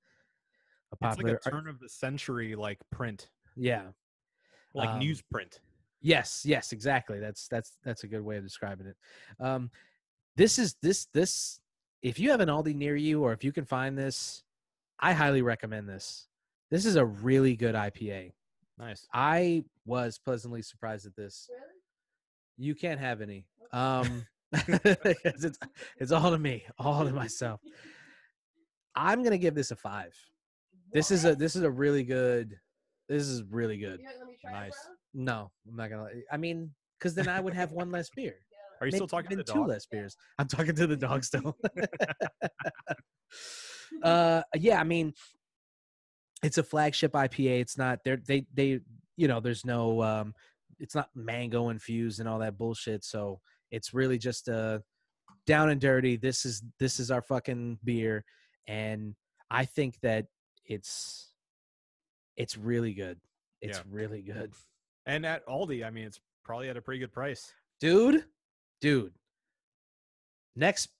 [0.92, 1.40] a It's like popular.
[1.44, 3.86] a turn of the century like print, yeah.
[4.74, 5.58] like Um, newsprint.
[6.00, 6.44] Yes.
[6.44, 6.72] Yes.
[6.72, 7.18] Exactly.
[7.18, 8.96] That's that's that's a good way of describing it.
[9.40, 9.70] Um,
[10.36, 11.60] this is this this.
[12.02, 14.42] If you have an Aldi near you, or if you can find this,
[14.98, 16.26] I highly recommend this.
[16.70, 18.32] This is a really good IPA.
[18.78, 19.06] Nice.
[19.12, 21.48] I was pleasantly surprised at this.
[21.50, 21.62] Really?
[22.68, 23.46] You can't have any.
[23.72, 25.58] Um it's
[25.98, 27.60] it's all to me, all to myself.
[28.94, 30.14] I'm gonna give this a five.
[30.92, 32.58] This is a this is a really good.
[33.08, 34.00] This is really good.
[34.00, 34.72] You're let me try Nice.
[34.72, 34.76] it,
[35.14, 35.24] bro?
[35.24, 36.08] No, I'm not gonna.
[36.30, 38.36] I mean, because then I would have one less beer.
[38.82, 39.68] Are you Maybe still talking to the two dog?
[39.68, 40.16] less beers?
[40.40, 41.56] I'm talking to the dog still.
[44.02, 45.14] uh, yeah, I mean,
[46.42, 47.60] it's a flagship IPA.
[47.60, 48.80] It's not they're they they
[49.16, 50.34] you know there's no um,
[50.80, 53.04] it's not mango infused and all that bullshit.
[53.04, 53.38] So
[53.70, 54.82] it's really just a
[55.46, 56.16] down and dirty.
[56.16, 58.24] This is this is our fucking beer,
[58.66, 59.14] and
[59.48, 60.26] I think that
[60.66, 61.30] it's
[62.36, 63.20] it's really good.
[63.60, 63.84] It's Yeah.
[63.88, 64.54] really good,
[65.06, 67.52] And at Aldi, I mean, it's probably at a pretty good price.
[67.78, 68.24] dude.
[68.82, 69.12] Dude,
[70.54, 70.90] next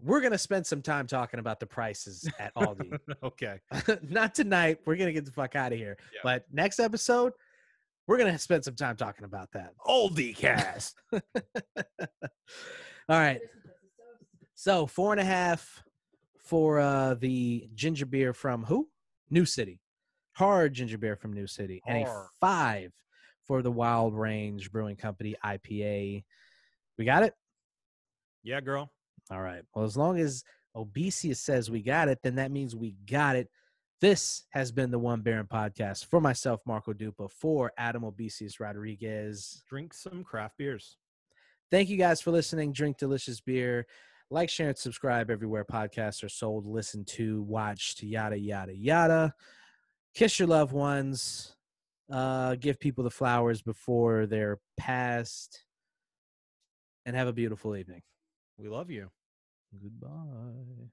[0.00, 2.98] we're gonna spend some time talking about the prices at Aldi.
[3.22, 3.60] okay.
[4.08, 4.78] Not tonight.
[4.84, 5.96] We're gonna get the fuck out of here.
[6.12, 6.20] Yeah.
[6.22, 7.32] But next episode,
[8.06, 9.72] we're gonna spend some time talking about that.
[9.86, 11.00] Aldi cast.
[11.12, 11.20] All
[13.08, 13.40] right.
[13.40, 14.52] Here's some Texas toast.
[14.54, 15.82] So four and a half
[16.44, 18.88] for uh the ginger beer from who?
[19.30, 19.80] New City.
[20.32, 21.80] Hard ginger beer from New City.
[21.86, 22.92] And a five
[23.46, 26.24] for the Wild Range Brewing Company IPA.
[26.98, 27.34] We got it?
[28.42, 28.90] yeah, girl.
[29.30, 29.62] All right.
[29.74, 30.44] Well, as long as
[30.76, 33.48] Obesius says we got it, then that means we got it.
[34.00, 39.62] This has been the One Baron podcast for myself, Marco Dupa, for Adam Obesius Rodriguez.
[39.68, 40.98] Drink some craft beers.
[41.70, 42.72] Thank you guys for listening.
[42.72, 43.86] Drink delicious beer.
[44.30, 49.34] Like, share, and subscribe everywhere podcasts are sold, listen to, watched, yada, yada, yada.
[50.14, 51.56] Kiss your loved ones.
[52.12, 55.63] Uh, give people the flowers before they're passed.
[57.06, 58.02] And have a beautiful evening.
[58.58, 59.10] We love you.
[59.82, 60.90] Goodbye.